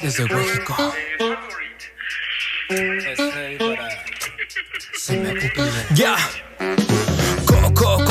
Desde 0.00 0.24
México. 0.24 0.74
Ya. 5.94 6.16
Coco, 6.16 7.19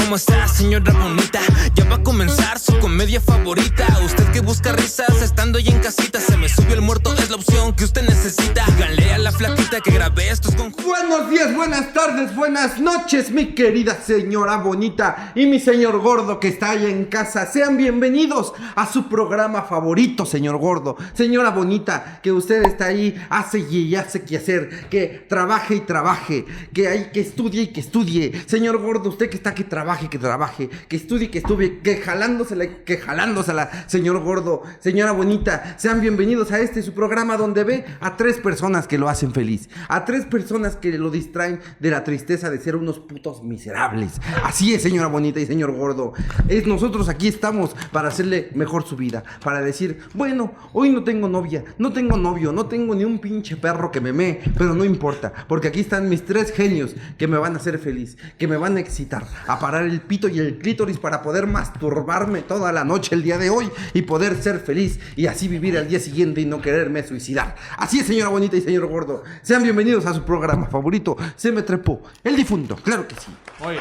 ¿cómo 0.10 0.16
está, 0.16 0.48
señora 0.48 0.92
bonita? 0.92 1.40
Ya 1.76 1.86
va 1.86 1.98
a 1.98 2.04
comenzar 2.04 2.58
su 2.58 2.76
comedia 2.80 3.22
favorita. 3.22 3.86
Usted 4.04 4.26
que 4.32 4.40
busca 4.40 4.72
risas 4.72 5.22
estando 5.22 5.60
ahí 5.60 5.68
en 5.68 5.78
casita. 5.82 6.20
Se 6.20 6.36
me 6.36 6.50
subió 6.50 6.74
el 6.74 6.82
muerto, 6.82 7.14
es 7.14 7.30
la 7.30 7.36
opción 7.36 7.76
que 7.76 7.84
usted 7.84 8.02
necesita. 8.02 8.66
Díganle 8.66 9.14
a 9.14 9.20
la 9.20 9.32
flaquita 9.32 9.82
que 9.82 9.92
grabé 9.92 10.30
estos 10.30 10.56
con. 10.56 10.74
Buenos 10.84 11.30
días, 11.30 11.56
buenas 11.56 11.94
tardes, 11.94 12.36
buenas 12.36 12.80
noches, 12.80 13.30
mi 13.30 13.54
querida 13.54 14.02
señora 14.02 14.58
bonita 14.58 15.32
y 15.36 15.46
mi 15.46 15.60
señor 15.60 16.00
gordo 16.00 16.40
que 16.40 16.48
está 16.48 16.72
allá 16.72 16.90
en 16.90 17.06
casa. 17.06 17.46
Sean 17.46 17.78
bienvenidos 17.78 18.54
a 18.76 18.92
su 18.92 19.08
programa 19.10 19.62
favorito, 19.62 20.26
señor 20.26 20.58
gordo. 20.58 20.98
Señora 21.14 21.52
bonita, 21.52 22.20
que 22.24 22.32
usted 22.32 22.64
está 22.64 22.86
ahí, 22.86 23.16
hace 23.30 23.60
y 23.60 23.94
hace 23.94 24.24
que 24.24 24.38
hacer, 24.38 24.88
que 24.90 25.26
trabaje 25.30 25.76
y 25.76 25.82
trabaje, 25.82 26.46
que 26.74 26.88
hay 26.88 27.12
que 27.12 27.22
estudie 27.22 27.64
y 27.64 27.68
que 27.68 27.82
estudie. 27.82 28.44
Señor 28.48 28.80
gordo, 28.80 29.10
usted 29.10 29.30
que 29.30 29.38
está 29.38 29.54
que 29.54 29.64
que 30.08 30.18
trabaje, 30.18 30.70
que 30.88 30.96
estudie, 30.96 31.30
que 31.30 31.40
estudie, 31.40 31.80
que 31.80 31.98
jalándosela, 31.98 32.84
que 32.86 32.98
jalándosela, 32.98 33.70
señor 33.88 34.20
gordo, 34.24 34.64
señora 34.80 35.12
bonita. 35.12 35.76
Sean 35.78 36.00
bienvenidos 36.00 36.52
a 36.52 36.60
este 36.60 36.82
su 36.82 36.94
programa 36.94 37.36
donde 37.38 37.64
ve 37.64 37.86
a 38.00 38.16
tres 38.16 38.38
personas 38.38 38.88
que 38.88 38.98
lo 38.98 39.10
hacen 39.10 39.34
feliz, 39.34 39.70
a 39.90 40.06
tres 40.06 40.26
personas 40.26 40.76
que 40.76 40.98
lo 40.98 41.10
distraen 41.10 41.60
de 41.80 41.92
la 41.92 42.04
tristeza 42.04 42.50
de 42.50 42.60
ser 42.60 42.76
unos 42.76 43.00
putos 43.00 43.44
miserables. 43.44 44.22
Así 44.44 44.74
es, 44.74 44.82
señora 44.82 45.08
bonita 45.08 45.40
y 45.40 45.46
señor 45.46 45.74
gordo. 45.74 46.14
Es 46.48 46.66
nosotros 46.66 47.10
aquí 47.10 47.28
estamos 47.28 47.76
para 47.92 48.08
hacerle 48.08 48.50
mejor 48.54 48.86
su 48.86 48.96
vida, 48.96 49.24
para 49.44 49.62
decir, 49.62 50.00
bueno, 50.14 50.54
hoy 50.74 50.90
no 50.92 51.04
tengo 51.04 51.28
novia, 51.28 51.64
no 51.78 51.92
tengo 51.92 52.16
novio, 52.16 52.52
no 52.54 52.68
tengo 52.68 52.96
ni 52.96 53.04
un 53.04 53.20
pinche 53.20 53.58
perro 53.58 53.92
que 53.92 54.02
me 54.02 54.14
mee, 54.14 54.42
pero 54.58 54.74
no 54.74 54.86
importa, 54.86 55.34
porque 55.48 55.68
aquí 55.68 55.82
están 55.82 56.08
mis 56.08 56.24
tres 56.24 56.52
genios 56.52 56.96
que 57.18 57.28
me 57.28 57.38
van 57.38 57.56
a 57.56 57.58
hacer 57.58 57.80
feliz, 57.80 58.18
que 58.38 58.48
me 58.48 58.58
van 58.58 58.78
a 58.78 58.80
excitar, 58.80 59.26
a 59.48 59.60
parar 59.60 59.89
el 59.90 60.02
pito 60.02 60.28
y 60.28 60.40
el 60.40 60.58
clítoris 60.58 60.98
para 60.98 61.22
poder 61.22 61.48
masturbarme 61.48 62.42
toda 62.42 62.72
la 62.72 62.84
noche 62.84 63.16
el 63.16 63.24
día 63.24 63.38
de 63.38 63.50
hoy 63.50 63.70
y 63.94 64.04
poder 64.04 64.42
ser 64.42 64.60
feliz 64.60 65.00
y 65.16 65.28
así 65.28 65.48
vivir 65.48 65.78
al 65.78 65.88
día 65.88 66.00
siguiente 66.00 66.42
y 66.42 66.46
no 66.46 66.62
quererme 66.62 67.04
suicidar. 67.04 67.56
Así 67.78 68.00
es, 68.00 68.08
señora 68.08 68.30
bonita 68.30 68.56
y 68.56 68.62
señor 68.62 68.88
gordo. 68.88 69.24
Sean 69.42 69.64
bienvenidos 69.64 70.06
a 70.06 70.14
su 70.14 70.24
programa 70.24 70.68
favorito, 70.68 71.18
Se 71.36 71.52
me 71.52 71.62
trepó, 71.62 72.02
el 72.24 72.36
difunto, 72.36 72.76
claro 72.76 73.08
que 73.08 73.16
sí. 73.16 73.32
Oye, 73.62 73.80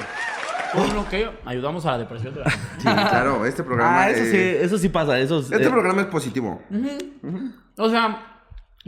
uno 0.75 1.09
que 1.09 1.29
ayudamos 1.45 1.87
a 1.87 1.93
la 1.93 1.99
depresión 1.99 2.35
de 2.35 2.41
la 2.41 2.51
gente. 2.51 2.69
Sí, 2.79 2.83
claro, 2.83 3.47
este 3.47 3.63
programa 3.63 4.03
Ah, 4.03 4.11
eso 4.11 4.25
sí, 4.25 4.37
eso 4.37 4.79
sí 4.79 4.89
pasa. 4.89 5.19
Eso 5.19 5.39
es, 5.41 5.51
Este 5.51 5.65
eh, 5.67 5.71
programa 5.71 6.03
es 6.03 6.07
positivo. 6.09 6.63
O 7.77 7.89
sea, 7.89 8.38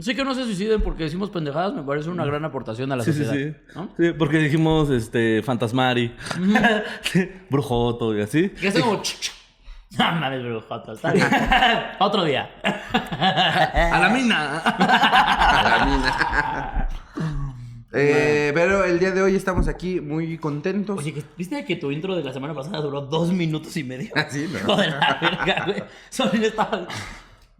sí 0.01 0.15
que 0.15 0.23
no 0.23 0.33
se 0.35 0.43
suiciden 0.43 0.81
porque 0.81 1.03
decimos 1.03 1.29
pendejadas, 1.29 1.73
me 1.73 1.83
parece 1.83 2.09
una 2.09 2.25
gran 2.25 2.43
aportación 2.45 2.91
a 2.91 2.95
la 2.95 3.03
Sí, 3.03 3.13
sí, 3.13 3.23
sociedad. 3.25 3.55
sí. 3.67 3.73
¿no? 3.75 3.89
Sí, 3.97 4.11
porque 4.17 4.37
dijimos 4.39 4.89
este 4.89 5.41
Fantasmari, 5.43 6.13
Brujoto 7.49 8.15
y 8.17 8.21
así. 8.21 8.49
Que 8.49 8.67
es 8.69 8.79
como... 8.79 9.01
Ah, 9.99 10.13
mames, 10.13 10.41
brujoto, 10.41 10.93
está 10.93 11.11
bien. 11.11 11.27
Otro 11.99 12.23
día. 12.23 12.49
A 12.63 13.99
la 13.99 14.09
mina. 14.09 14.63
Eh, 17.93 18.51
pero 18.53 18.85
el 18.85 18.99
día 18.99 19.11
de 19.11 19.21
hoy 19.21 19.35
estamos 19.35 19.67
aquí 19.67 19.99
muy 19.99 20.37
contentos. 20.37 20.97
Oye, 20.97 21.13
que- 21.13 21.25
¿viste 21.37 21.65
que 21.65 21.75
tu 21.75 21.91
intro 21.91 22.15
de 22.15 22.23
la 22.23 22.31
semana 22.31 22.53
pasada 22.53 22.79
duró 22.79 23.01
dos 23.01 23.33
minutos 23.33 23.75
y 23.75 23.83
medio? 23.83 24.11
Ah, 24.15 24.27
sí, 24.29 24.47
¿no? 24.49 24.59
Hijo 24.59 24.77
de 24.77 24.87
la 24.91 25.17
verga, 25.21 25.63
güey. 25.65 25.83
Solín 26.09 26.41
estaba... 26.45 26.87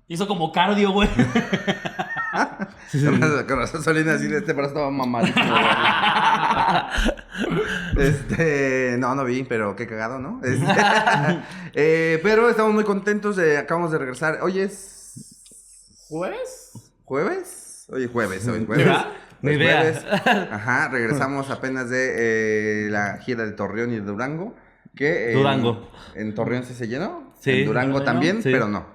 Hizo 0.08 0.28
como 0.30 0.50
cardio, 0.54 0.92
güey. 0.94 1.10
Con 2.32 3.22
razón- 3.22 3.46
Con 3.48 3.58
razón 3.60 3.84
Solina 3.84 4.14
así 4.14 4.28
de 4.28 4.38
este 4.40 4.54
brazo 4.54 4.70
estaba 4.70 4.92
mamadísimo. 4.92 5.46
este, 7.98 8.96
no, 8.98 9.16
no 9.16 9.24
vi, 9.26 9.44
pero 9.44 9.76
qué 9.76 9.88
cagado, 9.88 10.20
¿no? 10.20 10.42
Este, 10.46 10.66
eh, 11.74 12.20
pero 12.24 12.50
estamos 12.50 12.74
muy 12.74 12.84
contentos, 12.84 13.36
de, 13.36 13.58
acabamos 13.58 13.92
de 13.92 13.98
regresar. 13.98 14.40
Hoy 14.42 14.60
es 14.60 16.06
¿Jueves? 16.10 16.72
jueves. 17.06 17.86
Hoy 17.90 18.04
es 18.06 18.12
jueves, 18.12 18.48
hoy 18.48 18.60
es 18.62 18.66
jueves. 18.66 18.88
Es 19.44 19.54
idea. 19.56 19.82
jueves. 19.82 20.06
Ajá, 20.52 20.88
regresamos 20.90 21.50
apenas 21.50 21.90
de 21.90 22.86
eh, 22.86 22.90
la 22.90 23.18
gira 23.18 23.46
de 23.46 23.52
Torreón 23.54 23.92
y 23.92 23.96
de 23.96 24.02
Durango. 24.02 24.56
Que 24.96 25.32
en- 25.32 25.38
Durango. 25.38 25.90
En 26.16 26.36
Torreón 26.36 26.64
sí 26.64 26.74
se 26.74 26.88
llenó. 26.88 27.34
Sí. 27.40 27.62
En 27.62 27.66
Durango 27.66 28.00
¿Durango? 28.00 28.06
también, 28.06 28.44
Sí. 28.44 28.50
pero 28.52 28.68
no. 28.68 28.86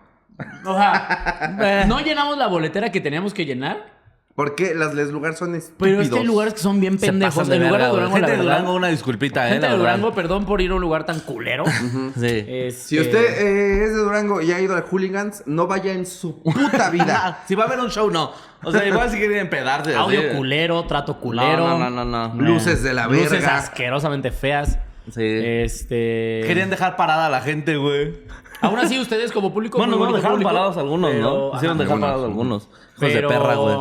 O 0.64 0.74
sea, 0.76 1.84
no 1.88 2.00
llenamos 2.00 2.36
la 2.38 2.46
boletera 2.46 2.90
que 2.92 3.00
teníamos 3.00 3.32
que 3.34 3.44
llenar. 3.46 3.94
Porque 4.34 4.74
las 4.74 4.92
les 4.92 5.08
lugares 5.08 5.38
son 5.38 5.54
estúpidos. 5.54 5.78
Pero 5.78 6.02
es 6.02 6.10
que 6.10 6.18
hay 6.18 6.24
lugares 6.26 6.52
que 6.52 6.60
son 6.60 6.78
bien 6.78 6.98
Se 6.98 7.06
pendejos. 7.06 7.36
pasan 7.36 7.48
de 7.48 7.56
En 7.56 7.62
lugar 7.62 7.80
de 7.80 7.86
verga, 7.86 7.88
güey. 7.88 8.00
Durango, 8.02 8.16
Gente 8.16 8.20
la 8.20 8.36
de 8.36 8.36
verdad. 8.44 8.58
Durango, 8.58 8.76
una 8.76 8.88
disculpita, 8.88 9.46
eh. 9.46 9.52
Gente 9.52 9.66
la 9.66 9.72
de 9.72 9.78
verdad. 9.78 9.92
Durango, 9.96 10.14
perdón 10.14 10.44
por 10.44 10.60
ir 10.60 10.70
a 10.72 10.74
un 10.74 10.80
lugar 10.82 11.06
tan 11.06 11.20
culero. 11.20 11.64
Sí. 11.64 12.26
Este, 12.46 12.70
Si 12.72 13.00
usted 13.00 13.18
eh, 13.24 13.84
es 13.84 13.94
de 13.94 13.96
Durango 13.96 14.42
y 14.42 14.52
ha 14.52 14.60
ido 14.60 14.76
al 14.76 14.82
Hooligans, 14.82 15.42
no 15.46 15.66
vaya 15.66 15.94
en 15.94 16.04
su 16.04 16.42
puta 16.42 16.90
vida. 16.92 17.44
Si 17.48 17.54
va 17.54 17.64
a 17.64 17.66
haber 17.66 17.80
un 17.80 17.88
show, 17.90 18.10
no. 18.10 18.30
O 18.62 18.70
sea, 18.70 18.86
igual 18.86 19.08
si 19.10 19.16
quieren 19.16 19.38
empedarse. 19.38 19.92
así. 19.92 19.98
Audio 19.98 20.36
culero, 20.36 20.84
trato 20.84 21.18
culero. 21.18 21.56
No, 21.68 21.78
no, 21.78 21.88
no, 21.88 22.04
no, 22.04 22.28
no. 22.34 22.42
Luces 22.42 22.82
de 22.82 22.92
la 22.92 23.06
Luces 23.06 23.30
verga. 23.30 23.56
asquerosamente 23.56 24.32
feas. 24.32 24.78
Sí. 25.14 25.22
Este. 25.24 26.42
Querían 26.46 26.68
dejar 26.68 26.96
parada 26.96 27.24
a 27.26 27.30
la 27.30 27.40
gente, 27.40 27.76
güey. 27.78 28.18
Aún 28.60 28.78
así, 28.78 28.98
ustedes 28.98 29.32
como 29.32 29.52
público. 29.52 29.78
Bueno, 29.78 29.96
no, 29.96 30.06
dejaron 30.12 30.32
público, 30.38 30.50
parados 30.50 30.76
algunos, 30.76 31.10
pero- 31.10 31.22
¿no? 31.50 31.56
Hicieron 31.56 31.78
dejar 31.78 32.00
parados 32.00 32.24
algunos. 32.24 32.62
Hijos 32.64 32.78
Pero. 32.98 33.28
de 33.28 33.34
perra, 33.34 33.54
güey. 33.56 33.76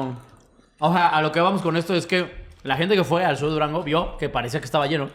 O 0.80 0.94
sea, 0.94 1.08
a 1.08 1.22
lo 1.22 1.32
que 1.32 1.40
vamos 1.40 1.62
con 1.62 1.78
esto 1.78 1.94
es 1.94 2.06
que 2.06 2.46
la 2.64 2.76
gente 2.76 2.96
que 2.96 3.04
fue 3.04 3.24
al 3.24 3.38
sur 3.38 3.48
de 3.48 3.54
Durango 3.54 3.84
vio 3.84 4.18
que 4.18 4.28
parecía 4.30 4.60
que 4.60 4.66
estaba 4.66 4.88
lleno. 4.88 5.10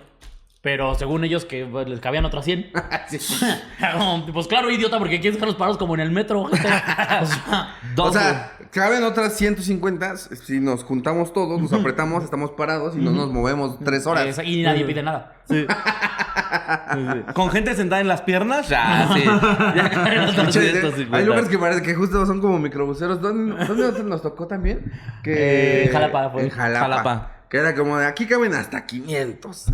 Pero 0.63 0.95
según 0.95 1.25
ellos, 1.25 1.47
que 1.47 1.65
pues, 1.65 1.89
les 1.89 2.01
cabían 2.01 2.25
otras 2.27 2.45
100. 2.45 2.71
Como, 3.93 4.27
pues 4.27 4.47
claro, 4.47 4.71
idiota, 4.71 4.99
porque 4.99 5.19
quieres 5.19 5.37
dejarlos 5.37 5.57
parados 5.57 5.79
como 5.79 5.95
en 5.95 6.01
el 6.01 6.11
metro. 6.11 6.43
O 6.51 6.57
sea, 6.57 7.77
O 7.97 8.13
sea, 8.13 8.53
caben 8.71 9.03
otras 9.03 9.37
150. 9.37 10.17
Si 10.17 10.61
nos 10.61 10.85
juntamos 10.85 11.33
todos, 11.33 11.61
nos 11.61 11.73
apretamos, 11.73 12.25
estamos 12.25 12.51
parados 12.53 12.95
y 12.97 12.99
no 12.99 13.11
nos 13.11 13.31
movemos 13.31 13.79
tres 13.85 14.07
horas. 14.07 14.39
y 14.45 14.63
nadie 14.63 14.85
pide 14.85 15.03
nada. 15.03 15.35
Sí. 15.49 15.67
Sí, 15.67 17.07
sí. 17.13 17.33
Con 17.35 17.51
gente 17.51 17.75
sentada 17.75 18.01
en 18.01 18.09
las 18.09 18.23
piernas, 18.23 18.69
ya, 18.69 19.09
sí. 19.13 19.25
Ya 19.25 19.91
caen 19.91 20.21
otros 20.21 20.37
Pinche, 20.37 20.71
150. 20.73 21.17
Hay 21.17 21.25
lugares 21.25 21.49
que 21.49 21.59
parece 21.59 21.83
que 21.83 21.95
justo 21.95 22.25
son 22.27 22.41
como 22.41 22.59
microbuseros. 22.59 23.21
¿Dónde, 23.21 23.65
dónde 23.67 24.03
nos 24.05 24.23
tocó 24.23 24.47
también? 24.47 24.93
Que... 25.23 25.33
Eh, 25.33 25.85
en 25.87 25.93
Jalapa 25.93 26.31
fue. 26.31 26.43
En 26.43 26.51
Jalapa. 26.51 26.81
Jalapa. 26.81 27.40
Que 27.51 27.57
era 27.59 27.75
como 27.75 27.99
de 27.99 28.07
aquí 28.07 28.27
caben 28.27 28.55
hasta 28.55 28.87
500. 28.87 29.67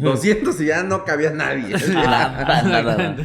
200 0.00 0.60
y 0.60 0.66
ya 0.66 0.82
no 0.82 1.04
cabía 1.04 1.30
nadie. 1.30 1.74
Nada, 1.94 2.62
nada. 2.62 3.16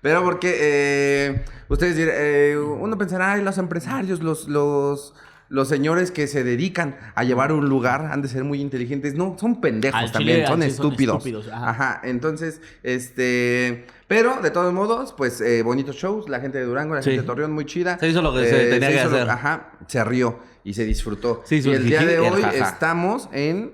Pero 0.00 0.22
porque 0.22 0.56
eh, 0.60 1.44
ustedes 1.68 1.96
dirán, 1.96 2.14
eh, 2.18 2.56
uno 2.58 2.96
pensará, 2.98 3.32
ay, 3.32 3.42
los 3.42 3.56
empresarios, 3.58 4.22
los, 4.22 4.48
los, 4.48 5.14
los 5.48 5.68
señores 5.68 6.10
que 6.10 6.26
se 6.26 6.44
dedican 6.44 6.96
a 7.14 7.24
llevar 7.24 7.52
un 7.52 7.68
lugar 7.70 8.08
han 8.12 8.20
de 8.20 8.28
ser 8.28 8.44
muy 8.44 8.60
inteligentes. 8.60 9.14
No, 9.14 9.36
son 9.38 9.60
pendejos 9.62 9.98
Al 10.00 10.12
también, 10.12 10.36
chile, 10.38 10.46
son 10.48 10.62
estúpidos. 10.62 11.48
ajá. 11.52 11.70
ajá. 11.70 12.00
entonces, 12.04 12.60
este... 12.82 13.86
Pero, 14.06 14.40
de 14.42 14.50
todos 14.50 14.72
modos, 14.74 15.14
pues, 15.16 15.40
eh, 15.40 15.62
bonitos 15.62 15.96
shows. 15.96 16.28
La 16.28 16.38
gente 16.38 16.58
de 16.58 16.64
Durango, 16.64 16.94
la 16.94 17.00
Sí. 17.02 17.10
gente 17.10 17.22
de 17.22 17.26
Torreón, 17.26 17.52
muy 17.52 17.64
chida. 17.64 17.98
Se 17.98 18.06
hizo 18.08 18.20
lo 18.20 18.34
que 18.34 18.46
se 18.46 18.66
tenía 18.70 18.90
que 18.90 18.96
lo- 18.96 19.16
hacer. 19.16 19.30
ajá, 19.30 19.72
se 19.88 20.04
rió 20.04 20.38
y 20.64 20.74
se 20.74 20.84
disfrutó. 20.84 21.42
Sí, 21.44 21.60
y 21.64 21.68
el 21.70 21.86
día 21.86 22.04
de 22.04 22.18
hoy 22.18 22.42
jaja. 22.42 22.56
estamos 22.70 23.28
en, 23.32 23.72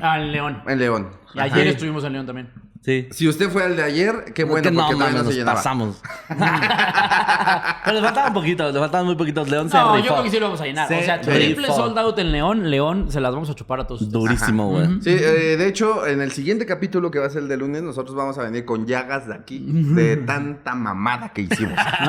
Al 0.00 0.32
León. 0.32 0.62
en 0.66 0.78
León. 0.78 1.08
Y 1.34 1.40
Ajá. 1.40 1.54
ayer 1.54 1.66
estuvimos 1.68 2.04
en 2.04 2.12
León 2.14 2.26
también. 2.26 2.50
Sí. 2.80 3.08
Si 3.10 3.28
usted 3.28 3.50
fue 3.50 3.64
al 3.64 3.76
de 3.76 3.82
ayer, 3.82 4.32
qué 4.34 4.44
bueno, 4.44 4.62
que 4.62 4.70
no, 4.74 4.80
porque 4.86 4.94
todavía 4.94 4.96
mames, 4.96 5.12
no 5.14 5.18
se 5.18 5.24
nos 5.24 5.34
llenaba. 5.34 5.56
pasamos. 5.56 6.00
Pero 7.84 7.96
le 7.96 8.02
faltaban 8.02 8.32
poquitos, 8.32 8.72
le 8.72 8.80
faltaban 8.80 9.06
muy 9.06 9.16
poquitos. 9.16 9.48
León 9.50 9.68
se 9.68 9.76
No, 9.76 9.96
yo 9.96 10.02
rifó. 10.02 10.14
creo 10.14 10.24
que 10.24 10.30
sí 10.30 10.38
lo 10.38 10.46
vamos 10.46 10.60
a 10.60 10.64
llenar. 10.64 10.88
Se 10.88 10.98
o 10.98 11.02
sea, 11.02 11.20
triple 11.20 11.66
rifó. 11.66 11.74
sold 11.76 11.98
out 11.98 12.18
en 12.18 12.32
León. 12.32 12.70
León 12.70 13.10
se 13.10 13.20
las 13.20 13.32
vamos 13.32 13.50
a 13.50 13.54
chupar 13.54 13.80
a 13.80 13.86
todos. 13.86 14.02
ustedes. 14.02 14.22
Durísimo, 14.22 14.70
güey. 14.70 14.86
Sí, 15.02 15.10
eh, 15.10 15.56
de 15.58 15.66
hecho, 15.66 16.06
en 16.06 16.20
el 16.22 16.30
siguiente 16.32 16.64
capítulo 16.66 17.10
que 17.10 17.18
va 17.18 17.26
a 17.26 17.30
ser 17.30 17.42
el 17.42 17.48
de 17.48 17.56
lunes, 17.58 17.82
nosotros 17.82 18.16
vamos 18.16 18.38
a 18.38 18.42
venir 18.44 18.64
con 18.64 18.86
llagas 18.86 19.26
de 19.26 19.34
aquí, 19.34 19.58
de 19.68 20.16
tanta 20.26 20.74
mamada 20.74 21.30
que 21.30 21.42
hicimos. 21.42 21.72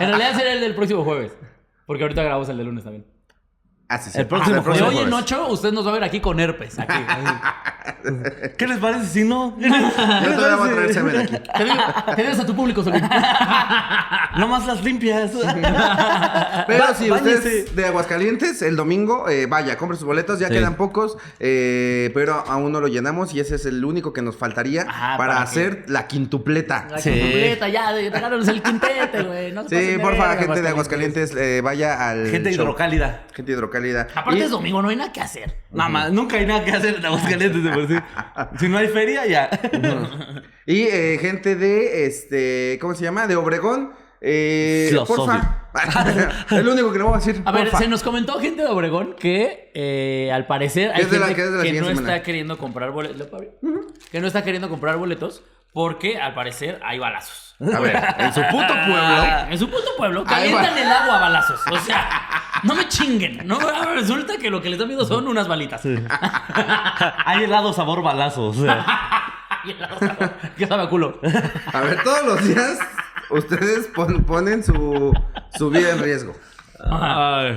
en 0.00 0.08
realidad 0.08 0.36
será 0.36 0.52
el 0.54 0.60
del 0.60 0.74
próximo 0.74 1.04
jueves. 1.04 1.32
Porque 1.90 2.04
ahorita 2.04 2.22
grabamos 2.22 2.48
el 2.48 2.56
de 2.56 2.62
lunes 2.62 2.84
también. 2.84 3.04
Ah, 3.88 3.98
sí, 3.98 4.10
sí. 4.10 4.20
El 4.20 4.28
próximo 4.28 4.62
Ah, 4.64 4.72
De 4.74 4.80
hoy 4.80 4.98
en. 4.98 5.12
8, 5.12 5.48
usted 5.48 5.72
nos 5.72 5.84
va 5.84 5.90
a 5.90 5.94
ver 5.94 6.04
aquí 6.04 6.20
con 6.20 6.38
herpes. 6.38 6.78
Aquí. 6.78 6.94
¿Qué 8.56 8.66
les 8.66 8.78
parece 8.78 9.06
si 9.06 9.24
no? 9.24 9.56
¿Qué 9.60 9.68
les 9.68 9.80
Yo 10.24 10.34
todavía 10.34 10.56
voy 10.56 10.68
a 10.68 10.72
traer 10.72 10.94
semen 10.94 11.16
aquí. 11.16 11.36
Te 11.56 11.64
digo, 11.64 11.76
te 12.16 12.26
a 12.42 12.46
tu 12.46 12.54
público, 12.56 12.82
Solín. 12.82 13.02
No 14.36 14.46
más 14.46 14.64
las 14.64 14.82
limpias. 14.84 15.32
Pero 16.66 16.84
Va- 16.84 16.94
si 16.94 17.10
báñese. 17.10 17.34
usted 17.34 17.46
es 17.66 17.76
de 17.76 17.86
Aguascalientes, 17.86 18.62
el 18.62 18.76
domingo, 18.76 19.28
eh, 19.28 19.46
vaya, 19.46 19.76
compre 19.76 19.96
sus 19.98 20.06
boletos, 20.06 20.38
ya 20.38 20.46
Sí. 20.48 20.54
quedan 20.54 20.76
pocos, 20.76 21.18
eh, 21.40 22.10
pero 22.14 22.34
aún 22.46 22.70
no 22.72 22.80
lo 22.80 22.86
llenamos 22.86 23.34
y 23.34 23.40
ese 23.40 23.56
es 23.56 23.66
el 23.66 23.84
único 23.84 24.12
que 24.12 24.22
nos 24.22 24.36
faltaría 24.36 24.82
Ajá, 24.82 25.16
para, 25.16 25.32
para 25.34 25.42
hacer 25.42 25.84
la 25.88 26.06
quintupleta. 26.06 26.86
La 26.90 26.98
Sí. 26.98 27.10
completa, 27.10 27.68
ya, 27.68 27.92
de- 27.92 28.08
regálanos 28.10 28.46
el 28.48 28.62
quintete, 28.62 29.22
güey. 29.24 29.52
No 29.52 29.68
Sí, 29.68 29.96
porfa, 30.00 30.36
gente 30.36 30.62
de 30.62 30.68
Aguascalientes, 30.68 31.34
eh, 31.36 31.60
vaya 31.62 32.10
al 32.10 32.28
Gente 32.28 32.52
show. 32.52 32.62
hidrocálida. 32.64 33.22
Gente 33.34 33.52
hidrocálida. 33.52 34.06
Aparte 34.14 34.38
Y- 34.38 34.42
es 34.42 34.50
domingo, 34.50 34.80
no 34.80 34.88
hay 34.90 34.96
nada 34.96 35.12
que 35.12 35.20
hacer. 35.20 35.56
Nada 35.72 35.88
más, 35.90 36.12
nunca 36.12 36.36
hay 36.36 36.46
nada 36.46 36.64
que 36.64 36.72
hacer 36.72 36.96
en 36.96 37.04
Aguascalientes 37.06 37.62
sí. 37.88 37.94
Si 38.58 38.68
no 38.68 38.78
hay 38.78 38.88
feria, 38.88 39.26
ya. 39.26 39.48
Y 40.66 40.82
eh, 40.82 41.18
gente 41.20 41.56
de, 41.56 42.06
este, 42.06 42.78
¿cómo 42.80 42.94
se 42.94 43.04
llama? 43.04 43.26
De 43.26 43.36
Obregón. 43.36 43.92
Eh, 44.22 44.90
Los 44.92 45.08
porfa. 45.08 45.68
es 46.50 46.62
lo 46.64 46.72
único 46.72 46.92
que 46.92 46.98
le 46.98 47.04
voy 47.04 47.14
a 47.14 47.16
decir. 47.16 47.40
A 47.44 47.52
ver, 47.52 47.64
porfa. 47.64 47.78
se 47.78 47.88
nos 47.88 48.02
comentó 48.02 48.38
gente 48.38 48.62
de 48.62 48.68
Obregón 48.68 49.14
que 49.18 49.70
eh, 49.74 50.30
al 50.32 50.46
parecer 50.46 50.90
hay 50.94 51.02
es 51.02 51.10
de 51.10 51.18
la- 51.18 51.26
gente 51.28 51.42
que 51.42 51.50
la 51.50 51.62
que 51.62 51.80
no 51.80 51.86
semana. 51.88 52.00
está 52.16 52.22
queriendo 52.22 52.58
comprar 52.58 52.90
boletos. 52.90 53.28
Que 54.12 54.20
no 54.20 54.26
está 54.26 54.44
queriendo 54.44 54.68
comprar 54.68 54.96
boletos 54.98 55.42
porque 55.72 56.18
al 56.20 56.34
parecer 56.34 56.80
hay 56.84 56.98
balazos. 56.98 57.56
A 57.60 57.78
ver, 57.78 57.94
en 58.18 58.32
su 58.32 58.40
puto 58.50 58.66
pueblo. 58.86 59.24
En 59.50 59.58
su 59.58 59.68
puto 59.68 59.88
pueblo 59.98 60.24
calientan 60.24 60.78
el 60.78 60.90
agua 60.90 61.16
a 61.16 61.20
balazos. 61.20 61.60
O 61.70 61.78
sea, 61.78 62.08
no 62.62 62.74
me 62.74 62.88
chinguen. 62.88 63.46
No, 63.46 63.58
resulta 63.94 64.38
que 64.38 64.48
lo 64.50 64.62
que 64.62 64.70
les 64.70 64.78
da 64.78 64.86
miedo 64.86 65.04
son 65.04 65.28
unas 65.28 65.46
balitas. 65.46 65.82
Hay 67.26 67.44
helado 67.44 67.72
sabor 67.74 68.02
balazo. 68.02 68.46
o 68.46 68.54
sea. 68.54 68.86
¿Qué 70.56 70.66
sabe 70.66 70.84
a 70.84 70.88
culo? 70.88 71.20
A 71.72 71.80
ver, 71.80 72.02
todos 72.02 72.24
los 72.24 72.44
días 72.48 72.78
ustedes 73.30 73.88
pon- 73.88 74.24
ponen 74.24 74.64
su, 74.64 75.12
su 75.56 75.68
vida 75.70 75.90
en 75.90 76.02
riesgo. 76.02 76.32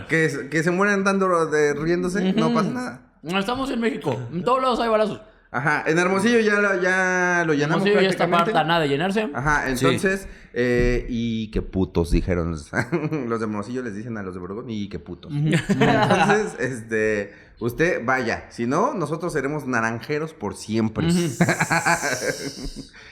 Que, 0.09 0.29
se- 0.29 0.49
que 0.49 0.63
se 0.63 0.71
mueran 0.71 1.05
dando 1.05 1.45
de 1.45 1.73
riéndose, 1.73 2.33
no 2.33 2.53
pasa 2.53 2.69
nada. 2.69 2.99
Estamos 3.39 3.69
en 3.71 3.79
México. 3.79 4.19
En 4.33 4.43
todos 4.43 4.61
lados 4.61 4.79
hay 4.81 4.89
balazos. 4.89 5.21
Ajá, 5.53 5.83
en 5.85 5.99
Hermosillo 5.99 6.39
ya 6.39 6.59
lo, 6.59 6.81
ya 6.81 7.43
lo 7.45 7.53
llenamos 7.53 7.83
sé, 7.83 7.93
ya 7.93 8.09
está 8.09 8.27
parta 8.27 8.63
nada 8.63 8.79
de 8.79 8.89
llenarse. 8.89 9.29
Ajá, 9.35 9.69
entonces, 9.69 10.27
eh, 10.51 11.05
y 11.07 11.51
qué 11.51 11.61
putos 11.61 12.09
dijeron 12.09 12.49
los, 12.51 12.71
los 13.27 13.39
de 13.39 13.45
Hermosillo 13.45 13.83
les 13.83 13.93
dicen 13.93 14.17
a 14.17 14.23
los 14.23 14.33
de 14.33 14.39
Borgón 14.39 14.69
y 14.71 14.89
qué 14.89 14.97
putos. 14.97 15.31
Entonces, 15.35 16.55
este, 16.59 17.33
usted 17.59 18.01
vaya, 18.03 18.45
si 18.49 18.65
no, 18.65 18.93
nosotros 18.93 19.33
seremos 19.33 19.67
naranjeros 19.67 20.33
por 20.33 20.55
siempre. 20.55 21.07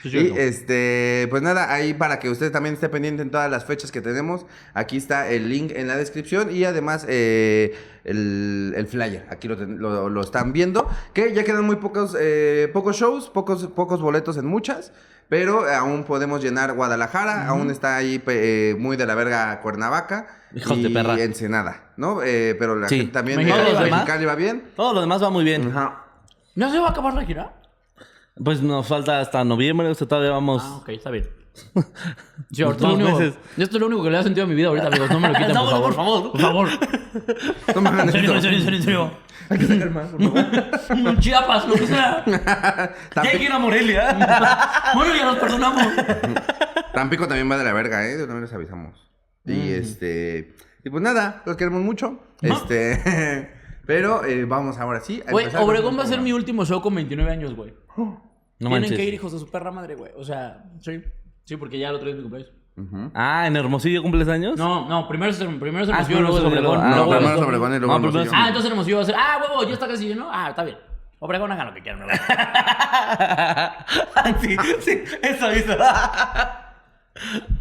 Y 0.04 0.36
este, 0.36 1.28
pues 1.30 1.42
nada, 1.42 1.72
ahí 1.72 1.94
para 1.94 2.18
que 2.18 2.28
usted 2.28 2.50
también 2.50 2.74
esté 2.74 2.88
pendiente 2.88 3.22
en 3.22 3.30
todas 3.30 3.48
las 3.48 3.64
fechas 3.64 3.92
que 3.92 4.00
tenemos, 4.00 4.46
aquí 4.74 4.96
está 4.96 5.30
el 5.30 5.48
link 5.48 5.70
en 5.76 5.86
la 5.86 5.96
descripción 5.96 6.50
y 6.54 6.64
además 6.64 7.06
eh, 7.08 7.72
el, 8.02 8.74
el 8.76 8.86
flyer, 8.88 9.24
aquí 9.30 9.46
lo, 9.46 9.56
ten- 9.56 9.78
lo- 9.78 10.08
lo 10.08 10.20
están 10.20 10.52
viendo, 10.52 10.88
que 11.14 11.32
ya 11.32 11.44
quedan 11.44 11.64
muy 11.64 11.76
pocos, 11.76 12.16
eh, 12.18 12.68
pocos 12.72 12.96
shows, 12.96 13.30
pocos, 13.30 13.68
pocos 13.68 14.00
boletos 14.02 14.36
en 14.38 14.46
muchas. 14.46 14.92
Pero 15.28 15.66
aún 15.72 16.04
podemos 16.04 16.42
llenar 16.42 16.74
Guadalajara, 16.74 17.46
aún 17.46 17.70
está 17.70 17.96
ahí 17.96 18.20
eh, 18.26 18.74
muy 18.78 18.96
de 18.98 19.06
la 19.06 19.14
verga 19.14 19.60
Cuernavaca 19.62 20.26
Hijos 20.54 20.78
y 20.78 20.82
de 20.82 20.90
perra. 20.90 21.20
Ensenada, 21.22 21.92
¿no? 21.96 22.22
Eh, 22.22 22.54
pero 22.58 22.76
la 22.76 22.88
Sí. 22.88 22.98
gente 22.98 23.12
también 23.12 23.38
Mexicali 23.38 23.70
bien. 23.72 23.90
Mexicali 23.90 24.24
va 24.24 24.34
bien. 24.34 24.70
Todo 24.76 24.92
lo 24.94 25.00
demás 25.00 25.22
va 25.22 25.30
muy 25.30 25.44
bien. 25.44 25.70
Ajá. 25.70 26.04
¿No 26.54 26.70
se 26.70 26.78
va 26.78 26.88
a 26.88 26.90
acabar 26.90 27.14
la 27.14 27.24
gira? 27.24 27.52
Pues 28.42 28.60
nos 28.62 28.86
falta 28.86 29.20
hasta 29.20 29.44
noviembre, 29.44 29.88
o 29.88 29.94
sea, 29.94 30.06
todavía 30.08 30.30
vamos. 30.30 30.62
Ah, 30.64 30.76
ok, 30.76 30.88
está 30.90 31.10
bien. 31.10 31.28
Lo 32.58 32.68
único- 32.94 33.18
meses. 33.18 33.34
Esto 33.58 33.76
es 33.76 33.80
lo 33.80 33.86
único 33.86 34.02
que 34.02 34.10
le 34.10 34.16
ha 34.18 34.22
sentido 34.22 34.44
a 34.44 34.48
mi 34.48 34.54
vida 34.54 34.68
ahorita, 34.68 34.86
amigos. 34.86 35.10
No 35.10 35.20
me 35.20 35.28
lo 35.28 35.34
quiten, 35.34 35.52
por 35.54 35.64
No, 35.64 35.70
favor. 35.70 35.82
por 35.82 35.94
favor. 35.94 36.32
Por 36.32 36.40
favor. 36.40 36.68
No 37.74 37.80
me 37.82 37.88
hagan 37.90 38.06
En 38.08 38.12
serio, 38.12 38.30
en 38.30 38.36
esto. 38.36 38.42
serio, 38.48 38.58
en 38.58 38.64
serio, 38.64 38.76
en 38.78 38.82
serio. 38.82 39.12
Hay 39.50 39.58
que 39.58 39.66
sacar 39.66 39.90
más, 39.90 40.08
por 40.08 40.22
favor. 40.22 41.18
Chiapas, 41.20 41.68
lo 41.68 41.74
que 41.74 41.86
sea. 41.86 42.24
Ya 42.26 43.22
hay 43.22 43.38
que 43.38 43.44
ir 43.44 43.52
a 43.52 43.58
Morelia. 43.58 44.92
Bueno, 44.94 45.14
ya 45.14 45.24
nos 45.26 45.36
perdonamos. 45.38 45.82
Tampico 46.94 47.26
también 47.28 47.50
va 47.50 47.58
de 47.58 47.64
la 47.64 47.72
verga, 47.74 48.06
¿eh? 48.06 48.16
De 48.16 48.24
una 48.24 48.34
vez 48.34 48.42
les 48.44 48.52
avisamos. 48.54 49.11
Y 49.46 49.72
este. 49.72 50.54
Y 50.84 50.90
pues 50.90 51.02
nada, 51.02 51.42
los 51.46 51.56
queremos 51.56 51.82
mucho. 51.82 52.18
Este. 52.40 53.50
Pero 53.86 54.24
eh, 54.24 54.44
vamos 54.44 54.78
ahora 54.78 55.00
sí. 55.00 55.22
Güey, 55.30 55.46
Obregón 55.56 55.98
va 55.98 56.04
a 56.04 56.06
ser 56.06 56.20
mi 56.20 56.32
último 56.32 56.64
show 56.64 56.80
con 56.80 56.94
29 56.94 57.30
años, 57.32 57.54
güey. 57.54 57.74
No 57.96 58.22
Tienen 58.58 58.80
manches. 58.80 58.96
que 58.96 59.04
ir, 59.04 59.14
hijos 59.14 59.32
de 59.32 59.38
su 59.40 59.50
perra 59.50 59.72
madre, 59.72 59.96
güey. 59.96 60.12
O 60.16 60.24
sea, 60.24 60.64
sí. 60.80 61.02
Sí, 61.44 61.56
porque 61.56 61.78
ya 61.78 61.88
el 61.88 61.96
otro 61.96 62.06
día 62.06 62.12
es 62.14 62.18
mi 62.18 62.22
cumpleaños. 62.22 62.52
Ah, 63.14 63.46
¿en 63.46 63.56
Hermosillo 63.56 64.00
cumples 64.00 64.28
años? 64.28 64.56
No, 64.56 64.88
no, 64.88 65.06
primero 65.08 65.30
es, 65.30 65.36
primero 65.36 65.84
es 65.84 65.90
Ah, 65.90 65.94
Hermosillo, 65.94 66.20
luego 66.20 66.38
es 66.38 66.44
Obregón. 66.44 66.80
Ah, 66.80 66.94
luego 66.96 67.10
primero 67.10 67.34
es 67.34 67.42
Obregón 67.42 67.74
y 67.74 67.78
luego 67.80 67.98
No, 67.98 68.06
Hermosillo. 68.08 68.30
Ah, 68.34 68.46
entonces 68.46 68.70
Hermosillo 68.70 68.96
va 68.96 69.02
a 69.02 69.06
ser, 69.06 69.14
ah, 69.18 69.38
huevo, 69.42 69.64
ya 69.64 69.72
está 69.74 69.88
casi 69.88 70.08
lleno. 70.08 70.28
Ah, 70.30 70.50
está 70.50 70.62
bien. 70.64 70.78
Obregón 71.18 71.52
hagan 71.52 71.66
lo 71.66 71.74
que 71.74 71.82
quieran, 71.82 72.02
güey. 72.04 72.16
sí, 74.40 74.56
sí, 74.80 75.02
eso 75.22 75.52
hizo. 75.52 75.76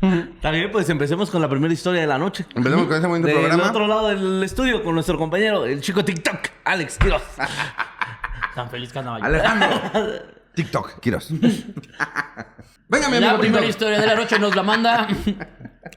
Está 0.02 0.52
bien, 0.52 0.72
pues 0.72 0.90
empecemos 0.90 1.30
con 1.30 1.42
la 1.42 1.50
primera 1.50 1.74
historia 1.74 2.02
de 2.02 2.08
la 2.08 2.18
noche. 2.18 2.46
Empezamos 2.56 2.88
con 2.88 2.98
ese 2.98 3.08
bonito 3.08 3.28
Del 3.28 3.38
programa. 3.38 3.70
otro 3.70 3.88
lado 3.88 4.08
del 4.08 4.42
estudio 4.44 4.84
con 4.84 4.96
nuestro 4.96 5.18
compañero, 5.18 5.66
el 5.66 5.82
chico 5.82 6.04
TikTok, 6.06 6.40
Alex 6.64 6.98
Quiroz. 6.98 7.22
Tan 8.56 8.70
feliz 8.70 8.92
que 8.94 9.00
andaba 9.00 9.20
yo. 9.20 9.26
Alejandro. 9.26 9.70
TikTok, 10.56 11.00
Kiros. 11.00 11.30
Venga, 12.90 13.08
mi 13.08 13.20
La 13.20 13.30
amigo 13.30 13.38
primera 13.40 13.62
TikTok. 13.62 13.70
historia 13.70 14.00
de 14.00 14.08
la 14.08 14.16
noche 14.16 14.38
nos 14.40 14.54
la 14.56 14.64
manda 14.64 15.08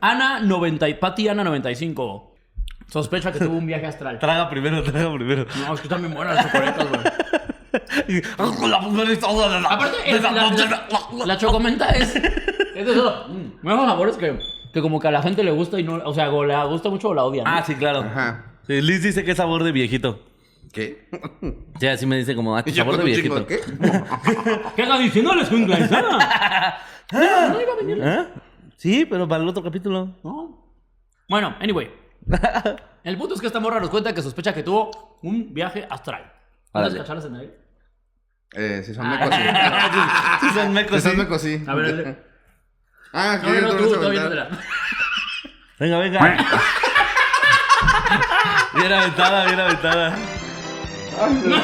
Ana 0.01 0.39
90 0.41 0.89
y 0.89 0.95
Pati 0.95 1.29
Ana 1.29 1.43
95. 1.45 2.35
Sospecha 2.89 3.33
que 3.33 3.39
tuvo 3.41 3.57
un 3.57 3.67
viaje 3.67 3.87
astral. 3.87 4.19
Traga 4.21 4.49
primero, 4.49 4.83
traga 4.83 5.13
primero. 5.15 5.47
No, 5.67 5.75
es 5.75 5.81
que 5.81 5.87
están 5.89 6.03
bien 6.03 6.15
buenas 6.15 6.35
las 6.37 6.47
chocolatas, 6.53 6.89
güey. 6.89 8.23
Aparte, 9.69 9.97
el- 10.07 10.23
la, 10.23 10.31
la- 10.33 11.27
la 11.27 11.39
chocomenta 11.39 11.89
es. 11.91 12.15
Es 12.75 12.87
de 12.87 12.93
mm, 12.95 13.61
nuevos 13.63 13.87
sabores 13.87 14.17
que, 14.17 14.39
que 14.73 14.81
como 14.83 15.01
que 15.01 15.09
a 15.09 15.11
la 15.11 15.23
gente 15.23 15.43
le 15.45 15.51
gusta 15.53 15.79
y 15.79 15.85
no. 15.85 15.95
O 16.05 16.15
sea, 16.15 16.31
o 16.31 16.45
le 16.45 16.57
gusta 16.67 16.89
mucho 16.91 17.09
o 17.09 17.15
la 17.15 17.25
odia. 17.25 17.45
¿no? 17.45 17.51
Ah, 17.51 17.63
sí, 17.65 17.75
claro. 17.75 18.01
Ajá. 18.01 18.53
Sí, 18.67 18.81
Liz 18.81 19.03
dice 19.03 19.25
que 19.25 19.33
es 19.33 19.37
sabor 19.37 19.63
de 19.63 19.73
viejito. 19.73 20.21
¿Qué? 20.73 21.09
Sí, 21.79 21.87
así 21.87 22.05
me 22.07 22.17
dice 22.17 22.35
como, 22.35 22.57
ah, 22.57 22.65
yo 22.67 22.75
sabor 22.75 22.97
con 22.97 23.05
de 23.05 23.13
un 23.13 23.17
chingo 23.23 23.35
viejito. 23.37 23.65
de 23.81 23.81
qué? 23.81 24.61
¿Qué 24.77 24.83
estás 24.83 24.99
diciendo, 24.99 25.35
les 25.35 25.49
cumpleaños? 25.49 25.91
No, 27.13 27.49
no 27.51 27.61
iba 27.61 27.73
a 27.73 27.77
venir. 27.77 27.99
¿Eh? 28.03 28.27
Sí, 28.77 29.05
pero 29.05 29.29
para 29.29 29.43
el 29.43 29.49
otro 29.49 29.63
capítulo. 29.63 30.17
No. 30.25 30.75
Bueno, 31.29 31.55
anyway. 31.61 31.91
El 33.05 33.19
punto 33.19 33.35
es 33.35 33.41
que 33.43 33.47
esta 33.47 33.61
morra 33.61 33.79
nos 33.79 33.91
cuenta 33.91 34.13
que 34.15 34.23
sospecha 34.23 34.53
que 34.55 34.63
tuvo 34.63 35.19
un 35.23 35.53
viaje 35.53 35.87
astral. 35.89 36.33
¿Puedes 36.73 36.89
Órale. 36.89 36.99
cacharlas 37.01 37.25
en 37.27 37.37
aire? 37.37 37.59
Eh, 38.57 38.83
si 38.85 38.95
son 38.95 39.09
mecos, 39.11 39.29
sí. 39.35 39.43
Sí, 40.41 40.47
son 40.55 40.67
Si 40.67 40.73
mecos, 40.73 41.03
son 41.03 41.13
sí. 41.13 41.19
mecos, 41.19 41.43
sí. 41.43 41.63
A 41.67 41.75
ver, 41.75 41.97
dale. 41.97 42.19
Ah, 43.17 43.39
que 43.41 43.49
no, 43.49 43.61
no, 43.61 43.77
tú, 43.77 43.95
tú. 43.95 44.01
Venga, 45.79 45.99
venga. 45.99 46.21
bien 48.75 48.93
aventada, 48.93 49.47
bien 49.47 49.61
aventada. 49.61 50.17
Ay, 51.21 51.43
no. 51.45 51.57
A 51.57 51.61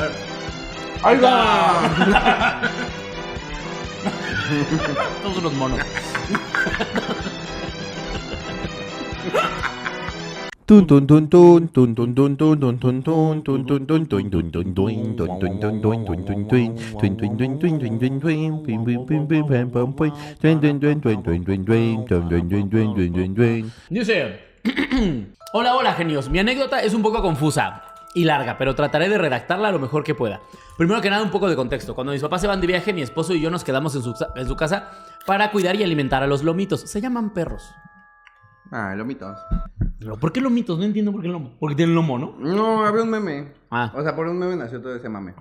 ver. 0.00 0.12
¡Ahí 1.02 1.18
va! 1.18 2.60
Todos 5.22 5.38
unos 5.38 5.52
monos. 5.54 5.78
Dice, 23.88 24.40
hola, 25.54 25.74
hola 25.74 25.94
genios. 25.94 26.28
Mi 26.28 26.38
anécdota 26.38 26.82
es 26.82 26.92
un 26.92 27.00
poco 27.00 27.22
confusa 27.22 27.82
y 28.12 28.24
larga, 28.24 28.58
pero 28.58 28.74
trataré 28.74 29.08
de 29.08 29.16
redactarla 29.16 29.72
lo 29.72 29.78
mejor 29.78 30.04
que 30.04 30.14
pueda. 30.14 30.42
Primero 30.76 31.00
que 31.00 31.08
nada, 31.08 31.22
un 31.22 31.30
poco 31.30 31.48
de 31.48 31.56
contexto. 31.56 31.94
Cuando 31.94 32.12
mis 32.12 32.20
papás 32.20 32.42
se 32.42 32.46
van 32.46 32.60
de 32.60 32.66
viaje, 32.66 32.92
mi 32.92 33.00
esposo 33.00 33.32
y 33.32 33.40
yo 33.40 33.48
nos 33.48 33.64
quedamos 33.64 33.94
en 33.94 34.02
su, 34.02 34.14
en 34.36 34.46
su 34.46 34.54
casa 34.54 34.90
para 35.24 35.50
cuidar 35.50 35.76
y 35.76 35.82
alimentar 35.82 36.22
a 36.22 36.26
los 36.26 36.44
lomitos. 36.44 36.82
Se 36.82 37.00
llaman 37.00 37.32
perros. 37.32 37.72
Ah, 38.70 38.94
lomitos. 38.96 39.38
Pero, 39.98 40.16
¿Por 40.16 40.32
qué 40.32 40.40
lomitos? 40.40 40.78
No 40.78 40.84
entiendo 40.84 41.12
por 41.12 41.22
qué 41.22 41.28
lomo. 41.28 41.52
Porque 41.58 41.76
tienen 41.76 41.94
lomo, 41.94 42.18
¿no? 42.18 42.34
No, 42.38 42.84
había 42.84 43.02
un 43.02 43.10
meme. 43.10 43.52
Ah. 43.70 43.92
O 43.94 44.02
sea, 44.02 44.14
por 44.14 44.26
un 44.28 44.38
meme 44.38 44.56
nació 44.56 44.80
todo 44.80 44.94
ese 44.94 45.08
mame. 45.08 45.34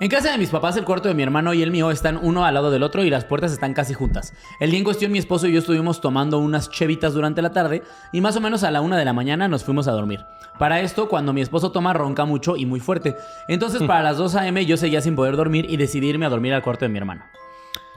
En 0.00 0.10
casa 0.10 0.32
de 0.32 0.38
mis 0.38 0.50
papás, 0.50 0.76
el 0.76 0.84
cuarto 0.84 1.08
de 1.08 1.14
mi 1.14 1.22
hermano 1.22 1.54
y 1.54 1.62
el 1.62 1.70
mío 1.70 1.92
están 1.92 2.18
uno 2.20 2.44
al 2.44 2.54
lado 2.54 2.72
del 2.72 2.82
otro 2.82 3.04
y 3.04 3.10
las 3.10 3.24
puertas 3.24 3.52
están 3.52 3.74
casi 3.74 3.94
juntas. 3.94 4.34
El 4.58 4.70
día 4.70 4.78
en 4.78 4.84
cuestión, 4.84 5.12
mi 5.12 5.18
esposo 5.18 5.46
y 5.46 5.52
yo 5.52 5.60
estuvimos 5.60 6.00
tomando 6.00 6.40
unas 6.40 6.68
chevitas 6.68 7.14
durante 7.14 7.42
la 7.42 7.52
tarde 7.52 7.82
y 8.12 8.20
más 8.20 8.34
o 8.34 8.40
menos 8.40 8.64
a 8.64 8.72
la 8.72 8.80
una 8.80 8.98
de 8.98 9.04
la 9.04 9.12
mañana 9.12 9.46
nos 9.46 9.62
fuimos 9.62 9.86
a 9.86 9.92
dormir. 9.92 10.20
Para 10.58 10.80
esto, 10.80 11.08
cuando 11.08 11.32
mi 11.32 11.42
esposo 11.42 11.70
toma, 11.70 11.92
ronca 11.92 12.24
mucho 12.24 12.56
y 12.56 12.66
muy 12.66 12.80
fuerte. 12.80 13.14
Entonces, 13.46 13.82
para 13.86 14.02
las 14.02 14.18
2 14.18 14.34
a.m. 14.34 14.66
yo 14.66 14.76
seguía 14.76 15.00
sin 15.00 15.14
poder 15.14 15.36
dormir 15.36 15.66
y 15.68 15.76
decidí 15.76 16.08
irme 16.08 16.26
a 16.26 16.30
dormir 16.30 16.54
al 16.54 16.62
cuarto 16.62 16.84
de 16.84 16.88
mi 16.88 16.98
hermano. 16.98 17.22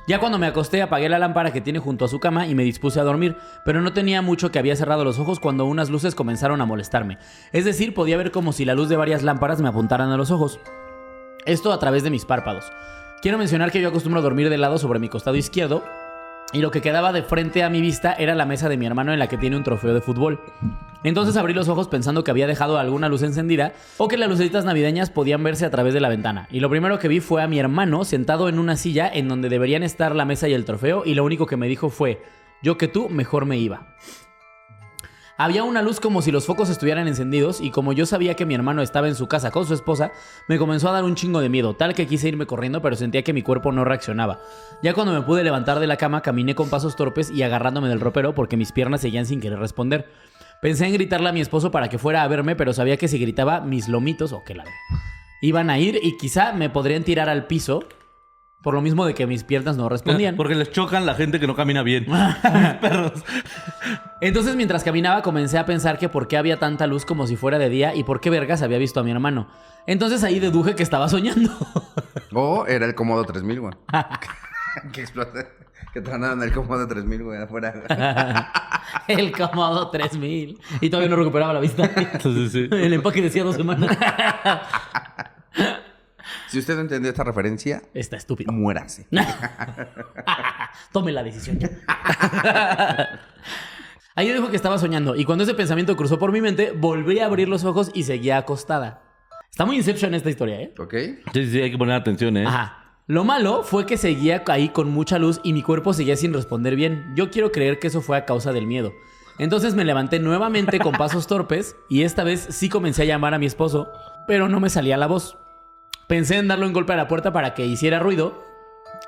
Ya 0.07 0.21
cuando 0.21 0.39
me 0.39 0.47
acosté 0.47 0.81
apagué 0.81 1.09
la 1.09 1.19
lámpara 1.19 1.51
que 1.51 1.59
tiene 1.59 1.79
junto 1.79 2.05
a 2.05 2.07
su 2.07 2.21
cama 2.21 2.47
y 2.47 2.55
me 2.55 2.63
dispuse 2.63 2.97
a 2.97 3.03
dormir, 3.03 3.35
pero 3.65 3.81
no 3.81 3.91
tenía 3.91 4.21
mucho 4.21 4.51
que 4.51 4.57
había 4.57 4.77
cerrado 4.77 5.03
los 5.03 5.19
ojos 5.19 5.41
cuando 5.41 5.65
unas 5.65 5.89
luces 5.89 6.15
comenzaron 6.15 6.61
a 6.61 6.65
molestarme. 6.65 7.17
Es 7.51 7.65
decir, 7.65 7.93
podía 7.93 8.15
ver 8.15 8.31
como 8.31 8.53
si 8.53 8.63
la 8.63 8.73
luz 8.73 8.87
de 8.87 8.95
varias 8.95 9.21
lámparas 9.21 9.59
me 9.59 9.67
apuntaran 9.67 10.09
a 10.09 10.15
los 10.15 10.31
ojos. 10.31 10.61
Esto 11.45 11.73
a 11.73 11.79
través 11.79 12.03
de 12.03 12.09
mis 12.09 12.23
párpados. 12.23 12.71
Quiero 13.21 13.37
mencionar 13.37 13.69
que 13.69 13.81
yo 13.81 13.89
acostumbro 13.89 14.21
a 14.21 14.23
dormir 14.23 14.49
de 14.49 14.57
lado 14.57 14.77
sobre 14.77 14.99
mi 14.99 15.09
costado 15.09 15.35
izquierdo 15.35 15.83
y 16.53 16.61
lo 16.61 16.71
que 16.71 16.81
quedaba 16.81 17.11
de 17.11 17.23
frente 17.23 17.63
a 17.63 17.69
mi 17.69 17.81
vista 17.81 18.13
era 18.13 18.33
la 18.33 18.45
mesa 18.45 18.69
de 18.69 18.77
mi 18.77 18.85
hermano 18.85 19.11
en 19.11 19.19
la 19.19 19.27
que 19.27 19.37
tiene 19.37 19.57
un 19.57 19.63
trofeo 19.63 19.93
de 19.93 20.01
fútbol. 20.01 20.39
Entonces 21.03 21.35
abrí 21.37 21.53
los 21.53 21.67
ojos 21.67 21.87
pensando 21.87 22.23
que 22.23 22.31
había 22.31 22.47
dejado 22.47 22.77
alguna 22.77 23.09
luz 23.09 23.21
encendida 23.21 23.73
o 23.97 24.07
que 24.07 24.17
las 24.17 24.29
lucecitas 24.29 24.65
navideñas 24.65 25.09
podían 25.09 25.43
verse 25.43 25.65
a 25.65 25.71
través 25.71 25.93
de 25.93 25.99
la 25.99 26.09
ventana. 26.09 26.47
Y 26.49 26.59
lo 26.59 26.69
primero 26.69 26.99
que 26.99 27.07
vi 27.07 27.19
fue 27.19 27.43
a 27.43 27.47
mi 27.47 27.59
hermano 27.59 28.05
sentado 28.05 28.49
en 28.49 28.59
una 28.59 28.77
silla 28.77 29.09
en 29.13 29.27
donde 29.27 29.49
deberían 29.49 29.83
estar 29.83 30.15
la 30.15 30.25
mesa 30.25 30.47
y 30.47 30.53
el 30.53 30.65
trofeo 30.65 31.03
y 31.05 31.13
lo 31.13 31.23
único 31.23 31.45
que 31.45 31.57
me 31.57 31.67
dijo 31.67 31.89
fue, 31.89 32.21
yo 32.63 32.77
que 32.77 32.87
tú 32.87 33.09
mejor 33.09 33.45
me 33.45 33.57
iba. 33.57 33.95
Había 35.39 35.63
una 35.63 35.83
luz 35.83 35.99
como 35.99 36.23
si 36.23 36.31
los 36.31 36.47
focos 36.47 36.67
estuvieran 36.69 37.07
encendidos 37.07 37.61
y 37.61 37.69
como 37.69 37.93
yo 37.93 38.07
sabía 38.07 38.33
que 38.33 38.47
mi 38.47 38.55
hermano 38.55 38.81
estaba 38.81 39.07
en 39.07 39.13
su 39.13 39.27
casa 39.27 39.51
con 39.51 39.67
su 39.67 39.75
esposa, 39.75 40.11
me 40.47 40.57
comenzó 40.57 40.89
a 40.89 40.93
dar 40.93 41.03
un 41.03 41.13
chingo 41.13 41.41
de 41.41 41.49
miedo, 41.49 41.75
tal 41.75 41.93
que 41.93 42.07
quise 42.07 42.27
irme 42.27 42.47
corriendo 42.47 42.81
pero 42.81 42.95
sentía 42.95 43.21
que 43.21 43.33
mi 43.33 43.43
cuerpo 43.43 43.71
no 43.71 43.85
reaccionaba. 43.85 44.39
Ya 44.81 44.95
cuando 44.95 45.13
me 45.13 45.21
pude 45.21 45.43
levantar 45.43 45.79
de 45.79 45.85
la 45.85 45.97
cama 45.97 46.21
caminé 46.21 46.55
con 46.55 46.71
pasos 46.71 46.95
torpes 46.95 47.29
y 47.29 47.43
agarrándome 47.43 47.87
del 47.87 47.99
ropero 47.99 48.33
porque 48.33 48.57
mis 48.57 48.71
piernas 48.71 49.01
seguían 49.01 49.27
sin 49.27 49.39
querer 49.39 49.59
responder. 49.59 50.09
Pensé 50.59 50.87
en 50.87 50.93
gritarle 50.93 51.29
a 51.29 51.33
mi 51.33 51.41
esposo 51.41 51.69
para 51.69 51.87
que 51.87 51.99
fuera 51.99 52.23
a 52.23 52.27
verme, 52.27 52.55
pero 52.55 52.73
sabía 52.73 52.97
que 52.97 53.07
si 53.07 53.19
gritaba 53.19 53.61
mis 53.61 53.87
lomitos 53.87 54.33
o 54.33 54.43
que 54.43 54.55
la 54.55 54.63
iban 55.41 55.69
a 55.69 55.77
ir 55.77 55.99
y 56.01 56.17
quizá 56.17 56.51
me 56.53 56.71
podrían 56.71 57.03
tirar 57.03 57.29
al 57.29 57.45
piso 57.45 57.83
por 58.67 58.73
lo 58.73 58.81
mismo 58.81 59.05
de 59.05 59.13
que 59.13 59.25
mis 59.25 59.45
piernas 59.45 59.77
no 59.77 59.87
respondían. 59.87 60.35
Porque 60.35 60.53
les 60.53 60.69
chocan 60.73 61.05
la 61.05 61.15
gente 61.15 61.39
que 61.39 61.47
no 61.47 61.55
camina 61.55 61.83
bien. 61.83 62.05
perros. 62.81 63.23
Entonces, 64.19 64.57
mientras 64.57 64.83
caminaba, 64.83 65.21
comencé 65.21 65.57
a 65.57 65.65
pensar 65.65 65.97
que 65.97 66.09
por 66.09 66.27
qué 66.27 66.35
había 66.35 66.59
tanta 66.59 66.85
luz 66.85 67.05
como 67.05 67.27
si 67.27 67.37
fuera 67.37 67.59
de 67.59 67.69
día 67.69 67.95
y 67.95 68.03
por 68.03 68.19
qué 68.19 68.29
vergas 68.29 68.61
había 68.61 68.77
visto 68.77 68.99
a 68.99 69.03
mi 69.03 69.11
hermano. 69.11 69.47
Entonces 69.85 70.21
ahí 70.25 70.41
deduje 70.41 70.75
que 70.75 70.83
estaba 70.83 71.07
soñando. 71.07 71.49
O 72.33 72.65
era 72.67 72.85
el 72.85 72.93
Comodo 72.93 73.23
3000, 73.23 73.61
güey. 73.61 73.73
que 74.91 74.99
explota. 74.99 75.47
Que 75.93 76.01
tronaron 76.01 76.43
el 76.43 76.51
Comodo 76.51 76.85
3000, 76.89 77.23
güey, 77.23 77.41
afuera. 77.41 78.49
el 79.07 79.31
Comodo 79.31 79.89
3000. 79.91 80.59
Y 80.81 80.89
todavía 80.89 81.09
no 81.09 81.15
recuperaba 81.15 81.53
la 81.53 81.61
vista. 81.61 81.89
Entonces, 81.95 82.51
sí. 82.51 82.67
El 82.69 82.91
empaque 82.91 83.21
decía 83.21 83.45
dos 83.45 83.55
semanas. 83.55 83.97
Si 86.47 86.59
usted 86.59 86.75
no 86.75 86.81
entendió 86.81 87.09
esta 87.09 87.23
referencia, 87.23 87.81
Está 87.93 88.17
estúpido. 88.17 88.51
muérase. 88.51 89.07
Tome 90.91 91.11
la 91.11 91.23
decisión 91.23 91.59
ya. 91.59 91.69
Ahí 94.15 94.31
dijo 94.31 94.49
que 94.49 94.55
estaba 94.55 94.79
soñando 94.79 95.15
y 95.15 95.25
cuando 95.25 95.43
ese 95.43 95.53
pensamiento 95.53 95.95
cruzó 95.95 96.17
por 96.17 96.31
mi 96.31 96.41
mente, 96.41 96.71
volví 96.71 97.19
a 97.19 97.25
abrir 97.25 97.47
los 97.47 97.63
ojos 97.63 97.91
y 97.93 98.03
seguía 98.03 98.37
acostada. 98.37 99.03
Está 99.49 99.65
muy 99.65 99.75
Inception 99.77 100.13
esta 100.15 100.29
historia, 100.29 100.59
¿eh? 100.61 100.73
¿Ok? 100.79 100.93
Sí, 101.33 101.49
sí, 101.51 101.61
hay 101.61 101.71
que 101.71 101.77
poner 101.77 101.95
atención, 101.95 102.35
¿eh? 102.37 102.45
Ajá. 102.47 102.83
Lo 103.05 103.23
malo 103.23 103.63
fue 103.63 103.85
que 103.85 103.95
seguía 103.95 104.43
ahí 104.47 104.69
con 104.69 104.89
mucha 104.91 105.17
luz 105.17 105.39
y 105.43 105.53
mi 105.53 105.61
cuerpo 105.63 105.93
seguía 105.93 106.17
sin 106.17 106.33
responder 106.33 106.75
bien. 106.75 107.13
Yo 107.15 107.29
quiero 107.29 107.51
creer 107.51 107.79
que 107.79 107.87
eso 107.87 108.01
fue 108.01 108.17
a 108.17 108.25
causa 108.25 108.51
del 108.51 108.67
miedo. 108.67 108.91
Entonces 109.39 109.75
me 109.75 109.85
levanté 109.85 110.19
nuevamente 110.19 110.79
con 110.79 110.93
pasos 110.93 111.27
torpes 111.27 111.75
y 111.89 112.01
esta 112.01 112.23
vez 112.23 112.47
sí 112.49 112.69
comencé 112.69 113.03
a 113.03 113.05
llamar 113.05 113.33
a 113.33 113.39
mi 113.39 113.45
esposo, 113.45 113.87
pero 114.27 114.49
no 114.49 114.59
me 114.59 114.69
salía 114.69 114.97
la 114.97 115.07
voz. 115.07 115.37
Pensé 116.07 116.37
en 116.37 116.47
darle 116.47 116.65
un 116.65 116.73
golpe 116.73 116.93
a 116.93 116.95
la 116.95 117.07
puerta 117.07 117.33
para 117.33 117.53
que 117.53 117.65
hiciera 117.65 117.99
ruido 117.99 118.43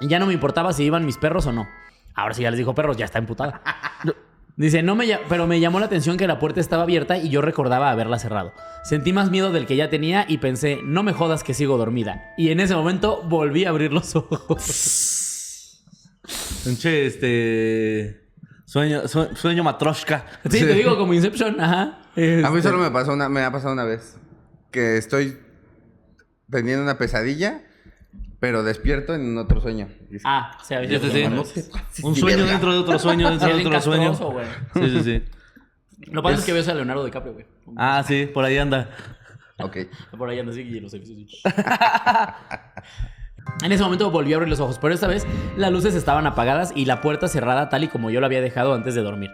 y 0.01 0.07
ya 0.07 0.19
no 0.19 0.25
me 0.25 0.33
importaba 0.33 0.73
si 0.73 0.83
iban 0.83 1.05
mis 1.05 1.17
perros 1.17 1.45
o 1.47 1.53
no. 1.53 1.67
Ahora 2.13 2.33
sí 2.33 2.41
ya 2.43 2.51
les 2.51 2.57
dijo 2.57 2.75
perros, 2.75 2.97
ya 2.97 3.05
está 3.05 3.19
emputada. 3.19 3.61
Dice, 4.57 4.83
no 4.83 4.93
me 4.95 5.07
pero 5.29 5.47
me 5.47 5.61
llamó 5.61 5.79
la 5.79 5.85
atención 5.85 6.17
que 6.17 6.27
la 6.27 6.37
puerta 6.39 6.59
estaba 6.59 6.83
abierta 6.83 7.17
y 7.17 7.29
yo 7.29 7.41
recordaba 7.41 7.91
haberla 7.91 8.19
cerrado. 8.19 8.51
Sentí 8.83 9.13
más 9.13 9.31
miedo 9.31 9.53
del 9.53 9.65
que 9.65 9.77
ya 9.77 9.89
tenía 9.89 10.25
y 10.27 10.39
pensé, 10.39 10.79
no 10.83 11.01
me 11.01 11.13
jodas 11.13 11.45
que 11.45 11.53
sigo 11.53 11.77
dormida. 11.77 12.33
Y 12.37 12.49
en 12.49 12.59
ese 12.59 12.75
momento 12.75 13.23
volví 13.23 13.63
a 13.63 13.69
abrir 13.69 13.93
los 13.93 14.13
ojos. 14.17 15.81
Pinche, 16.65 17.05
este. 17.05 18.25
Sueño, 18.65 19.07
sue- 19.07 19.33
sueño 19.35 19.63
matroshka. 19.63 20.25
Sí, 20.43 20.59
te 20.59 20.73
digo 20.73 20.97
como 20.97 21.13
Inception, 21.13 21.59
ajá. 21.61 21.81
A 21.81 22.19
mí 22.19 22.23
Este, 22.23 22.61
solo 22.63 22.79
me 22.79 22.91
pasó 22.91 23.13
una, 23.13 23.29
me 23.29 23.41
ha 23.43 23.51
pasado 23.51 23.71
una 23.73 23.85
vez. 23.85 24.17
Que 24.71 24.97
estoy 24.97 25.37
teniendo 26.51 26.83
una 26.83 26.97
pesadilla, 26.97 27.61
pero 28.39 28.63
despierto 28.63 29.13
en 29.15 29.37
otro 29.37 29.61
sueño. 29.61 29.87
Ah, 30.23 30.57
se 30.63 30.75
había 30.75 30.99
Sí, 30.99 31.09
sí, 31.09 31.11
sí. 31.11 31.27
No 31.29 31.43
te 31.43 31.63
pases 31.63 32.03
Un 32.03 32.15
sueño 32.15 32.37
verga. 32.37 32.51
dentro 32.51 32.71
de 32.73 32.79
otro 32.79 32.99
sueño, 32.99 33.29
dentro 33.29 33.47
Sí, 33.49 33.53
de 33.61 33.67
otro 33.67 33.81
sueño. 33.81 34.13
Sí, 34.73 34.89
sí, 34.89 35.03
sí. 35.03 35.23
Lo 36.11 36.23
pasa 36.23 36.37
es 36.39 36.45
que 36.45 36.53
ves 36.53 36.67
a 36.69 36.73
Leonardo 36.73 37.03
DiCaprio, 37.05 37.33
güey. 37.33 37.45
Ah, 37.77 38.03
sí, 38.07 38.25
por 38.33 38.45
ahí 38.45 38.57
anda. 38.57 38.89
Ok. 39.59 39.77
Por 40.17 40.29
ahí 40.29 40.39
anda 40.39 40.51
así 40.53 40.61
y 40.61 40.79
los 40.79 40.93
edificios. 40.93 41.41
En 43.63 43.71
ese 43.71 43.83
momento 43.83 44.09
volví 44.11 44.31
a 44.33 44.35
abrir 44.37 44.49
los 44.49 44.59
ojos, 44.59 44.77
pero 44.79 44.93
esta 44.93 45.07
vez 45.07 45.25
las 45.57 45.71
luces 45.71 45.95
estaban 45.95 46.25
apagadas 46.27 46.71
y 46.75 46.85
la 46.85 47.01
puerta 47.01 47.27
cerrada 47.27 47.67
tal 47.69 47.83
y 47.83 47.87
como 47.87 48.09
yo 48.09 48.21
la 48.21 48.27
había 48.27 48.41
dejado 48.41 48.73
antes 48.73 48.95
de 48.95 49.01
dormir. 49.01 49.31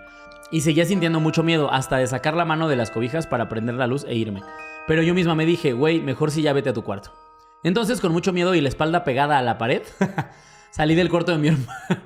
Y 0.52 0.62
seguía 0.62 0.86
sintiendo 0.86 1.20
mucho 1.20 1.44
miedo 1.44 1.72
hasta 1.72 1.98
de 1.98 2.08
sacar 2.08 2.34
la 2.36 2.46
mano 2.46 2.68
de 2.68 2.76
las 2.76 2.92
cobijas 2.92 3.28
para 3.28 3.50
prender 3.50 3.76
la 3.76 3.88
luz 3.88 4.06
e 4.08 4.16
irme. 4.16 4.42
Pero 4.88 5.02
yo 5.02 5.14
misma 5.14 5.36
me 5.36 5.46
dije, 5.46 5.74
güey, 5.74 6.00
mejor 6.02 6.32
si 6.32 6.42
ya 6.42 6.54
vete 6.54 6.70
a 6.70 6.74
tu 6.74 6.84
cuarto. 6.84 7.12
Entonces, 7.64 8.00
con 8.00 8.12
mucho 8.12 8.32
miedo 8.32 8.54
y 8.54 8.62
la 8.62 8.70
espalda 8.70 9.04
pegada 9.04 9.40
a 9.40 9.42
la 9.42 9.58
pared, 9.58 9.82
salí 10.72 10.94
del 10.94 11.10
cuarto 11.10 11.32
de 11.32 11.38
mi 11.40 11.48
hermano. 11.50 12.02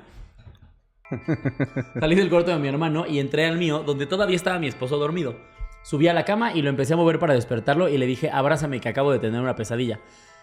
Salí 1.98 2.14
del 2.14 2.30
cuarto 2.30 2.52
de 2.52 2.58
mi 2.58 2.68
hermano 2.68 3.04
y 3.04 3.18
entré 3.18 3.44
al 3.44 3.58
mío, 3.58 3.82
donde 3.84 4.06
todavía 4.06 4.36
estaba 4.36 4.60
mi 4.60 4.68
esposo 4.68 4.96
dormido. 4.96 5.34
Subí 5.82 6.06
a 6.06 6.14
la 6.14 6.24
cama 6.24 6.52
y 6.52 6.62
lo 6.62 6.68
empecé 6.68 6.92
a 6.92 6.96
mover 6.96 7.18
para 7.18 7.34
despertarlo 7.34 7.88
y 7.88 7.98
le 7.98 8.06
dije, 8.06 8.30
abrázame 8.30 8.80
que 8.80 8.88
acabo 8.88 9.10
de 9.10 9.18
tener 9.18 9.40
una 9.40 9.56
pesadilla. 9.56 9.98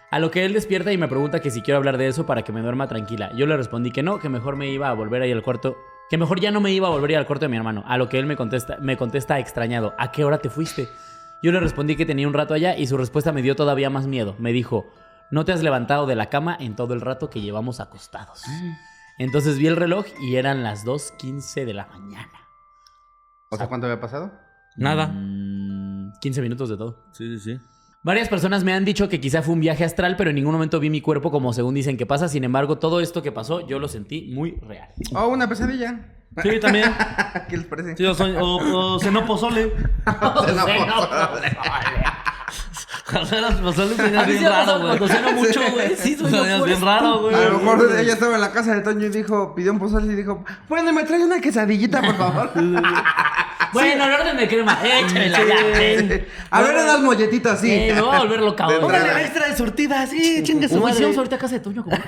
A 0.10 0.20
lo 0.20 0.32
que 0.32 0.46
él 0.46 0.54
despierta 0.54 0.92
y 0.92 0.98
me 0.98 1.08
pregunta 1.08 1.42
que 1.42 1.52
si 1.52 1.62
quiero 1.62 1.78
hablar 1.78 1.98
de 1.98 2.08
eso 2.08 2.26
para 2.26 2.42
que 2.42 2.52
me 2.52 2.62
duerma 2.62 2.88
tranquila. 2.88 3.32
Yo 3.36 3.46
le 3.46 3.58
respondí 3.58 3.92
que 3.92 4.04
no, 4.04 4.20
que 4.20 4.30
mejor 4.30 4.56
me 4.56 4.70
iba 4.70 4.90
a 4.90 4.94
volver 4.94 5.22
ahí 5.22 5.32
al 5.32 5.44
cuarto. 5.44 5.78
Que 6.10 6.18
mejor 6.18 6.40
ya 6.40 6.52
no 6.52 6.62
me 6.62 6.72
iba 6.72 6.88
a 6.88 6.92
volver 6.92 7.12
a 7.12 7.14
ir 7.14 7.20
al 7.20 7.26
cuarto 7.26 7.46
de 7.46 7.50
mi 7.50 7.58
hermano. 7.58 7.84
A 7.88 7.98
lo 7.98 8.08
que 8.08 8.18
él 8.18 8.26
me 8.26 8.38
contesta, 8.38 8.78
me 8.82 8.98
contesta 8.98 9.40
extrañado, 9.40 9.94
¿a 9.98 10.12
qué 10.12 10.24
hora 10.24 10.38
te 10.38 10.50
fuiste? 10.50 10.88
Yo 11.44 11.52
le 11.52 11.60
respondí 11.60 11.96
que 11.96 12.06
tenía 12.06 12.28
un 12.28 12.34
rato 12.34 12.54
allá 12.54 12.76
y 12.78 12.88
su 12.88 12.98
respuesta 12.98 13.32
me 13.32 13.42
dio 13.42 13.56
todavía 13.56 13.90
más 13.90 14.08
miedo. 14.08 14.36
Me 14.40 14.52
dijo, 14.52 14.88
no 15.30 15.46
te 15.46 15.52
has 15.52 15.62
levantado 15.62 16.06
de 16.08 16.16
la 16.16 16.30
cama 16.30 16.58
en 16.60 16.76
todo 16.76 16.94
el 16.94 17.02
rato 17.02 17.30
que 17.30 17.42
llevamos 17.42 17.80
acostados. 17.80 18.44
Entonces 19.20 19.58
vi 19.58 19.68
el 19.68 19.76
reloj 19.76 20.06
y 20.22 20.36
eran 20.36 20.64
las 20.64 20.86
2.15 20.86 21.66
de 21.66 21.74
la 21.74 21.86
mañana. 21.88 22.32
O 23.50 23.58
sea, 23.58 23.68
¿cuánto 23.68 23.88
había 23.88 24.00
pasado? 24.00 24.32
Nada. 24.78 25.08
Mm, 25.08 26.14
15 26.22 26.42
minutos 26.42 26.70
de 26.70 26.78
todo. 26.78 27.06
Sí, 27.14 27.38
sí, 27.38 27.40
sí. 27.40 27.60
Varias 28.04 28.30
personas 28.30 28.64
me 28.64 28.74
han 28.74 28.86
dicho 28.86 29.10
que 29.10 29.20
quizá 29.20 29.42
fue 29.42 29.54
un 29.54 29.60
viaje 29.60 29.84
astral, 29.84 30.16
pero 30.16 30.30
en 30.30 30.36
ningún 30.36 30.54
momento 30.54 30.80
vi 30.80 30.90
mi 30.90 31.02
cuerpo 31.02 31.30
como 31.30 31.52
según 31.52 31.76
dicen 31.76 31.98
que 31.98 32.06
pasa. 32.06 32.28
Sin 32.28 32.44
embargo, 32.44 32.78
todo 32.78 33.00
esto 33.02 33.22
que 33.22 33.32
pasó, 33.32 33.68
yo 33.68 33.80
lo 33.80 33.88
sentí 33.88 34.32
muy 34.34 34.52
real. 34.62 34.90
Oh, 35.14 35.28
una 35.28 35.50
pesadilla. 35.50 36.17
Sí, 36.44 36.60
también. 36.60 36.94
¿Qué 37.50 37.58
les 37.58 37.66
parece? 37.66 37.96
Sí, 37.98 38.06
o, 38.06 38.14
sueño- 38.14 38.40
o, 38.42 38.96
o 38.96 39.00
cenó 39.00 39.26
pozole. 39.26 39.72
Cenas 43.30 43.54
pozole 43.56 43.96
mí 43.96 44.10
bien 44.34 44.44
raro, 44.44 44.80
güey. 44.80 44.98
cuando 44.98 45.08
ceno 45.08 45.32
mucho, 45.32 45.62
güey. 45.74 45.96
Sí, 45.96 46.16
soy 46.18 46.30
Sueñas 46.30 46.64
bien 46.64 46.82
raro, 46.82 47.22
güey. 47.22 47.34
A 47.36 47.50
lo 47.50 47.60
mejor 47.60 47.90
ella 47.98 48.14
estaba 48.14 48.36
en 48.36 48.42
la 48.42 48.52
casa 48.52 48.76
de 48.76 48.82
Toño 48.82 49.06
y 49.06 49.10
dijo, 49.10 49.56
pidió 49.56 49.72
un 49.72 49.80
pozole 49.80 50.12
y 50.12 50.16
dijo, 50.16 50.44
bueno, 50.68 50.92
me 50.94 51.04
trae 51.06 51.24
una 51.24 51.40
quesadillita, 51.40 52.02
por 52.02 52.16
favor. 52.18 52.52
Bueno, 53.74 54.06
el 54.06 54.14
orden 54.14 54.38
de 54.38 54.48
crema. 54.48 54.80
Échamela 54.82 55.40
ya. 55.44 55.56
a 56.52 56.62
ver, 56.62 56.74
unas 56.74 57.02
molletitas, 57.02 57.60
sí. 57.60 57.70
Eh, 57.70 57.92
me 57.94 58.02
voy 58.02 58.16
a 58.16 58.20
volver 58.20 58.40
loca, 58.40 58.66
De 58.66 58.76
güey. 58.78 58.86
entrada. 58.86 59.04
Órale, 59.06 59.26
extra 59.26 59.48
de 59.50 59.58
surtida, 59.58 60.08
sí, 60.08 60.42
chingue 60.44 60.70
si 60.70 60.76
vamos 60.80 61.18
ahorita 61.18 61.36
a 61.36 61.40
casa 61.40 61.56
de 61.56 61.60
Toño, 61.60 61.84
como. 61.84 61.98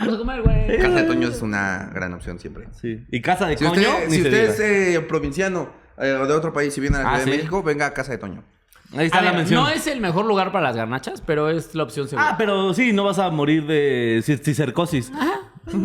Vamos 0.00 0.14
a 0.14 0.18
comer, 0.18 0.42
güey. 0.42 0.78
Casa 0.78 0.94
de 0.96 1.02
Toño 1.04 1.28
es 1.28 1.40
una 1.42 1.90
gran 1.94 2.12
opción 2.14 2.38
siempre. 2.40 2.66
Sí. 2.80 3.04
¿Y 3.10 3.20
casa 3.20 3.46
de 3.46 3.56
Si 3.56 3.64
coño? 3.64 3.80
usted, 3.80 4.08
Ni 4.08 4.16
si 4.16 4.22
se 4.22 4.28
usted 4.28 4.40
diga. 4.40 4.52
es 4.54 4.60
eh, 4.96 5.00
provinciano 5.08 5.70
eh, 5.98 6.12
o 6.20 6.26
de 6.26 6.32
otro 6.34 6.52
país 6.52 6.76
y 6.76 6.80
viene 6.80 6.96
a 6.96 7.02
la 7.02 7.08
Ah, 7.08 7.12
Ciudad 7.18 7.26
de 7.26 7.32
¿sí? 7.32 7.36
México, 7.38 7.62
venga 7.62 7.86
a 7.86 7.92
Casa 7.94 8.12
de 8.12 8.18
Toño. 8.18 8.42
Ahí 8.96 9.06
está 9.06 9.18
A 9.18 9.22
la 9.22 9.30
ver, 9.30 9.38
mención. 9.38 9.62
no 9.62 9.68
es 9.68 9.86
el 9.86 10.00
mejor 10.00 10.24
lugar 10.24 10.50
para 10.50 10.66
las 10.66 10.76
garnachas, 10.76 11.20
pero 11.24 11.48
es 11.48 11.74
la 11.76 11.84
opción 11.84 12.08
segura. 12.08 12.30
Ah, 12.30 12.34
pero 12.36 12.74
sí, 12.74 12.92
no 12.92 13.04
vas 13.04 13.20
a 13.20 13.30
morir 13.30 13.64
de 13.66 14.20
ci- 14.26 14.42
cistercosis. 14.42 15.12
Sí, 15.70 15.76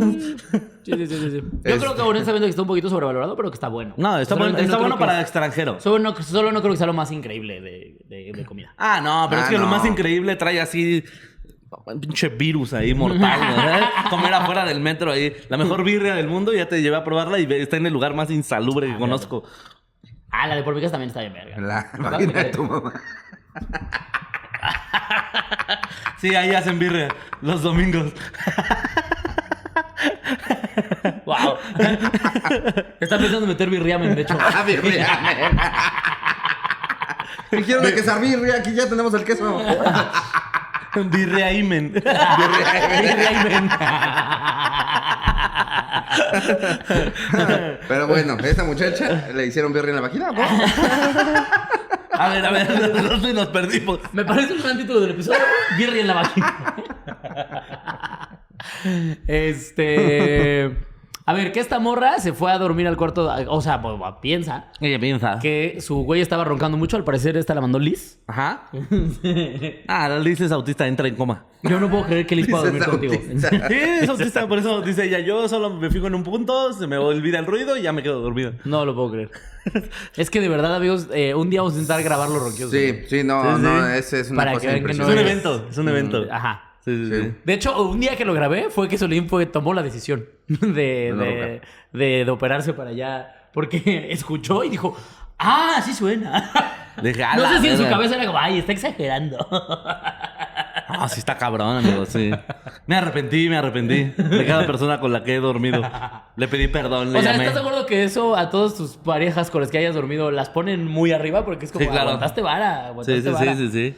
sí, 0.83 1.07
sí, 1.07 1.07
sí, 1.07 1.31
sí. 1.31 1.41
Yo 1.41 1.59
Este. 1.63 1.77
creo 1.79 1.95
que 1.95 2.01
honestamente 2.01 2.45
que 2.45 2.49
está 2.49 2.61
un 2.61 2.67
poquito 2.67 2.89
sobrevalorado, 2.89 3.35
pero 3.35 3.51
que 3.51 3.55
está 3.55 3.67
bueno. 3.67 3.93
No, 3.97 4.17
está, 4.17 4.35
bueno, 4.35 4.57
está 4.57 4.73
no 4.73 4.79
bueno 4.79 4.97
para 4.97 5.15
que- 5.17 5.21
extranjero. 5.21 5.79
Solo 5.79 5.99
no, 5.99 6.15
solo 6.23 6.51
no 6.51 6.61
creo 6.61 6.71
que 6.73 6.77
sea 6.77 6.87
lo 6.87 6.93
más 6.93 7.11
increíble 7.11 7.61
de, 7.61 7.97
de- 8.07 8.31
de 8.33 8.45
comida. 8.45 8.73
Ah, 8.77 9.01
no, 9.03 9.27
pero 9.29 9.41
Ah, 9.41 9.43
es 9.45 9.49
que 9.51 9.57
lo 9.57 9.65
no. 9.65 9.69
más 9.71 9.85
increíble 9.85 10.35
trae 10.35 10.59
así 10.61 11.03
un 11.85 11.99
pinche 11.99 12.29
virus 12.29 12.73
ahí 12.73 12.93
mortal, 12.93 13.39
¿verdad? 13.39 13.89
Comer 14.09 14.33
afuera 14.33 14.65
del 14.65 14.79
metro 14.79 15.11
ahí. 15.11 15.35
La 15.49 15.57
mejor 15.57 15.83
birria 15.83 16.15
del 16.15 16.27
mundo, 16.27 16.53
ya 16.53 16.67
te 16.67 16.81
llevé 16.81 16.95
a 16.95 17.03
probarla 17.03 17.39
y 17.39 17.51
está 17.53 17.77
en 17.77 17.85
el 17.85 17.93
lugar 17.93 18.13
más 18.13 18.29
insalubre 18.29 18.87
que 18.87 18.97
conozco. 18.97 19.43
Ah, 20.31 20.47
la 20.47 20.55
de 20.55 20.63
por 20.63 20.73
también 20.89 21.09
está 21.09 21.21
bien 21.21 21.33
verga. 21.33 21.59
La 21.59 22.09
vagina 22.09 22.43
de 22.43 22.49
tu 22.51 22.63
mamá. 22.63 22.93
Sí, 26.17 26.33
ahí 26.33 26.55
hacen 26.55 26.79
birria 26.79 27.09
los 27.41 27.61
domingos. 27.61 28.13
Wow. 31.25 31.57
Está 32.99 33.17
pensando 33.17 33.43
en 33.43 33.47
meter 33.47 33.69
birriamen, 33.69 34.15
de 34.15 34.21
hecho. 34.21 34.37
Ah, 34.39 34.63
birria. 34.63 35.07
Me 37.51 37.63
quiero 37.63 37.81
una 37.81 37.91
quesabirria, 37.91 38.55
aquí 38.57 38.73
ya 38.73 38.87
tenemos 38.89 39.13
el 39.13 39.23
queso. 39.23 39.61
Birria 41.03 41.51
Imen. 41.51 41.91
Birriamen. 41.93 43.69
Pero 47.87 48.07
bueno, 48.07 48.37
esta 48.43 48.63
muchacha 48.63 49.27
le 49.33 49.47
hicieron 49.47 49.73
birria 49.73 49.89
en 49.89 49.95
la 49.95 50.01
vagina. 50.01 50.31
¿no? 50.31 50.41
A 52.17 52.29
ver, 52.29 52.45
a 52.45 52.49
ver, 52.49 52.93
¿dónde 52.93 53.33
nos 53.33 53.47
perdimos? 53.47 53.99
Me 54.13 54.23
parece 54.23 54.53
un 54.53 54.61
gran 54.61 54.77
título 54.77 55.01
del 55.01 55.11
episodio. 55.11 55.37
Birria 55.77 55.99
en 55.99 56.07
la 56.07 56.13
vagina. 56.13 56.75
Este. 59.27 60.71
A 61.27 61.33
ver, 61.33 61.51
que 61.51 61.59
esta 61.59 61.79
morra 61.79 62.19
se 62.19 62.33
fue 62.33 62.51
a 62.51 62.57
dormir 62.59 62.85
al 62.87 62.97
cuarto. 62.97 63.27
O 63.49 63.59
sea, 63.61 63.81
pues, 63.81 63.95
piensa 64.21 64.67
Ella 64.79 64.99
piensa. 64.99 65.39
que 65.41 65.77
su 65.81 66.03
güey 66.03 66.21
estaba 66.21 66.43
roncando 66.43 66.77
mucho. 66.77 66.97
Al 66.97 67.03
parecer, 67.03 67.35
esta 67.35 67.55
la 67.55 67.61
mandó 67.61 67.79
Liz. 67.79 68.19
Aja. 68.27 68.67
Ah, 69.87 70.09
Liz 70.21 70.39
es 70.41 70.51
autista, 70.51 70.87
entra 70.87 71.07
en 71.07 71.15
coma. 71.15 71.45
Yo 71.63 71.79
no 71.79 71.89
puedo 71.89 72.05
creer 72.05 72.27
que 72.27 72.35
Liz 72.35 72.47
pueda 72.47 72.69
Dices 72.69 72.85
dormir 72.85 73.09
contigo. 73.09 73.13
autista. 73.15 73.49
Sí, 73.69 73.73
es 74.01 74.09
autista, 74.09 74.47
por 74.47 74.59
eso 74.59 74.81
dice 74.81 75.05
ella, 75.05 75.19
yo 75.19 75.47
solo 75.49 75.71
me 75.71 75.89
fijo 75.89 76.05
en 76.07 76.13
un 76.15 76.23
punto, 76.23 76.71
se 76.73 76.85
me 76.85 76.97
olvida 76.97 77.39
el 77.39 77.47
ruido 77.47 77.75
y 77.75 77.81
ya 77.81 77.91
me 77.91 78.03
quedo 78.03 78.21
dormido. 78.21 78.53
No 78.63 78.85
lo 78.85 78.93
puedo 78.93 79.11
creer. 79.11 79.31
Es 80.15 80.29
que 80.29 80.41
de 80.41 80.47
verdad, 80.49 80.75
amigos, 80.75 81.07
eh, 81.11 81.33
un 81.33 81.49
día 81.49 81.61
vamos 81.61 81.73
a 81.73 81.77
intentar 81.77 82.03
grabar 82.03 82.29
los 82.29 82.39
ronquidos. 82.39 82.69
Sí, 82.69 82.99
sí, 83.07 83.23
no, 83.23 83.41
Sí, 83.41 83.55
sí. 83.55 83.61
no, 83.63 83.87
ese 83.87 84.19
es 84.19 84.29
una 84.29 84.37
Para 84.41 84.51
que 84.51 84.57
cosa 84.59 84.67
vean 84.73 84.85
que 84.85 84.93
no 84.93 85.03
Es 85.03 85.09
un 85.09 85.17
evento, 85.17 85.67
es 85.71 85.77
un 85.79 85.89
evento. 85.89 86.25
Ajá. 86.31 86.64
Sí, 86.85 86.95
sí, 86.95 87.05
Sí. 87.15 87.21
sí. 87.23 87.33
De 87.43 87.53
hecho, 87.53 87.81
un 87.81 87.99
día 87.99 88.15
que 88.15 88.23
lo 88.25 88.33
grabé 88.33 88.69
fue 88.69 88.87
que 88.87 88.97
Solín 88.97 89.27
fue, 89.27 89.45
tomó 89.47 89.73
la 89.73 89.81
decisión 89.83 90.25
de, 90.47 91.13
de, 91.13 91.61
de- 91.91 92.25
de 92.25 92.31
operarse 92.31 92.73
para 92.73 92.91
allá. 92.91 93.49
Porque 93.53 94.07
escuchó 94.11 94.63
y 94.63 94.69
dijo, 94.69 94.95
ah, 95.39 95.81
sí 95.83 95.93
suena. 95.93 96.51
Dije, 97.01 97.23
"A 97.25 97.35
No 97.35 97.45
sé 97.49 97.59
si 97.59 97.67
en 97.67 97.75
su 97.77 97.83
verga". 97.83 97.97
cabeza 97.97 98.15
era 98.15 98.25
como, 98.27 98.37
ay, 98.39 98.59
está 98.59 98.71
exagerando. 98.71 99.37
Ah, 100.87 101.07
sí 101.09 101.19
está 101.19 101.37
cabrón, 101.37 101.77
amigo, 101.77 102.05
sí. 102.05 102.31
Me 102.87 102.95
arrepentí, 102.95 103.49
me 103.49 103.57
arrepentí 103.57 104.03
de 104.21 104.45
cada 104.45 104.65
persona 104.65 104.99
con 105.01 105.11
la 105.11 105.23
que 105.23 105.35
he 105.35 105.39
dormido. 105.39 105.81
Le 106.37 106.47
pedí 106.47 106.67
perdón, 106.69 107.11
le 107.11 107.19
O 107.19 107.21
sea, 107.21 107.31
llamé. 107.33 107.45
¿estás 107.47 107.55
de 107.61 107.67
acuerdo 107.67 107.85
que 107.85 108.03
eso 108.03 108.35
a 108.37 108.49
todas 108.49 108.75
tus 108.75 108.95
parejas 108.97 109.49
con 109.51 109.59
las 109.61 109.71
que 109.71 109.77
hayas 109.79 109.95
dormido 109.95 110.31
las 110.31 110.49
ponen 110.49 110.85
muy 110.85 111.11
arriba? 111.11 111.43
Porque 111.43 111.65
es 111.65 111.71
como, 111.71 111.83
Sí, 111.83 111.89
claro. 111.91 112.09
aguantaste 112.09 112.41
vara, 112.41 112.81
Sí, 112.83 112.87
aguantaste 112.87 113.21
sí, 113.23 113.29
vara. 113.29 113.55
sí, 113.55 113.69
sí, 113.71 113.93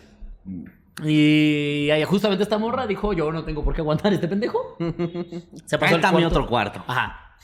sí. 0.46 0.70
Y 1.04 1.90
justamente 2.06 2.44
esta 2.44 2.58
morra 2.58 2.88
dijo, 2.88 3.14
yo 3.14 3.32
no 3.32 3.44
tengo 3.44 3.64
por 3.64 3.74
qué 3.74 3.82
aguantar 3.82 4.12
a 4.12 4.16
este 4.16 4.28
pendejo. 4.28 4.78
Se 5.66 5.78
pasó 5.78 5.96
al 5.96 6.26
otro 6.26 6.48
cuarto. 6.48 6.84
Ajá. 6.88 7.36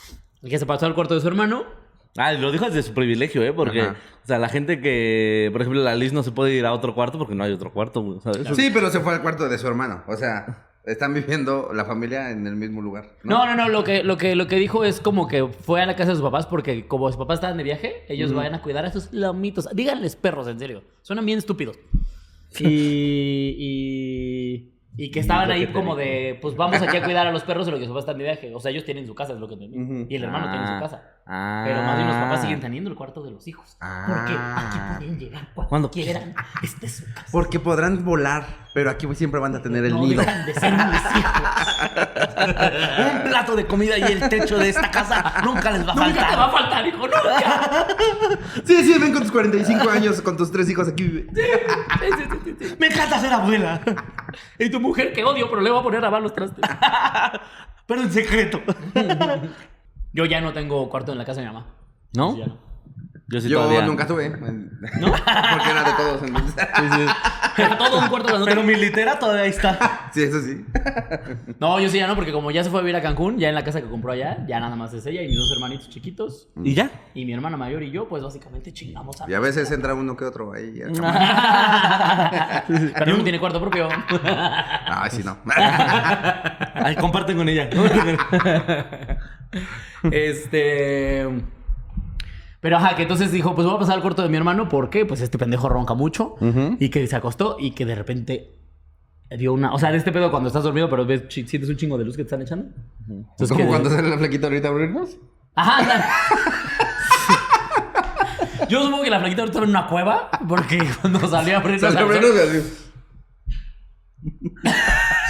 Y 0.41 0.50
que 0.50 0.60
se 0.60 0.65
pasó 0.65 0.86
al 0.86 0.93
cuarto 0.93 1.13
de 1.13 1.22
su 1.22 1.27
hermano. 1.27 1.63
Ah, 2.17 2.33
y 2.33 2.38
lo 2.38 2.51
dijo 2.51 2.65
desde 2.65 2.83
su 2.83 2.93
privilegio, 2.93 3.41
¿eh? 3.43 3.53
Porque, 3.53 3.81
Ajá. 3.81 3.95
o 4.24 4.27
sea, 4.27 4.38
la 4.38 4.50
gente 4.50 4.81
que, 4.81 5.50
por 5.51 5.62
ejemplo, 5.62 5.81
la 5.81 5.95
Liz 5.95 6.13
no 6.13 6.22
se 6.22 6.31
puede 6.31 6.53
ir 6.53 6.65
a 6.65 6.74
otro 6.74 6.93
cuarto 6.93 7.17
porque 7.17 7.33
no 7.33 7.43
hay 7.43 7.53
otro 7.53 7.72
cuarto, 7.72 8.19
¿sabes? 8.22 8.45
Sí, 8.55 8.69
pero 8.74 8.89
se 8.91 9.00
fue 9.00 9.13
al 9.13 9.22
cuarto 9.22 9.48
de 9.50 9.57
su 9.57 9.65
hermano. 9.67 10.03
O 10.07 10.15
sea, 10.15 10.67
están 10.86 11.13
viviendo 11.13 11.72
la 11.74 11.86
familia 11.86 12.29
en 12.29 12.45
el 12.45 12.55
mismo 12.55 12.81
lugar. 12.81 13.15
No, 13.24 13.45
no, 13.45 13.55
no, 13.55 13.69
lo 13.69 13.83
que, 13.83 14.03
lo 14.03 14.17
que, 14.17 14.36
lo 14.36 14.48
que 14.48 14.57
dijo 14.57 14.83
es 14.83 15.00
como 15.00 15.27
que 15.27 15.48
fue 15.48 15.81
a 15.81 15.86
la 15.86 15.95
casa 15.95 16.10
de 16.10 16.15
sus 16.15 16.24
papás 16.24 16.45
porque 16.45 16.88
como 16.88 17.07
sus 17.07 17.17
papás 17.17 17.38
estaban 17.38 17.57
de 17.57 17.63
viaje, 17.63 18.03
ellos 18.10 18.33
van 18.33 18.53
a 18.53 18.62
cuidar 18.62 18.86
a 18.86 18.91
sus 18.91 19.12
lomitos. 19.13 19.67
Díganles 19.74 20.15
perros, 20.15 20.48
en 20.48 20.60
serio. 20.60 20.83
Suenan 21.01 21.25
bien 21.25 21.39
estúpidos. 21.39 21.79
Y, 22.60 23.55
y, 24.98 25.03
y 25.05 25.12
que 25.12 25.19
estaban 25.19 25.50
ahí 25.51 25.67
como 25.67 25.95
de, 25.95 26.38
pues 26.41 26.55
vamos 26.55 26.81
aquí 26.81 26.98
a 26.98 27.03
cuidar 27.03 27.25
a 27.27 27.31
los 27.31 27.43
perros 27.43 27.67
en 27.67 27.74
lo 27.74 27.79
que 27.79 27.86
sus 27.86 27.91
papás 27.91 28.03
están 28.03 28.17
de 28.17 28.24
viaje. 28.25 28.53
O 28.53 28.60
sea, 28.60 28.72
ellos 28.72 28.86
tienen 28.86 29.07
su 29.07 29.15
casa, 29.15 29.33
es 29.33 29.39
lo 29.39 29.48
que 29.48 29.55
entendí. 29.55 29.77
Ujú. 29.79 30.05
Y 30.10 30.15
el 30.15 30.24
hermano 30.24 30.50
tiene 30.51 30.65
Ah. 30.67 30.75
su 30.75 30.81
casa. 30.83 31.03
Ah. 31.25 31.63
Pero 31.65 31.82
más 31.84 31.96
bien 31.96 32.08
los 32.10 32.18
papás 32.18 32.42
siguen 32.42 32.60
teniendo 32.60 32.89
el 32.89 32.96
cuarto 32.98 33.24
de 33.24 33.32
los 33.32 33.48
hijos. 33.48 33.77
Ah. 33.80 34.03
Porque 34.08 34.34
aquí 34.38 34.77
pueden 34.98 35.20
llegar 35.20 35.48
cuando 35.53 35.70
Cuando 35.70 35.92
quieran. 35.92 36.36
Esta 36.62 36.86
es 36.86 36.98
su 36.98 37.06
casa. 37.13 37.27
Porque 37.32 37.60
podrán 37.62 38.03
volar, 38.03 38.46
pero 38.74 38.89
aquí 38.89 39.08
siempre 39.15 39.39
van 39.39 39.56
a 39.56 39.62
tener 39.62 39.86
el 39.86 39.94
no 39.94 40.01
nido. 40.01 40.22
dejan 40.22 40.46
de 40.46 40.53
ser 40.53 40.74
mis 40.74 40.82
hijos. 41.18 41.42
Un 43.13 43.24
plato 43.30 43.56
de 43.56 43.65
comida 43.68 43.98
y 43.98 44.03
el 44.03 44.27
techo 44.27 44.58
de 44.58 44.70
esta 44.70 44.92
casa 44.92 45.42
nunca 45.46 45.72
les 45.72 45.88
va 45.88 45.94
a 45.94 45.96
Nunca 45.96 46.27
te 46.30 46.36
va 46.36 46.46
a 46.46 46.50
faltar. 46.51 46.84
faltar, 46.84 46.88
hijo, 46.88 46.98
nunca. 47.08 47.88
Sí, 48.65 48.84
sí, 48.84 49.00
ven 49.00 49.13
con 49.13 49.22
tus 49.24 49.32
45 49.32 49.89
años, 49.89 50.21
con 50.21 50.36
tus 50.38 50.52
tres 50.52 50.69
hijos 50.69 50.88
aquí. 50.89 51.26
Me 52.80 52.88
encanta 52.88 53.19
ser 53.19 53.32
abuela. 53.34 53.80
Y 54.60 54.69
tu 54.69 54.80
mujer 54.80 55.13
que 55.13 55.24
odio, 55.24 55.50
pero 55.50 55.62
le 55.62 55.69
voy 55.71 55.80
a 55.80 55.84
poner 55.84 56.00
a 56.00 56.04
lavar 56.04 56.21
los 56.21 56.34
trastes. 56.34 56.63
Pero 57.86 58.02
en 58.02 58.12
secreto. 58.12 58.62
Yo 60.13 60.26
ya 60.26 60.41
no 60.41 60.54
tengo 60.54 60.89
cuarto 60.89 61.12
en 61.12 61.17
la 61.17 61.26
casa 61.26 61.41
de 61.41 61.47
mi 61.47 61.54
mamá. 61.54 61.67
¿No? 62.15 62.38
Ya 62.38 62.45
no. 62.47 62.58
Yo 63.30 63.41
sí 63.41 63.49
Yo 63.49 63.62
todavía. 63.62 63.86
nunca 63.86 64.06
tuve. 64.06 64.30
¿No? 64.30 64.38
Porque 65.12 65.69
era 65.71 65.84
de 65.84 65.93
todos 65.97 66.23
entonces. 66.23 66.56
Era 67.56 67.78
todo 67.78 67.99
un 67.99 68.08
cuarto 68.08 68.43
Pero 68.45 68.63
mi 68.63 68.73
litera 68.76 69.19
todavía 69.19 69.43
ahí 69.43 69.49
está. 69.52 70.10
Sí, 70.12 70.23
eso 70.23 70.41
sí. 70.41 70.65
No, 71.60 71.80
yo 71.80 71.88
sí 71.88 71.99
ya 71.99 72.08
no, 72.08 72.15
porque 72.15 72.32
como 72.32 72.49
ya 72.49 72.63
se 72.63 72.71
fue 72.71 72.80
a 72.80 72.82
vivir 72.82 72.95
a 72.95 73.02
Cancún, 73.04 73.38
ya 73.38 73.47
en 73.49 73.54
la 73.54 73.63
casa 73.63 73.80
que 73.80 73.88
compró 73.88 74.12
allá, 74.12 74.43
ya 74.47 74.60
nada 74.60 74.76
más 74.76 74.91
es 74.93 75.06
ella 75.06 75.21
y 75.21 75.28
mis 75.28 75.38
dos 75.38 75.52
hermanitos 75.56 75.88
chiquitos. 75.89 76.47
¿Y 76.63 76.73
ya? 76.73 76.89
Y 77.13 77.26
mi 77.26 77.34
hermana 77.34 77.56
mayor 77.56 77.84
y 77.84 77.91
yo, 77.91 78.10
pues 78.10 78.23
básicamente 78.23 78.73
chingamos 78.73 79.21
a 79.21 79.30
Y 79.30 79.36
a 79.36 79.39
veces 79.39 79.69
entra 79.71 79.93
uno 79.93 80.17
que 80.17 80.26
otro 80.26 80.52
ahí. 80.54 80.73
ya. 80.73 80.88
Pero 82.97 83.17
no 83.17 83.23
tiene 83.23 83.39
cuarto 83.39 83.60
propio. 83.60 83.88
Ay, 84.88 85.12
sí, 85.12 85.21
no. 85.23 85.38
Ay, 86.73 86.95
comparten 86.95 87.38
con 87.38 87.47
ella. 87.49 87.69
este. 90.12 91.28
Pero 92.62 92.78
ajá, 92.78 92.96
que 92.96 93.02
entonces 93.04 93.32
dijo, 93.32 93.56
pues 93.56 93.68
voy 93.68 93.76
a 93.76 93.80
pasar 93.80 93.96
al 93.96 94.02
cuarto 94.02 94.22
de 94.22 94.30
mi 94.30 94.38
hermano 94.38 94.70
porque 94.70 95.06
pues 95.06 95.20
este 95.22 95.38
pendejo 95.38 95.68
ronca 95.68 95.94
mucho 95.96 96.36
y 96.80 96.89
que 96.89 97.06
se 97.08 97.16
acostó 97.16 97.58
y 97.60 97.72
que 97.72 97.86
de 97.86 97.96
repente 97.96 98.52
dio 99.38 99.52
una, 99.54 99.74
o 99.74 99.80
sea, 99.80 99.92
de 99.92 99.98
este 99.98 100.12
pedo 100.13 100.32
cuando 100.32 100.48
estás 100.48 100.63
dormido 100.63 100.89
pero 100.89 101.06
ves 101.06 101.24
sientes 101.30 101.68
un 101.68 101.76
chingo 101.76 101.98
de 101.98 102.06
luz 102.06 102.16
que 102.16 102.24
te 102.24 102.28
están 102.28 102.42
echando. 102.42 102.68
Entonces, 103.10 103.50
¿Como 103.50 103.62
que- 103.63 103.68
cuando 103.68 103.89
sale 103.89 104.10
la 104.10 104.18
flequita 104.18 104.48
ahorita 104.48 104.70
a 104.70 104.72
abrirnos? 104.72 105.18
Ajá. 105.56 106.06
Yo 108.70 108.82
supongo 108.84 109.04
que 109.04 109.10
la 109.10 109.20
flaquita 109.20 109.42
ahorita 109.42 109.60
en 109.60 109.70
una 109.70 109.88
cueva 109.88 110.30
porque 110.48 110.80
cuando 111.02 111.20
salió 111.28 111.56
a 111.56 111.60
abrir 111.60 111.80
Sale 111.80 112.00
a 112.00 112.02
abrirnos. 112.02 112.92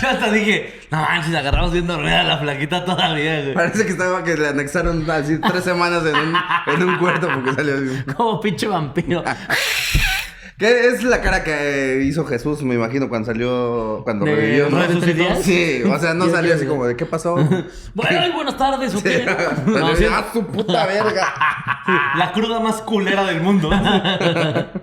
Yo 0.03 0.09
hasta 0.09 0.31
dije, 0.31 0.81
no 0.91 1.01
manches, 1.01 1.33
agarramos 1.33 1.71
bien 1.71 1.87
dormida 1.87 2.19
a 2.19 2.23
la 2.23 2.37
flaquita 2.37 2.83
todavía, 2.83 3.39
güey. 3.41 3.53
Parece 3.53 3.85
que 3.85 3.91
estaba 3.93 4.21
que 4.23 4.35
le 4.35 4.49
anexaron 4.49 5.09
así 5.09 5.39
tres 5.39 5.63
semanas 5.63 6.03
en 6.05 6.15
un, 6.15 6.35
en 6.75 6.89
un 6.89 6.97
cuarto 6.97 7.29
porque 7.33 7.53
salió 7.53 7.75
así. 7.75 8.03
como 8.17 8.41
pinche 8.41 8.67
vampiro. 8.67 9.23
¿Qué 10.55 10.87
es 10.89 11.03
la 11.03 11.19
cara 11.19 11.43
que 11.43 12.03
hizo 12.05 12.23
Jesús, 12.25 12.61
me 12.61 12.75
imagino, 12.75 13.09
cuando 13.09 13.25
salió, 13.25 14.01
cuando 14.03 14.23
¿De 14.25 14.35
revivió? 14.35 14.69
¿no? 14.69 14.77
resucitó? 14.79 15.23
Sí, 15.41 15.81
o 15.83 15.99
sea, 15.99 16.13
no 16.13 16.29
salió 16.31 16.53
así 16.55 16.65
como 16.67 16.85
de 16.85 16.95
¿qué 16.95 17.05
pasó? 17.05 17.35
Bueno, 17.93 18.33
buenas 18.35 18.55
tardes, 18.55 18.93
¿o 18.93 18.99
Sí. 18.99 19.03
qué? 19.03 19.25
No, 19.65 19.79
No, 19.79 19.95
sí. 19.95 20.05
¡Ah, 20.09 20.25
su 20.31 20.45
puta 20.45 20.85
verga! 20.85 21.33
La 22.17 22.31
cruda 22.33 22.59
más 22.59 22.81
culera 22.81 23.25
del 23.25 23.41
mundo. 23.41 23.69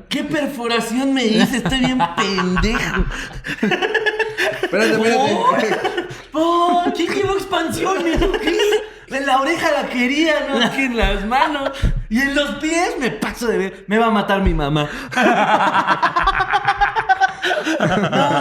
¿Qué 0.08 0.24
perforación 0.24 1.14
me 1.14 1.24
hice? 1.24 1.58
Estoy 1.58 1.78
bien 1.80 1.98
pendejo. 2.16 3.04
Espérate, 4.70 4.92
espérate. 4.92 6.08
¡Oh! 6.32 6.84
¿Quién 6.94 7.12
llevó 7.12 7.34
expansiones? 7.34 8.22
o 8.22 8.32
qué? 8.32 8.56
En 9.10 9.26
la 9.26 9.40
oreja 9.40 9.72
la 9.72 9.88
quería, 9.88 10.46
no 10.48 10.64
aquí 10.64 10.82
en 10.82 10.96
las 10.96 11.26
manos. 11.26 11.72
Y 12.08 12.20
en 12.20 12.32
los 12.32 12.50
pies 12.60 12.94
me 13.00 13.10
paso 13.10 13.48
de 13.48 13.58
ver. 13.58 13.84
Me 13.88 13.98
va 13.98 14.06
a 14.06 14.10
matar 14.10 14.40
mi 14.40 14.54
mamá. 14.54 14.88
No, 17.80 17.86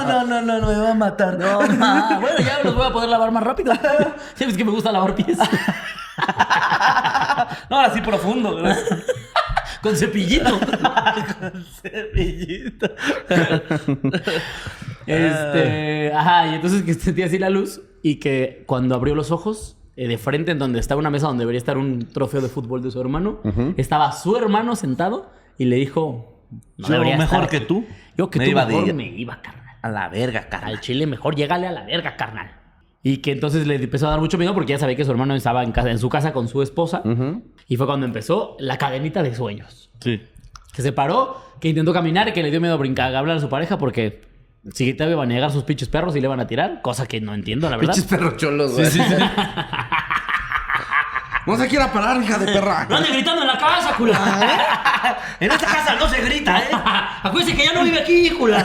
no, 0.05 0.25
no, 0.25 0.41
no, 0.41 0.59
no, 0.59 0.67
me 0.67 0.79
va 0.79 0.91
a 0.91 0.93
matar. 0.93 1.37
No, 1.37 1.61
ma. 1.61 2.19
Bueno, 2.19 2.39
ya 2.39 2.59
los 2.63 2.75
voy 2.75 2.85
a 2.85 2.91
poder 2.91 3.09
lavar 3.09 3.31
más 3.31 3.41
rápido. 3.43 3.73
Sabes 4.35 4.57
que 4.57 4.65
me 4.65 4.71
gusta 4.71 4.91
lavar 4.91 5.15
pies. 5.15 5.37
No, 7.69 7.77
ahora 7.77 7.93
sí 7.93 8.01
profundo. 8.01 8.55
¿verdad? 8.55 8.77
Con 9.81 9.95
cepillito. 9.95 10.59
Cepillito. 11.81 12.87
Este. 15.13 16.13
Ajá, 16.13 16.47
y 16.51 16.55
entonces 16.55 16.83
que 16.83 16.93
sentía 16.95 17.25
así 17.25 17.37
la 17.39 17.49
luz 17.49 17.81
y 18.03 18.15
que 18.15 18.63
cuando 18.65 18.95
abrió 18.95 19.15
los 19.15 19.31
ojos 19.31 19.77
eh, 19.95 20.07
de 20.07 20.17
frente, 20.17 20.51
en 20.51 20.59
donde 20.59 20.79
estaba 20.79 20.99
una 20.99 21.09
mesa 21.09 21.27
donde 21.27 21.41
debería 21.41 21.57
estar 21.59 21.77
un 21.77 22.07
trofeo 22.07 22.41
de 22.41 22.49
fútbol 22.49 22.81
de 22.81 22.91
su 22.91 22.99
hermano. 23.01 23.39
Estaba 23.77 24.11
su 24.11 24.37
hermano 24.37 24.75
sentado 24.75 25.29
y 25.57 25.65
le 25.65 25.75
dijo: 25.77 26.45
"No 26.77 26.87
Yo 26.87 26.99
mejor 27.03 27.19
estar 27.23 27.49
que 27.49 27.57
aquí". 27.57 27.65
tú. 27.65 27.85
Yo 28.17 28.29
que 28.29 28.39
me 28.39 28.45
tú 28.45 28.51
iba 28.51 28.65
de 28.65 28.73
mejor 28.73 28.83
ella. 28.85 28.93
me 28.93 29.07
iba, 29.07 29.41
carnal. 29.41 29.65
A 29.81 29.89
la 29.89 30.09
verga, 30.09 30.47
carnal. 30.49 30.71
Al 30.75 30.81
chile 30.81 31.05
mejor 31.07 31.35
llégale 31.35 31.67
a 31.67 31.71
la 31.71 31.83
verga, 31.85 32.15
carnal. 32.15 32.51
Y 33.01 33.17
que 33.17 33.31
entonces 33.31 33.65
le 33.65 33.75
empezó 33.75 34.07
a 34.07 34.11
dar 34.11 34.19
mucho 34.19 34.37
miedo 34.37 34.53
porque 34.53 34.71
ya 34.73 34.77
sabía 34.79 34.95
que 34.97 35.05
su 35.05 35.11
hermano 35.11 35.33
estaba 35.33 35.63
en, 35.63 35.71
casa, 35.71 35.89
en 35.89 35.99
su 35.99 36.09
casa 36.09 36.33
con 36.33 36.49
su 36.49 36.61
esposa. 36.61 37.01
Y 37.67 37.77
fue 37.77 37.85
cuando 37.85 38.05
empezó 38.05 38.57
la 38.59 38.77
cadenita 38.77 39.23
de 39.23 39.33
sueños. 39.35 39.89
Sí. 40.01 40.21
Que 40.73 40.81
se 40.81 40.91
paró, 40.91 41.37
que 41.61 41.69
intentó 41.69 41.93
caminar 41.93 42.27
y 42.27 42.33
que 42.33 42.43
le 42.43 42.51
dio 42.51 42.59
miedo 42.59 42.77
brincar, 42.77 43.15
hablar 43.15 43.37
a 43.37 43.39
su 43.39 43.47
pareja 43.47 43.77
porque 43.77 44.21
si 44.73 44.93
te 44.93 45.09
iban 45.09 45.31
a 45.31 45.33
llegar 45.33 45.51
sus 45.51 45.63
pinches 45.63 45.87
perros 45.89 46.15
y 46.15 46.21
le 46.21 46.27
van 46.27 46.39
a 46.39 46.47
tirar. 46.47 46.81
Cosa 46.81 47.07
que 47.07 47.21
no 47.21 47.33
entiendo, 47.33 47.69
la 47.69 47.77
verdad. 47.77 47.93
Pinches 47.93 48.09
perros 48.09 48.37
cholos, 48.37 48.73
güey. 48.73 48.87
No 51.49 51.57
se 51.57 51.67
quiera 51.67 51.91
parar, 51.91 52.21
hija 52.21 52.37
de 52.37 52.45
perra. 52.45 52.85
¡No 52.89 52.97
ande 52.97 53.09
gritando 53.09 53.41
en 53.41 53.47
la 53.47 53.57
casa, 53.57 53.95
cula! 53.97 55.17
En 55.39 55.51
esta 55.51 55.65
casa 55.65 55.95
no 55.95 56.07
se 56.07 56.21
grita, 56.21 56.59
¿eh? 56.59 56.67
Acuérdense 57.23 57.55
que 57.55 57.63
ya 57.63 57.73
no 57.73 57.83
vive 57.83 58.01
aquí, 58.01 58.29
cula. 58.31 58.59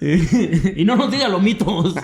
y 0.00 0.84
no 0.84 0.94
nos 0.94 1.10
diga 1.10 1.26
lomitos. 1.28 1.94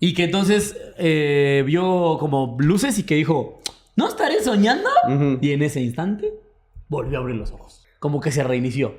y 0.00 0.12
que 0.12 0.24
entonces 0.24 0.76
eh, 0.98 1.62
vio 1.64 2.18
como 2.18 2.56
luces 2.58 2.98
y 2.98 3.04
que 3.04 3.14
dijo, 3.14 3.62
¿no 3.96 4.08
estaré 4.08 4.42
soñando? 4.42 4.90
Y 5.40 5.52
en 5.52 5.62
ese 5.62 5.80
instante 5.80 6.32
volvió 6.88 7.18
a 7.18 7.20
abrir 7.22 7.36
los 7.36 7.52
ojos. 7.52 7.86
Como 8.00 8.20
que 8.20 8.32
se 8.32 8.42
reinició. 8.42 8.96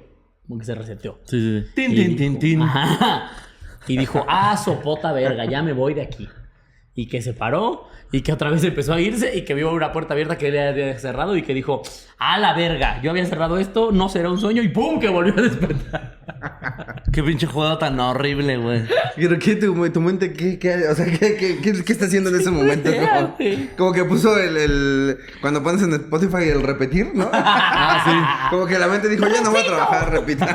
Como 0.48 0.60
que 0.60 0.66
se 0.66 0.76
reseteó. 0.76 1.20
Sí, 1.26 1.40
sí. 1.62 1.68
Tin, 1.76 1.92
Y 1.92 1.96
tin, 1.96 2.08
dijo- 2.10 2.18
tin, 2.18 2.40
tin. 2.40 2.62
Ajá. 2.62 3.32
Y 3.88 3.98
dijo, 3.98 4.26
ah, 4.28 4.56
sopota 4.58 5.12
verga, 5.12 5.46
ya 5.46 5.62
me 5.62 5.74
voy 5.74 5.94
de 5.94 6.02
aquí. 6.02 6.28
Y 6.96 7.08
que 7.08 7.22
se 7.24 7.34
paró 7.34 7.88
y 8.12 8.22
que 8.22 8.32
otra 8.32 8.52
vez 8.52 8.64
empezó 8.64 8.94
a 8.94 9.02
irse 9.02 9.36
y 9.36 9.42
que 9.46 9.56
vio 9.56 9.72
una 9.74 9.92
puerta 9.92 10.14
abierta 10.14 10.38
que 10.38 10.50
él 10.50 10.60
había 10.60 11.00
cerrado 11.00 11.36
y 11.36 11.42
que 11.42 11.56
dijo, 11.56 11.82
a 12.20 12.38
la 12.38 12.54
verga, 12.54 13.02
yo 13.02 13.10
había 13.10 13.26
cerrado 13.26 13.58
esto, 13.58 13.92
no 13.92 14.10
será 14.10 14.30
un 14.30 14.38
sueño 14.40 14.62
y 14.62 14.68
¡pum! 14.70 15.00
que 15.00 15.10
volvió 15.10 15.34
a 15.36 15.42
despertar. 15.42 16.20
Qué 17.12 17.24
pinche 17.24 17.48
juego 17.48 17.76
tan 17.80 18.00
horrible, 18.00 18.58
güey. 18.58 18.84
Pero 19.16 19.38
qué 19.40 19.56
tu, 19.56 19.90
tu 19.92 20.02
mente, 20.02 20.34
¿qué, 20.34 20.58
qué, 20.60 20.88
o 20.88 20.96
sea, 20.96 21.06
¿qué, 21.06 21.36
qué, 21.36 21.60
qué- 21.62 21.84
qué 21.84 21.92
está 21.94 22.06
haciendo 22.06 22.30
en 22.32 22.38
ese 22.40 22.50
momento? 22.52 22.92
Como, 22.92 23.36
güey. 23.38 23.70
como 23.76 23.92
que 23.94 24.04
puso 24.06 24.38
el, 24.40 24.58
el- 24.58 25.18
cuando 25.42 25.62
pones 25.64 25.82
en 25.84 25.94
Spotify 25.94 26.50
el 26.50 26.62
repetir, 26.64 27.12
¿no? 27.16 27.30
Ah, 27.34 28.04
sí. 28.06 28.12
Como 28.56 28.66
que 28.68 28.78
la 28.80 28.88
mente 28.88 29.10
dijo, 29.10 29.28
ya 29.28 29.42
no 29.42 29.52
voy 29.52 29.62
a 29.62 29.66
trabajar, 29.66 30.12
repita. 30.12 30.46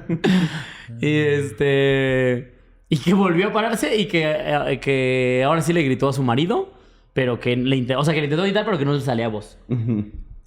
y 1.00 1.16
este... 1.18 2.59
Y 2.90 2.98
que 2.98 3.14
volvió 3.14 3.48
a 3.48 3.52
pararse 3.52 3.96
y 3.96 4.06
que, 4.06 4.24
eh, 4.26 4.80
que 4.80 5.42
ahora 5.46 5.62
sí 5.62 5.72
le 5.72 5.82
gritó 5.82 6.08
a 6.08 6.12
su 6.12 6.24
marido, 6.24 6.74
pero 7.12 7.38
que 7.38 7.56
le 7.56 7.76
intentó, 7.76 8.00
o 8.00 8.04
sea, 8.04 8.12
que 8.12 8.20
le 8.20 8.26
intentó 8.26 8.42
gritar, 8.42 8.64
pero 8.64 8.78
que 8.78 8.84
no 8.84 8.92
le 8.92 9.00
salía 9.00 9.28
voz. 9.28 9.56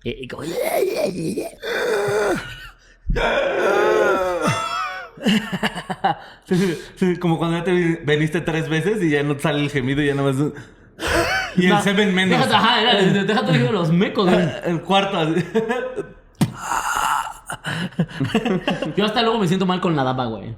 Y, 0.03 0.25
y 0.25 0.27
como... 0.27 0.43
Como 7.19 7.37
cuando 7.37 7.57
ya 7.57 7.63
te 7.63 8.01
veniste 8.03 8.41
tres 8.41 8.67
veces 8.67 9.01
y 9.01 9.09
ya 9.09 9.23
no 9.23 9.37
te 9.37 9.43
sale 9.43 9.61
el 9.61 9.69
gemido 9.69 10.01
y 10.01 10.07
ya 10.07 10.15
no 10.15 10.23
más. 10.23 10.35
Y 11.55 11.67
el 11.67 11.79
seven 11.79 12.13
menos. 12.13 12.37
Déjate, 12.39 12.55
ajá, 12.55 12.81
era, 12.81 13.71
los 13.71 13.91
mecos, 13.91 14.29
güey. 14.29 14.49
El 14.65 14.81
cuarto. 14.81 15.17
así. 15.17 15.45
Yo 18.95 19.05
hasta 19.05 19.21
luego 19.21 19.39
me 19.39 19.47
siento 19.47 19.65
mal 19.65 19.79
con 19.81 19.95
la 19.95 20.03
dama, 20.03 20.25
güey. 20.25 20.55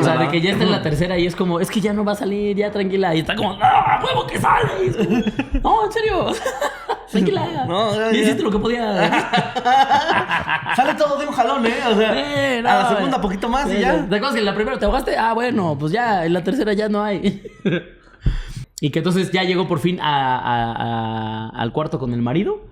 O 0.00 0.02
sea, 0.02 0.16
de 0.16 0.28
que 0.28 0.40
ya 0.40 0.50
está 0.52 0.64
en 0.64 0.72
la 0.72 0.82
tercera 0.82 1.16
y 1.18 1.26
es 1.26 1.36
como, 1.36 1.60
es 1.60 1.70
que 1.70 1.80
ya 1.80 1.92
no 1.92 2.04
va 2.04 2.12
a 2.12 2.16
salir, 2.16 2.56
ya 2.56 2.70
tranquila. 2.70 3.14
Y 3.14 3.20
está 3.20 3.36
como, 3.36 3.56
¡no, 3.56 3.64
a 3.64 4.00
huevo 4.04 4.26
que 4.26 4.38
sale! 4.40 4.72
Y 4.84 4.88
es 4.88 4.96
como, 4.96 5.16
no, 5.62 5.84
en 5.86 5.92
serio. 5.92 6.26
tranquila. 7.10 7.46
No, 7.66 7.94
ya, 7.94 8.06
ya 8.06 8.12
ya. 8.12 8.18
hiciste 8.18 8.42
lo 8.42 8.50
que 8.50 8.58
podía. 8.58 8.92
Sale 10.74 10.94
todo 10.94 11.16
de 11.18 11.26
un 11.26 11.32
jalón, 11.32 11.66
¿eh? 11.66 11.74
O 11.88 11.94
sea, 11.96 12.12
Eh, 12.16 12.60
no, 12.62 12.68
a 12.68 12.74
la 12.82 12.88
segunda 12.88 13.20
poquito 13.20 13.48
más 13.48 13.68
y 13.70 13.76
eh, 13.76 13.80
ya. 13.80 13.92
¿Te 13.94 14.16
acuerdas 14.16 14.32
que 14.34 14.38
en 14.40 14.44
la 14.44 14.54
primera 14.54 14.78
te 14.78 14.84
ahogaste? 14.84 15.16
Ah, 15.16 15.32
bueno, 15.34 15.76
pues 15.78 15.92
ya, 15.92 16.24
en 16.26 16.32
la 16.32 16.42
tercera 16.42 16.72
ya 16.72 16.88
no 16.88 17.02
hay. 17.02 17.42
Y 18.80 18.90
que 18.90 18.98
entonces 19.00 19.30
ya 19.32 19.42
llegó 19.44 19.66
por 19.68 19.78
fin 19.78 19.98
a- 20.00 20.36
a- 20.38 20.72
a- 20.72 21.48
al 21.50 21.72
cuarto 21.72 21.98
con 21.98 22.12
el 22.12 22.22
marido. 22.22 22.66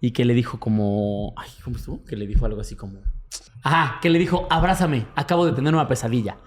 Y 0.00 0.10
que 0.12 0.24
le 0.24 0.34
dijo 0.34 0.58
como... 0.58 1.32
Ay, 1.36 1.50
¿cómo 1.62 1.76
estuvo? 1.76 2.02
Que 2.04 2.16
le 2.16 2.26
dijo 2.26 2.44
algo 2.46 2.60
así 2.60 2.74
como... 2.74 3.00
Ajá, 3.62 3.98
que 4.00 4.10
le 4.10 4.18
dijo, 4.18 4.46
abrázame, 4.50 5.06
acabo 5.14 5.46
de 5.46 5.52
tener 5.52 5.72
una 5.74 5.86
pesadilla. 5.86 6.38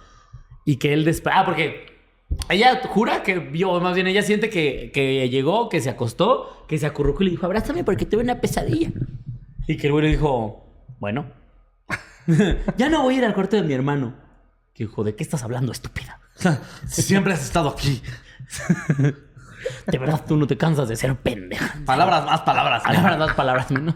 Y 0.66 0.76
que 0.78 0.94
él 0.94 1.06
después... 1.06 1.34
Ah, 1.38 1.46
porque 1.46 1.86
ella 2.50 2.82
jura 2.90 3.24
que 3.24 3.40
vio, 3.40 3.80
más 3.80 3.96
bien 3.96 4.08
ella 4.08 4.24
siente 4.24 4.50
que, 4.50 4.92
que 4.94 5.30
llegó, 5.30 5.70
que 5.70 5.80
se 5.80 5.90
acostó, 5.90 6.66
que 6.68 6.78
se 6.78 6.86
acurrucó 6.88 7.22
y 7.24 7.28
le 7.28 7.32
dijo, 7.32 7.46
abrázame 7.46 7.84
porque 7.84 8.06
tuve 8.06 8.24
una 8.24 8.42
pesadilla. 8.42 8.92
Y 9.68 9.78
que 9.78 9.88
el 9.88 9.94
güey 9.94 10.06
le 10.06 10.12
dijo, 10.12 10.66
bueno, 11.00 11.28
ya 12.78 12.90
no 12.90 13.04
voy 13.04 13.16
a 13.16 13.18
ir 13.20 13.26
al 13.26 13.34
cuarto 13.34 13.56
de 13.56 13.64
mi 13.64 13.74
hermano. 13.74 14.16
Que 14.74 14.86
dijo, 14.86 15.04
¿de 15.04 15.16
qué 15.16 15.24
estás 15.24 15.44
hablando, 15.44 15.72
estúpida? 15.72 16.20
Si 16.88 17.02
siempre 17.04 17.34
has 17.34 17.44
estado 17.44 17.70
aquí. 17.70 18.02
De 19.88 19.98
verdad, 19.98 20.24
tú 20.28 20.38
no 20.38 20.48
te 20.48 20.58
cansas 20.58 20.88
de 20.88 20.96
ser 20.96 21.16
pendeja. 21.16 21.76
Palabras 21.86 22.26
más, 22.26 22.42
palabras 22.42 22.84
menos. 22.84 22.98
Palabras 22.98 23.20
más, 23.20 23.36
palabras 23.36 23.72
menos. 23.72 23.96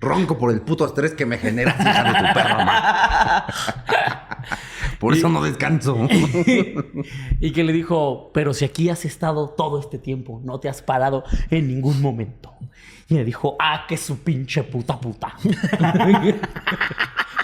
Ronco 0.00 0.38
por 0.38 0.50
el 0.50 0.62
puto 0.62 0.86
estrés 0.86 1.12
que 1.12 1.26
me 1.26 1.36
generas, 1.36 1.78
hija 1.80 2.04
de 2.04 2.10
tu 2.10 2.34
perra, 2.34 2.64
ma. 2.64 3.46
Por 4.98 5.14
eso 5.14 5.28
no 5.28 5.42
descanso. 5.42 6.08
y 7.40 7.52
que 7.52 7.64
le 7.64 7.72
dijo, 7.72 8.30
pero 8.32 8.54
si 8.54 8.64
aquí 8.64 8.88
has 8.88 9.04
estado 9.04 9.50
todo 9.50 9.80
este 9.80 9.98
tiempo, 9.98 10.40
no 10.44 10.60
te 10.60 10.68
has 10.68 10.82
parado 10.82 11.24
en 11.50 11.68
ningún 11.68 12.00
momento. 12.00 12.54
Y 13.08 13.14
le 13.14 13.24
dijo, 13.24 13.56
ah, 13.58 13.86
que 13.88 13.96
su 13.96 14.22
pinche 14.22 14.62
puta 14.62 14.98
puta. 15.00 15.34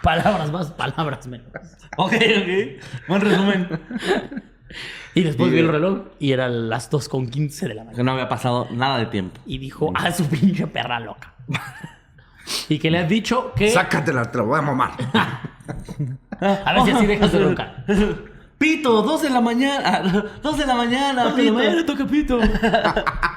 palabras 0.03 0.53
más, 0.53 0.71
palabras 0.73 1.27
menos. 1.27 1.49
Ok, 1.97 2.13
ok. 2.13 3.09
Buen 3.09 3.21
resumen. 3.21 3.69
Y 5.15 5.23
después 5.23 5.51
vio 5.51 5.61
el 5.61 5.69
reloj 5.69 6.01
y 6.19 6.33
eran 6.33 6.69
las 6.69 6.91
2 6.91 7.09
con 7.09 7.29
15 7.29 7.69
de 7.69 7.75
la 7.75 7.85
mañana. 7.85 7.97
Que 7.97 8.05
no 8.05 8.13
había 8.13 8.29
pasado 8.29 8.69
nada 8.71 8.99
de 8.99 9.07
tiempo. 9.07 9.41
Y 9.47 9.59
dijo, 9.59 9.93
ah, 9.95 10.13
su 10.13 10.27
pinche 10.27 10.67
perra 10.67 11.01
loca. 11.01 11.35
y 12.69 12.79
que 12.79 12.91
le 12.91 12.99
has 12.99 13.09
dicho 13.09 13.53
que... 13.57 13.71
Sácatela, 13.71 14.31
te 14.31 14.39
la 14.39 14.45
voy 14.45 14.59
a 14.59 14.63
mamar. 14.63 14.93
A 16.41 16.73
ver 16.75 16.83
si 16.85 16.91
así 16.91 17.07
dejas 17.07 17.33
de 17.33 17.43
roncar. 17.43 17.85
Pito, 18.59 19.03
dos 19.03 19.23
de 19.23 19.31
la 19.31 19.41
mañana. 19.41 20.03
Dos 20.43 20.57
de 20.57 20.67
la 20.67 20.75
mañana, 20.75 21.35
pito. 21.37 21.85
toca 21.85 22.07
pito. 22.07 22.41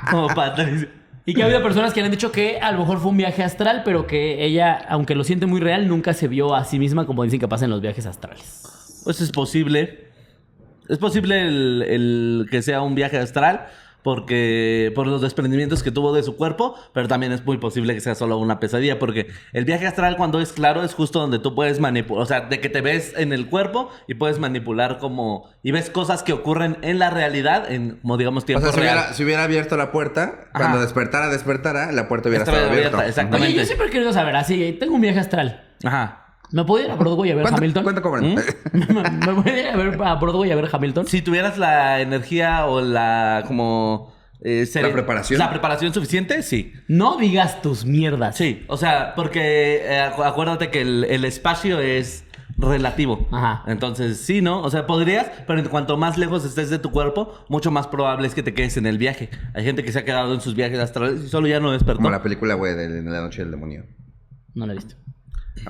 Como 0.10 0.28
Patricia. 0.30 0.88
Y 1.26 1.34
que 1.34 1.44
ha 1.44 1.46
habido 1.46 1.62
personas 1.62 1.94
que 1.94 2.00
le 2.00 2.06
han 2.06 2.12
dicho 2.12 2.32
que 2.32 2.60
a 2.60 2.72
lo 2.72 2.80
mejor 2.80 3.00
fue 3.00 3.12
un 3.12 3.18
viaje 3.18 3.44
astral, 3.44 3.82
pero 3.84 4.08
que 4.08 4.46
ella, 4.46 4.80
aunque 4.89 5.15
lo 5.15 5.24
siente 5.26 5.46
muy 5.46 5.60
real, 5.60 5.88
nunca 5.88 6.13
se 6.13 6.28
vio 6.30 6.56
a 6.56 6.63
sí 6.63 6.80
misma 6.80 7.06
como 7.06 7.24
dicen 7.24 7.39
que 7.39 7.48
pasa 7.48 7.65
en 7.65 7.72
los 7.72 7.82
viajes 7.82 8.06
astrales. 8.06 9.02
Pues 9.04 9.20
es 9.22 9.32
posible. 9.32 10.09
Es 10.89 10.97
posible 10.97 11.47
el, 11.47 11.84
el 11.88 12.47
que 12.49 12.62
sea 12.62 12.82
un 12.82 12.95
viaje 12.95 13.17
astral 13.17 13.67
porque 14.04 14.91
por 14.95 15.08
los 15.08 15.21
desprendimientos 15.21 15.84
que 15.84 15.91
tuvo 15.91 16.13
de 16.13 16.23
su 16.23 16.36
cuerpo, 16.36 16.75
pero 16.93 17.08
también 17.08 17.32
es 17.32 17.45
muy 17.45 17.58
posible 17.58 17.93
que 17.93 18.02
sea 18.02 18.15
solo 18.15 18.38
una 18.38 18.60
pesadilla 18.60 18.99
porque 18.99 19.28
el 19.54 19.65
viaje 19.65 19.88
astral 19.88 20.17
cuando 20.17 20.39
es 20.39 20.54
claro 20.54 20.84
es 20.84 20.93
justo 20.93 21.19
donde 21.19 21.39
tú 21.39 21.54
puedes 21.54 21.80
manipular, 21.80 22.23
o 22.23 22.25
sea, 22.25 22.41
de 22.41 22.60
que 22.60 22.69
te 22.69 22.82
ves 22.82 23.13
en 23.17 23.34
el 23.34 23.47
cuerpo 23.47 23.89
y 24.08 24.15
puedes 24.15 24.39
manipular 24.39 24.99
como 24.99 25.49
y 25.63 25.71
ves 25.71 25.89
cosas 25.89 26.23
que 26.23 26.34
ocurren 26.34 26.78
en 26.82 26.99
la 26.99 27.10
realidad 27.10 27.69
en 27.71 27.97
como 27.97 28.17
digamos 28.17 28.43
O 28.43 28.45
tiempo 28.45 28.65
sea, 28.65 28.73
si 28.73 28.80
hubiera, 28.80 29.13
si 29.13 29.23
hubiera 29.23 29.43
abierto 29.43 29.75
la 29.78 29.91
puerta, 29.91 30.49
cuando 30.54 30.80
despertara, 30.82 31.30
despertara, 31.30 31.91
la 31.91 32.08
puerta 32.08 32.30
hubiera 32.30 32.43
Estaba 32.43 32.58
estado 32.58 32.73
abierta. 32.73 32.97
Oye, 32.97 33.06
yo 33.06 33.10
Exactamente. 33.10 33.65
siempre 33.65 33.88
he 33.88 33.89
querido 33.89 34.13
saber, 34.13 34.36
así, 34.36 34.78
tengo 34.80 34.95
un 34.95 35.02
viaje 35.02 35.19
astral. 35.19 35.63
Ajá. 35.84 36.29
¿Me 36.52 36.64
puedo 36.64 36.84
ir 36.86 36.92
a 36.92 36.96
Broadway 36.96 37.32
a 37.32 37.36
ver 37.36 37.44
¿Cuánto, 37.44 37.58
Hamilton? 37.60 37.84
¿Cuánto 37.84 38.02
cobran? 38.02 38.36
¿Me 38.74 39.34
puedo 39.36 39.58
ir 39.58 39.68
a, 39.68 39.76
ver 39.78 40.02
a 40.02 40.16
Broadway 40.16 40.52
a 40.52 40.56
ver 40.56 40.70
Hamilton? 40.72 41.06
Si 41.08 41.22
tuvieras 41.22 41.58
la 41.58 42.02
energía 42.02 42.66
o 42.66 42.82
la 42.82 43.44
como 43.48 44.14
eh, 44.42 44.66
ser- 44.66 44.84
¿La 44.84 44.92
preparación? 44.94 45.38
La 45.40 45.50
preparación 45.50 45.94
suficiente, 45.94 46.42
sí. 46.44 46.74
No 46.88 47.18
digas 47.18 47.62
tus 47.62 47.86
mierdas. 47.86 48.36
Sí, 48.38 48.64
o 48.68 48.78
sea, 48.78 49.14
porque 49.16 49.82
eh, 49.84 50.02
acu- 50.12 50.26
acuérdate 50.26 50.70
que 50.72 50.82
el, 50.82 51.04
el 51.04 51.26
espacio 51.26 51.80
es 51.80 52.26
relativo. 52.58 53.28
Ajá. 53.32 53.64
Entonces, 53.68 54.20
sí, 54.20 54.42
¿no? 54.42 54.62
O 54.62 54.70
sea, 54.70 54.86
podrías, 54.88 55.30
pero 55.48 55.60
en 55.60 55.66
cuanto 55.68 55.98
más 55.98 56.18
lejos 56.18 56.44
estés 56.46 56.70
de 56.70 56.80
tu 56.80 56.92
cuerpo, 56.92 57.34
mucho 57.48 57.70
más 57.72 57.88
probable 57.88 58.28
es 58.28 58.34
que 58.36 58.44
te 58.44 58.54
quedes 58.54 58.76
en 58.78 58.86
el 58.86 58.98
viaje. 58.98 59.30
Hay 59.54 59.64
gente 59.64 59.84
que 59.84 59.92
se 59.92 60.00
ha 60.00 60.04
quedado 60.06 60.34
en 60.34 60.42
sus 60.42 60.56
viajes 60.56 60.80
astrales 60.80 61.22
y 61.24 61.30
solo 61.30 61.48
ya 61.48 61.60
no 61.60 61.72
despertó. 61.72 61.98
Como 61.98 62.10
la 62.10 62.24
película, 62.24 62.56
güey, 62.56 62.76
de, 62.76 62.90
de 62.90 63.02
La 63.10 63.22
Noche 63.22 63.44
del 63.44 63.52
Demonio. 63.52 63.86
No 64.56 64.66
lo 64.66 64.74
he 64.74 64.76
visto. 64.76 64.96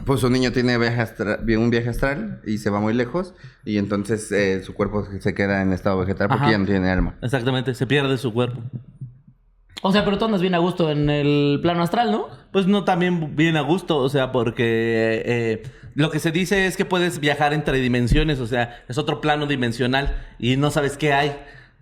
Pues 0.06 0.24
un 0.24 0.34
niño 0.34 0.52
tiene 0.52 0.78
viaje 0.78 1.06
un 1.58 1.70
viaje 1.70 1.90
astral 1.90 2.42
y 2.46 2.60
se 2.60 2.70
va 2.70 2.80
muy 2.80 2.94
lejos 2.94 3.34
y 3.66 3.78
entonces 3.78 4.32
eh, 4.32 4.62
su 4.64 4.74
cuerpo 4.74 5.08
se 5.20 5.34
queda 5.34 5.62
en 5.62 5.74
estado 5.74 5.98
vegetal 6.00 6.28
porque 6.28 6.44
Ajá. 6.44 6.52
ya 6.52 6.58
no 6.58 6.66
tiene 6.66 6.90
alma. 6.90 7.16
Exactamente, 7.22 7.74
se 7.74 7.88
pierde 7.88 8.18
su 8.18 8.32
cuerpo. 8.34 8.62
O 9.82 9.92
sea, 9.92 10.04
pero 10.04 10.18
tú 10.18 10.26
andas 10.26 10.42
bien 10.42 10.56
a 10.56 10.58
gusto 10.58 10.92
en 10.92 11.10
el 11.10 11.60
plano 11.62 11.82
astral, 11.82 12.12
¿no? 12.12 12.28
Pues 12.52 12.68
no 12.68 12.84
también 12.84 13.36
bien 13.36 13.56
a 13.56 13.62
gusto, 13.62 13.98
o 13.98 14.10
sea, 14.10 14.32
porque 14.32 15.24
eh, 15.26 15.64
lo 15.96 16.12
que 16.12 16.20
se 16.20 16.32
dice 16.32 16.66
es 16.66 16.76
que 16.76 16.84
puedes 16.84 17.20
viajar 17.20 17.54
entre 17.54 17.80
dimensiones, 17.80 18.40
o 18.40 18.48
sea, 18.48 18.84
es 18.90 18.98
otro 18.98 19.22
plano 19.22 19.48
dimensional 19.48 20.18
y 20.38 20.58
no 20.58 20.70
sabes 20.70 20.98
qué 20.98 21.14
hay. 21.14 21.36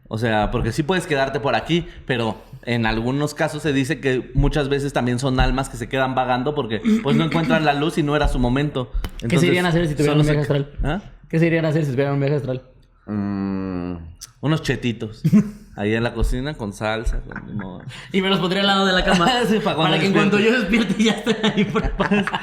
O 0.09 0.17
sea, 0.17 0.51
porque 0.51 0.71
sí 0.71 0.83
puedes 0.83 1.05
quedarte 1.05 1.39
por 1.39 1.55
aquí, 1.55 1.87
pero 2.05 2.41
en 2.63 2.85
algunos 2.85 3.33
casos 3.33 3.61
se 3.61 3.73
dice 3.73 3.99
que 3.99 4.31
muchas 4.33 4.69
veces 4.69 4.93
también 4.93 5.19
son 5.19 5.39
almas 5.39 5.69
que 5.69 5.77
se 5.77 5.89
quedan 5.89 6.15
vagando 6.15 6.55
porque 6.55 6.81
pues 7.03 7.15
no 7.15 7.25
encuentran 7.25 7.65
la 7.65 7.73
luz 7.73 7.97
y 7.97 8.03
no 8.03 8.15
era 8.15 8.27
su 8.27 8.39
momento. 8.39 8.91
¿Qué 9.27 9.37
se 9.37 9.47
irían 9.47 9.65
a 9.65 9.69
hacer 9.69 9.87
si 9.87 9.95
tuvieran 9.95 10.19
un 10.19 10.25
viaje 10.25 10.41
astral? 10.41 10.71
¿Ah? 10.83 11.01
¿Qué 11.29 11.39
se 11.39 11.47
irían 11.47 11.65
a 11.65 11.69
hacer 11.69 11.83
si 11.85 11.91
tuvieran 11.91 12.13
un 12.13 12.19
viaje 12.19 12.35
astral? 12.35 12.61
Mm, 13.05 13.95
Unos 14.41 14.61
chetitos. 14.61 15.23
Ahí 15.75 15.93
en 15.93 16.03
la 16.03 16.13
cocina 16.13 16.55
con 16.55 16.73
salsa, 16.73 17.19
con. 17.21 17.83
Y 18.11 18.21
me 18.21 18.29
los 18.29 18.39
pondría 18.39 18.61
al 18.61 18.67
lado 18.67 18.85
de 18.85 18.93
la 18.93 19.03
cama. 19.03 19.29
Sí, 19.47 19.59
para 19.59 19.75
cuando 19.75 19.83
para 19.91 19.99
que 19.99 20.07
en 20.07 20.13
cuanto 20.13 20.39
yo 20.39 20.51
despierte 20.51 21.03
ya 21.03 21.11
estén 21.11 21.37
ahí 21.43 21.63
preparados. 21.65 22.25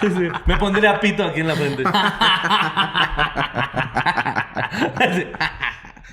Sí, 0.00 0.08
Me 0.46 0.56
pondría 0.58 1.00
pito 1.00 1.24
aquí 1.24 1.40
en 1.40 1.48
la 1.48 1.56
frente. 1.56 1.82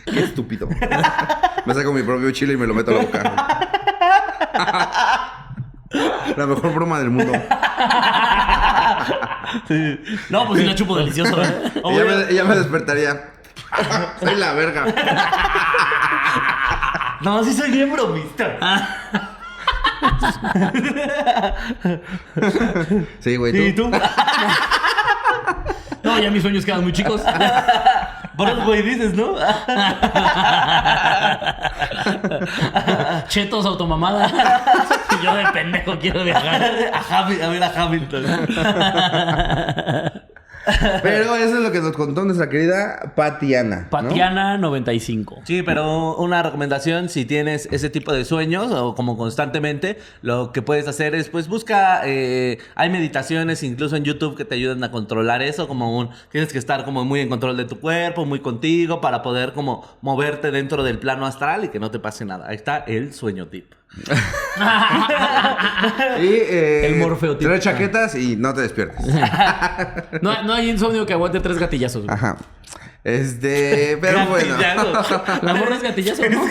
Qué 0.05 0.19
estúpido. 0.19 0.67
me 1.65 1.73
saco 1.73 1.91
mi 1.93 2.03
propio 2.03 2.31
chile 2.31 2.53
y 2.53 2.57
me 2.57 2.67
lo 2.67 2.73
meto 2.73 2.91
a 2.91 2.93
la 2.93 2.99
boca. 3.01 3.23
La 6.37 6.45
mejor 6.45 6.73
broma 6.73 6.99
del 6.99 7.09
mundo. 7.09 7.31
No, 10.29 10.47
pues 10.47 10.59
sí 10.61 10.65
la 10.67 10.75
chupo 10.75 10.97
delicioso. 10.97 11.41
¿eh? 11.41 11.71
O 11.83 11.91
Y 11.91 11.95
ya 11.95 12.03
voy 12.03 12.39
a- 12.39 12.43
me, 12.43 12.55
despertaría. 12.55 13.29
Soy 14.19 14.35
la 14.35 14.53
verga. 14.53 14.85
No, 17.21 17.43
sí 17.43 17.53
soy 17.53 17.71
bien 17.71 17.91
bromista. 17.91 18.57
Sí, 23.19 23.35
güey. 23.37 23.69
¿Y 23.69 23.73
tú? 23.73 23.89
No, 26.03 26.19
ya 26.19 26.29
mis 26.29 26.41
sueños 26.41 26.65
quedan 26.65 26.83
muy 26.83 26.93
chicos. 26.93 27.21
Broadway 28.37 28.81
dices, 28.81 29.13
¿no? 29.13 29.35
Chetos, 33.27 33.65
automamada. 33.65 34.27
Yo 35.23 35.35
de 35.35 35.45
pendejo 35.47 35.97
quiero 35.99 36.23
viajar. 36.23 36.63
A, 36.93 37.01
Hamil- 37.03 37.41
a 37.41 37.47
ver 37.47 37.63
a 37.63 37.83
Hamilton. 37.83 38.25
Pero 41.03 41.35
eso 41.35 41.57
es 41.57 41.61
lo 41.61 41.71
que 41.71 41.79
nos 41.79 41.93
contó 41.93 42.23
nuestra 42.25 42.49
querida 42.49 43.13
Patiana. 43.15 43.83
¿no? 43.83 43.89
Patiana 43.89 44.57
95. 44.57 45.41
Sí, 45.45 45.61
pero 45.63 46.15
una 46.17 46.41
recomendación, 46.43 47.09
si 47.09 47.25
tienes 47.25 47.67
ese 47.71 47.89
tipo 47.89 48.13
de 48.13 48.25
sueños 48.25 48.71
o 48.71 48.95
como 48.95 49.17
constantemente, 49.17 49.99
lo 50.21 50.51
que 50.51 50.61
puedes 50.61 50.87
hacer 50.87 51.15
es, 51.15 51.29
pues 51.29 51.47
busca, 51.47 52.01
eh, 52.05 52.57
hay 52.75 52.89
meditaciones 52.89 53.63
incluso 53.63 53.95
en 53.95 54.03
YouTube 54.03 54.35
que 54.35 54.45
te 54.45 54.55
ayudan 54.55 54.83
a 54.83 54.91
controlar 54.91 55.41
eso, 55.41 55.67
como 55.67 55.97
un, 55.97 56.09
tienes 56.31 56.51
que 56.51 56.59
estar 56.59 56.85
como 56.85 57.05
muy 57.05 57.19
en 57.19 57.29
control 57.29 57.57
de 57.57 57.65
tu 57.65 57.79
cuerpo, 57.79 58.25
muy 58.25 58.39
contigo, 58.39 59.01
para 59.01 59.21
poder 59.21 59.53
como 59.53 59.85
moverte 60.01 60.51
dentro 60.51 60.83
del 60.83 60.99
plano 60.99 61.25
astral 61.25 61.65
y 61.65 61.69
que 61.69 61.79
no 61.79 61.91
te 61.91 61.99
pase 61.99 62.25
nada. 62.25 62.47
Ahí 62.47 62.55
está 62.55 62.77
el 62.77 63.13
sueño 63.13 63.47
tip. 63.47 63.73
Y 66.21 66.27
eh, 66.27 66.87
El 66.87 66.95
Morfeo 66.97 67.37
tipo. 67.37 67.49
Tres 67.49 67.63
chaquetas 67.63 68.15
y 68.15 68.35
no 68.35 68.53
te 68.53 68.61
despiertes. 68.61 69.05
No, 70.21 70.43
no 70.43 70.53
hay 70.53 70.69
insomnio 70.69 71.05
que 71.05 71.13
aguante 71.13 71.39
tres 71.39 71.57
gatillazos. 71.59 72.03
güey. 72.05 72.13
Ajá. 72.15 72.37
Este, 73.03 73.97
pero 74.01 74.25
bueno. 74.27 74.57
La 75.41 75.53
morra 75.53 75.75
es 75.75 75.83
gatillazo, 75.83 76.23
¿no? 76.29 76.43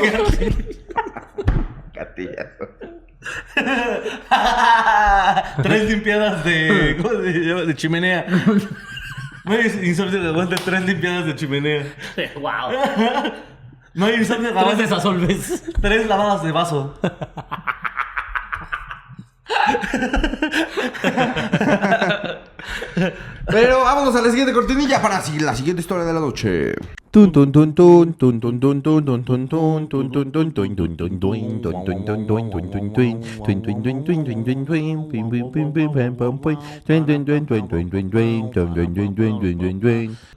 Gatillazo. 1.92 2.68
tres 5.62 5.84
limpiadas 5.90 6.44
de, 6.44 6.96
¿cómo 7.00 7.22
se 7.22 7.32
llama? 7.32 7.62
De 7.62 7.74
chimenea. 7.74 8.26
No 9.44 9.52
hay 9.52 9.66
insomnio 9.84 10.20
que 10.20 10.26
aguante 10.28 10.56
tres 10.64 10.82
limpiadas 10.84 11.26
de 11.26 11.34
chimenea. 11.34 11.84
wow. 12.36 13.32
No 13.94 14.06
hay 14.06 14.14
insomnio 14.16 14.48
que 14.48 14.54
Tres 14.54 14.62
aguante 14.62 14.82
desasolves. 14.82 15.62
tres 15.80 16.06
lavadas 16.06 16.42
de 16.42 16.52
vaso. 16.52 16.98
Pero 23.46 23.82
vámonos 23.82 24.16
a 24.16 24.22
la 24.22 24.30
siguiente 24.30 24.52
cortinilla 24.52 25.02
para 25.02 25.22
la 25.40 25.54
siguiente 25.54 25.80
historia 25.80 26.04
de 26.04 26.12
la 26.12 26.20
noche. 26.20 26.74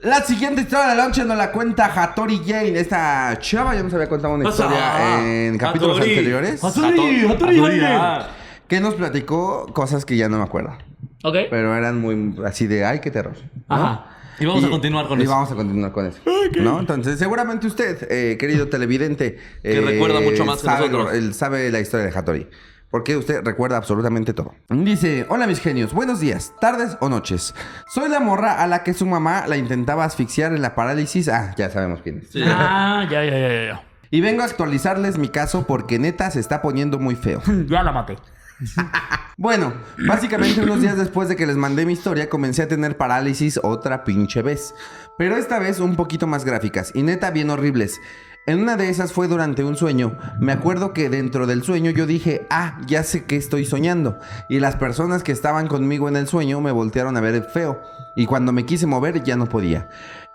La 0.02 0.22
siguiente 0.22 0.60
historia 0.60 0.90
de 0.90 0.94
la 0.94 1.06
noche 1.08 1.24
nos 1.24 1.36
la 1.36 1.50
cuenta 1.50 1.86
Hattori 1.86 2.42
Jane. 2.46 2.78
Esta 2.78 3.36
chava 3.40 3.74
ya 3.74 3.82
nos 3.82 3.92
había 3.94 4.08
contado 4.08 4.34
una 4.34 4.48
historia 4.48 5.20
en 5.20 5.58
capítulos 5.58 5.98
anteriores. 5.98 6.62
Hattori, 6.62 7.26
Hattori, 7.26 7.58
Hattori. 7.58 8.38
Que 8.68 8.80
nos 8.80 8.94
platicó 8.94 9.66
cosas 9.72 10.04
que 10.04 10.16
ya 10.16 10.28
no 10.28 10.38
me 10.38 10.44
acuerdo. 10.44 10.76
Ok. 11.24 11.36
Pero 11.50 11.74
eran 11.74 12.00
muy 12.00 12.36
así 12.44 12.66
de 12.66 12.84
ay, 12.84 13.00
qué 13.00 13.10
terror. 13.10 13.34
¿no? 13.68 13.74
Ajá. 13.74 14.06
Y 14.40 14.46
vamos 14.46 14.62
a 14.62 14.70
continuar 14.70 15.08
con 15.08 15.18
y 15.18 15.24
eso. 15.24 15.32
vamos 15.32 15.50
a 15.50 15.54
continuar 15.56 15.92
con 15.92 16.06
eso. 16.06 16.18
¿No? 16.60 16.78
Entonces, 16.78 17.18
seguramente 17.18 17.66
usted, 17.66 18.06
eh, 18.10 18.36
querido 18.38 18.68
televidente, 18.68 19.36
Que 19.62 19.78
eh, 19.78 19.80
recuerda 19.80 20.20
mucho 20.20 20.44
más 20.44 20.60
que 20.60 20.66
sabe, 20.66 20.88
nosotros. 20.88 21.14
Él 21.14 21.34
sabe 21.34 21.70
la 21.72 21.80
historia 21.80 22.06
de 22.06 22.16
Hattori. 22.16 22.46
Porque 22.90 23.16
usted 23.16 23.42
recuerda 23.44 23.76
absolutamente 23.76 24.32
todo. 24.32 24.54
Dice, 24.70 25.26
hola 25.28 25.46
mis 25.46 25.60
genios, 25.60 25.92
buenos 25.92 26.20
días, 26.20 26.54
tardes 26.58 26.96
o 27.00 27.10
noches. 27.10 27.54
Soy 27.92 28.08
la 28.08 28.18
morra 28.20 28.62
a 28.62 28.66
la 28.66 28.82
que 28.82 28.94
su 28.94 29.04
mamá 29.04 29.46
la 29.46 29.58
intentaba 29.58 30.04
asfixiar 30.04 30.54
en 30.54 30.62
la 30.62 30.74
parálisis. 30.74 31.28
Ah, 31.28 31.54
ya 31.56 31.68
sabemos 31.68 32.00
quién 32.02 32.20
es. 32.20 32.30
Sí. 32.30 32.42
Ah, 32.46 33.06
ya, 33.10 33.24
ya, 33.24 33.32
ya, 33.32 33.48
ya, 33.48 33.64
ya. 33.66 33.84
Y 34.10 34.22
vengo 34.22 34.40
a 34.40 34.46
actualizarles 34.46 35.18
mi 35.18 35.28
caso 35.28 35.66
porque 35.66 35.98
neta 35.98 36.30
se 36.30 36.40
está 36.40 36.62
poniendo 36.62 36.98
muy 36.98 37.14
feo. 37.14 37.42
Ya 37.66 37.82
la 37.82 37.92
maté. 37.92 38.16
Bueno, 39.40 39.72
básicamente 40.08 40.62
unos 40.62 40.80
días 40.80 40.96
después 40.96 41.28
de 41.28 41.36
que 41.36 41.46
les 41.46 41.56
mandé 41.56 41.86
mi 41.86 41.92
historia, 41.92 42.28
comencé 42.28 42.62
a 42.62 42.66
tener 42.66 42.96
parálisis 42.96 43.60
otra 43.62 44.02
pinche 44.02 44.42
vez. 44.42 44.74
Pero 45.16 45.36
esta 45.36 45.60
vez 45.60 45.78
un 45.78 45.94
poquito 45.94 46.26
más 46.26 46.44
gráficas 46.44 46.90
y 46.92 47.04
neta 47.04 47.30
bien 47.30 47.50
horribles. 47.50 48.00
En 48.48 48.60
una 48.60 48.76
de 48.76 48.88
esas 48.88 49.12
fue 49.12 49.28
durante 49.28 49.62
un 49.62 49.76
sueño. 49.76 50.18
Me 50.40 50.50
acuerdo 50.50 50.92
que 50.92 51.08
dentro 51.08 51.46
del 51.46 51.62
sueño 51.62 51.92
yo 51.92 52.04
dije, 52.04 52.48
ah, 52.50 52.80
ya 52.86 53.04
sé 53.04 53.26
que 53.26 53.36
estoy 53.36 53.64
soñando. 53.64 54.18
Y 54.48 54.58
las 54.58 54.74
personas 54.74 55.22
que 55.22 55.32
estaban 55.32 55.68
conmigo 55.68 56.08
en 56.08 56.16
el 56.16 56.26
sueño 56.26 56.60
me 56.60 56.72
voltearon 56.72 57.16
a 57.16 57.20
ver 57.20 57.44
feo. 57.44 57.80
Y 58.16 58.26
cuando 58.26 58.52
me 58.52 58.66
quise 58.66 58.86
mover 58.86 59.22
ya 59.22 59.36
no 59.36 59.48
podía. 59.48 59.88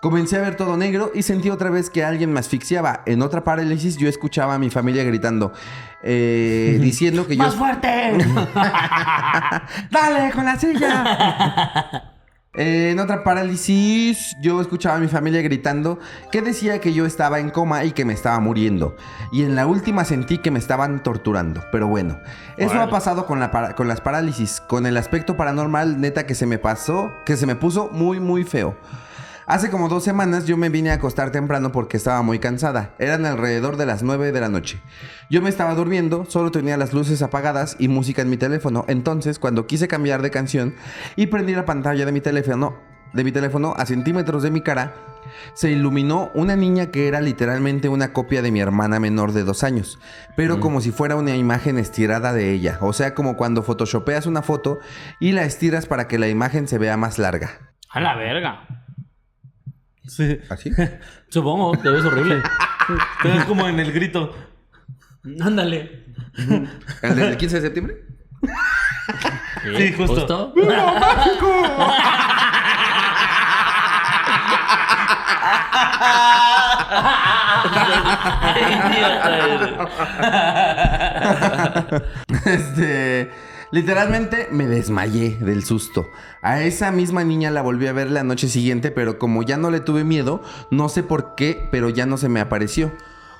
Comencé 0.04 0.36
a 0.36 0.42
ver 0.42 0.54
todo 0.54 0.76
negro 0.76 1.10
y 1.14 1.22
sentí 1.22 1.48
otra 1.48 1.70
vez 1.70 1.88
que 1.88 2.04
alguien 2.04 2.30
me 2.30 2.38
asfixiaba. 2.38 3.00
En 3.06 3.22
otra 3.22 3.42
parálisis 3.42 3.96
yo 3.96 4.06
escuchaba 4.06 4.52
a 4.52 4.58
mi 4.58 4.68
familia 4.68 5.02
gritando, 5.02 5.54
eh, 6.02 6.76
diciendo 6.78 7.26
que 7.26 7.36
yo... 7.38 7.42
¡Más 7.42 7.54
fuerte! 7.54 7.88
¡Dale 9.90 10.30
con 10.32 10.44
la 10.44 10.58
silla! 10.58 12.10
Eh, 12.52 12.90
en 12.92 13.00
otra 13.00 13.24
parálisis, 13.24 14.36
yo 14.42 14.60
escuchaba 14.60 14.96
a 14.96 14.98
mi 14.98 15.08
familia 15.08 15.40
gritando 15.40 15.98
que 16.30 16.42
decía 16.42 16.82
que 16.82 16.92
yo 16.92 17.06
estaba 17.06 17.40
en 17.40 17.48
coma 17.48 17.82
y 17.84 17.92
que 17.92 18.04
me 18.04 18.12
estaba 18.12 18.38
muriendo. 18.40 18.94
Y 19.32 19.42
en 19.42 19.56
la 19.56 19.66
última 19.66 20.04
sentí 20.04 20.36
que 20.36 20.50
me 20.50 20.58
estaban 20.58 21.02
torturando. 21.02 21.62
Pero 21.72 21.88
bueno, 21.88 22.18
eso 22.58 22.78
ha 22.78 22.90
pasado 22.90 23.24
con, 23.24 23.40
la 23.40 23.50
para- 23.50 23.74
con 23.74 23.88
las 23.88 24.02
parálisis. 24.02 24.60
Con 24.60 24.84
el 24.84 24.98
aspecto 24.98 25.38
paranormal, 25.38 25.98
neta, 25.98 26.26
que 26.26 26.34
se 26.34 26.44
me 26.44 26.58
pasó, 26.58 27.10
que 27.24 27.38
se 27.38 27.46
me 27.46 27.56
puso 27.56 27.88
muy, 27.90 28.20
muy 28.20 28.44
feo. 28.44 28.76
Hace 29.46 29.70
como 29.70 29.90
dos 29.90 30.02
semanas 30.02 30.46
yo 30.46 30.56
me 30.56 30.70
vine 30.70 30.90
a 30.90 30.94
acostar 30.94 31.30
temprano 31.30 31.70
porque 31.70 31.98
estaba 31.98 32.22
muy 32.22 32.38
cansada. 32.38 32.94
Eran 32.98 33.26
alrededor 33.26 33.76
de 33.76 33.84
las 33.84 34.02
9 34.02 34.32
de 34.32 34.40
la 34.40 34.48
noche. 34.48 34.80
Yo 35.28 35.42
me 35.42 35.50
estaba 35.50 35.74
durmiendo, 35.74 36.24
solo 36.26 36.50
tenía 36.50 36.78
las 36.78 36.94
luces 36.94 37.20
apagadas 37.20 37.76
y 37.78 37.88
música 37.88 38.22
en 38.22 38.30
mi 38.30 38.38
teléfono. 38.38 38.86
Entonces, 38.88 39.38
cuando 39.38 39.66
quise 39.66 39.86
cambiar 39.86 40.22
de 40.22 40.30
canción 40.30 40.74
y 41.14 41.26
prendí 41.26 41.54
la 41.54 41.66
pantalla 41.66 42.06
de 42.06 42.12
mi 42.12 42.22
teléfono, 42.22 42.78
de 43.12 43.22
mi 43.22 43.32
teléfono 43.32 43.74
a 43.76 43.84
centímetros 43.84 44.42
de 44.42 44.50
mi 44.50 44.62
cara, 44.62 44.94
se 45.52 45.70
iluminó 45.70 46.30
una 46.32 46.56
niña 46.56 46.90
que 46.90 47.06
era 47.06 47.20
literalmente 47.20 47.90
una 47.90 48.14
copia 48.14 48.40
de 48.40 48.50
mi 48.50 48.60
hermana 48.60 48.98
menor 48.98 49.32
de 49.32 49.44
dos 49.44 49.62
años, 49.62 49.98
pero 50.36 50.58
como 50.58 50.80
si 50.80 50.90
fuera 50.90 51.16
una 51.16 51.36
imagen 51.36 51.78
estirada 51.78 52.32
de 52.32 52.50
ella. 52.50 52.78
O 52.80 52.94
sea, 52.94 53.14
como 53.14 53.36
cuando 53.36 53.62
photoshopeas 53.62 54.24
una 54.24 54.40
foto 54.40 54.78
y 55.20 55.32
la 55.32 55.44
estiras 55.44 55.84
para 55.84 56.08
que 56.08 56.18
la 56.18 56.28
imagen 56.28 56.66
se 56.66 56.78
vea 56.78 56.96
más 56.96 57.18
larga. 57.18 57.74
A 57.90 58.00
la 58.00 58.16
verga. 58.16 58.83
Sí. 60.06 60.38
¿Así? 60.48 60.70
Supongo, 61.28 61.76
te 61.78 61.90
ves 61.90 62.04
horrible. 62.04 62.42
Te 63.22 63.28
ves 63.28 63.44
como 63.46 63.68
en 63.68 63.80
el 63.80 63.92
grito. 63.92 64.34
Ándale. 65.40 66.04
¿El 67.02 67.16
del 67.16 67.36
15 67.36 67.56
de 67.56 67.62
septiembre? 67.62 68.04
Sí, 69.76 69.92
justo. 69.94 70.52
Este. 82.44 83.30
Literalmente 83.70 84.48
me 84.50 84.66
desmayé 84.66 85.36
del 85.40 85.64
susto. 85.64 86.08
A 86.42 86.60
esa 86.62 86.90
misma 86.90 87.24
niña 87.24 87.50
la 87.50 87.62
volví 87.62 87.86
a 87.86 87.92
ver 87.92 88.10
la 88.10 88.22
noche 88.24 88.48
siguiente, 88.48 88.90
pero 88.90 89.18
como 89.18 89.42
ya 89.42 89.56
no 89.56 89.70
le 89.70 89.80
tuve 89.80 90.04
miedo, 90.04 90.42
no 90.70 90.88
sé 90.88 91.02
por 91.02 91.34
qué, 91.34 91.68
pero 91.72 91.88
ya 91.88 92.06
no 92.06 92.16
se 92.16 92.28
me 92.28 92.40
apareció. 92.40 92.92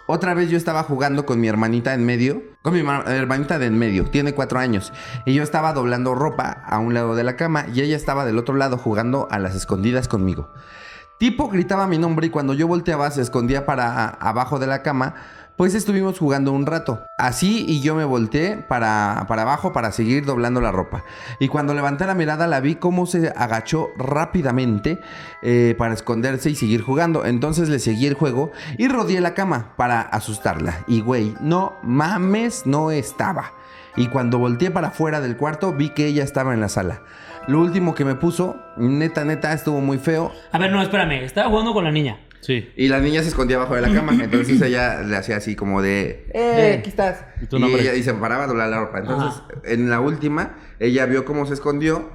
Otra 0.06 0.34
vez 0.34 0.50
yo 0.50 0.58
estaba 0.58 0.82
jugando 0.82 1.24
con 1.24 1.40
mi 1.40 1.48
hermanita 1.48 1.94
en 1.94 2.04
medio, 2.04 2.42
con 2.62 2.74
mi 2.74 2.82
ma- 2.82 3.04
hermanita 3.06 3.58
de 3.58 3.66
en 3.66 3.78
medio, 3.78 4.04
tiene 4.04 4.34
cuatro 4.34 4.58
años, 4.58 4.92
y 5.24 5.32
yo 5.32 5.42
estaba 5.42 5.72
doblando 5.72 6.14
ropa 6.14 6.62
a 6.66 6.78
un 6.78 6.92
lado 6.92 7.14
de 7.14 7.24
la 7.24 7.36
cama 7.36 7.66
y 7.72 7.80
ella 7.80 7.96
estaba 7.96 8.26
del 8.26 8.36
otro 8.36 8.54
lado 8.54 8.76
jugando 8.76 9.28
a 9.30 9.38
las 9.38 9.54
escondidas 9.54 10.06
conmigo. 10.08 10.50
Tipo 11.18 11.48
gritaba 11.48 11.86
mi 11.86 11.96
nombre 11.96 12.26
y 12.26 12.30
cuando 12.30 12.52
yo 12.52 12.66
volteaba 12.66 13.10
se 13.12 13.22
escondía 13.22 13.64
para 13.64 14.08
abajo 14.08 14.58
de 14.58 14.66
la 14.66 14.82
cama, 14.82 15.14
pues 15.56 15.74
estuvimos 15.74 16.18
jugando 16.18 16.52
un 16.52 16.66
rato. 16.66 17.04
Así 17.16 17.64
y 17.68 17.80
yo 17.80 17.94
me 17.94 18.04
volteé 18.04 18.56
para, 18.56 19.24
para 19.28 19.42
abajo 19.42 19.72
para 19.72 19.92
seguir 19.92 20.24
doblando 20.24 20.60
la 20.60 20.72
ropa. 20.72 21.04
Y 21.38 21.48
cuando 21.48 21.74
levanté 21.74 22.06
la 22.06 22.14
mirada 22.14 22.46
la 22.46 22.60
vi 22.60 22.74
cómo 22.76 23.06
se 23.06 23.32
agachó 23.36 23.90
rápidamente 23.96 25.00
eh, 25.42 25.74
para 25.78 25.94
esconderse 25.94 26.50
y 26.50 26.54
seguir 26.54 26.82
jugando. 26.82 27.24
Entonces 27.24 27.68
le 27.68 27.78
seguí 27.78 28.06
el 28.06 28.14
juego 28.14 28.52
y 28.78 28.88
rodeé 28.88 29.20
la 29.20 29.34
cama 29.34 29.74
para 29.76 30.00
asustarla. 30.00 30.84
Y 30.86 31.00
güey, 31.00 31.34
no 31.40 31.74
mames, 31.82 32.66
no 32.66 32.90
estaba. 32.90 33.52
Y 33.96 34.08
cuando 34.08 34.38
volteé 34.38 34.70
para 34.70 34.88
afuera 34.88 35.20
del 35.20 35.36
cuarto 35.36 35.72
vi 35.72 35.90
que 35.90 36.06
ella 36.06 36.24
estaba 36.24 36.52
en 36.52 36.60
la 36.60 36.68
sala. 36.68 37.02
Lo 37.46 37.60
último 37.60 37.94
que 37.94 38.06
me 38.06 38.14
puso, 38.14 38.56
neta, 38.76 39.24
neta, 39.24 39.52
estuvo 39.52 39.80
muy 39.80 39.98
feo. 39.98 40.32
A 40.50 40.58
ver, 40.58 40.72
no, 40.72 40.80
espérame. 40.80 41.22
Estaba 41.22 41.50
jugando 41.50 41.74
con 41.74 41.84
la 41.84 41.90
niña. 41.90 42.18
Sí. 42.44 42.70
Y 42.76 42.88
la 42.88 43.00
niña 43.00 43.22
se 43.22 43.28
escondía 43.28 43.56
abajo 43.56 43.74
de 43.74 43.80
la 43.80 43.92
cama. 43.92 44.12
Entonces 44.22 44.60
ella 44.60 45.00
le 45.00 45.16
hacía 45.16 45.36
así 45.38 45.56
como 45.56 45.80
de, 45.80 46.26
¡eh, 46.34 46.76
aquí 46.78 46.90
estás! 46.90 47.24
¿Y 47.50 47.56
ella- 47.74 47.94
y 47.94 48.02
se 48.02 48.12
paraba 48.14 48.44
a 48.44 48.46
doblar 48.46 48.68
la 48.68 48.80
ropa. 48.80 48.98
Entonces, 48.98 49.40
en 49.64 49.88
la 49.88 50.00
última, 50.00 50.56
ella 50.78 51.06
vio 51.06 51.24
cómo 51.24 51.46
se 51.46 51.54
escondió. 51.54 52.10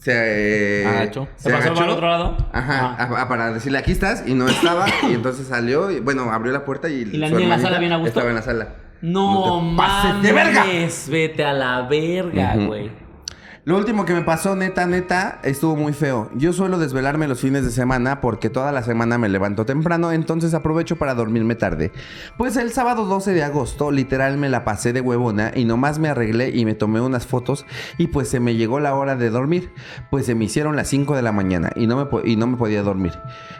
Se 0.00 0.82
eh, 0.82 0.86
Agachó. 0.86 1.28
¿Se 1.36 1.50
pasó 1.50 1.72
para 1.74 1.86
el 1.86 1.92
otro 1.92 2.08
lado? 2.08 2.36
Ajá, 2.52 2.94
Ajá. 2.98 3.14
a- 3.16 3.22
a- 3.22 3.28
para 3.28 3.52
decirle 3.52 3.78
aquí 3.78 3.92
estás 3.92 4.24
y 4.26 4.34
no 4.34 4.48
estaba. 4.48 4.86
y 5.08 5.14
entonces 5.14 5.46
salió 5.46 5.90
y 5.90 6.00
bueno, 6.00 6.32
abrió 6.32 6.52
la 6.52 6.64
puerta 6.64 6.88
y, 6.88 7.02
¿Y 7.02 7.04
la 7.18 7.28
niña 7.28 7.42
en 7.44 7.48
la 7.50 7.58
sala 7.58 7.78
bien 7.78 7.92
a 7.92 7.96
gusto? 7.96 8.08
Estaba 8.08 8.28
en 8.30 8.34
la 8.36 8.42
sala. 8.42 8.68
No, 9.02 9.60
mames. 9.60 10.22
de 10.22 10.32
verga. 10.32 10.64
Vete 11.10 11.44
a 11.44 11.52
la 11.52 11.82
verga, 11.82 12.54
güey. 12.56 12.90
Lo 13.66 13.78
último 13.78 14.04
que 14.04 14.12
me 14.12 14.20
pasó, 14.20 14.54
neta, 14.54 14.84
neta, 14.86 15.40
estuvo 15.42 15.74
muy 15.74 15.94
feo. 15.94 16.28
Yo 16.34 16.52
suelo 16.52 16.78
desvelarme 16.78 17.26
los 17.26 17.40
fines 17.40 17.64
de 17.64 17.70
semana 17.70 18.20
porque 18.20 18.50
toda 18.50 18.72
la 18.72 18.82
semana 18.82 19.16
me 19.16 19.30
levanto 19.30 19.64
temprano, 19.64 20.12
entonces 20.12 20.52
aprovecho 20.52 20.96
para 20.96 21.14
dormirme 21.14 21.54
tarde. 21.54 21.90
Pues 22.36 22.58
el 22.58 22.72
sábado 22.72 23.06
12 23.06 23.32
de 23.32 23.42
agosto, 23.42 23.90
literal 23.90 24.36
me 24.36 24.50
la 24.50 24.66
pasé 24.66 24.92
de 24.92 25.00
huevona 25.00 25.50
y 25.54 25.64
nomás 25.64 25.98
me 25.98 26.10
arreglé 26.10 26.50
y 26.50 26.66
me 26.66 26.74
tomé 26.74 27.00
unas 27.00 27.26
fotos 27.26 27.64
y 27.96 28.08
pues 28.08 28.28
se 28.28 28.38
me 28.38 28.54
llegó 28.54 28.80
la 28.80 28.94
hora 28.94 29.16
de 29.16 29.30
dormir. 29.30 29.72
Pues 30.10 30.26
se 30.26 30.34
me 30.34 30.44
hicieron 30.44 30.76
las 30.76 30.88
5 30.88 31.16
de 31.16 31.22
la 31.22 31.32
mañana 31.32 31.70
y 31.74 31.86
no 31.86 31.96
me, 31.96 32.30
y 32.30 32.36
no 32.36 32.46
me 32.46 32.58
podía 32.58 32.82
dormir. 32.82 33.14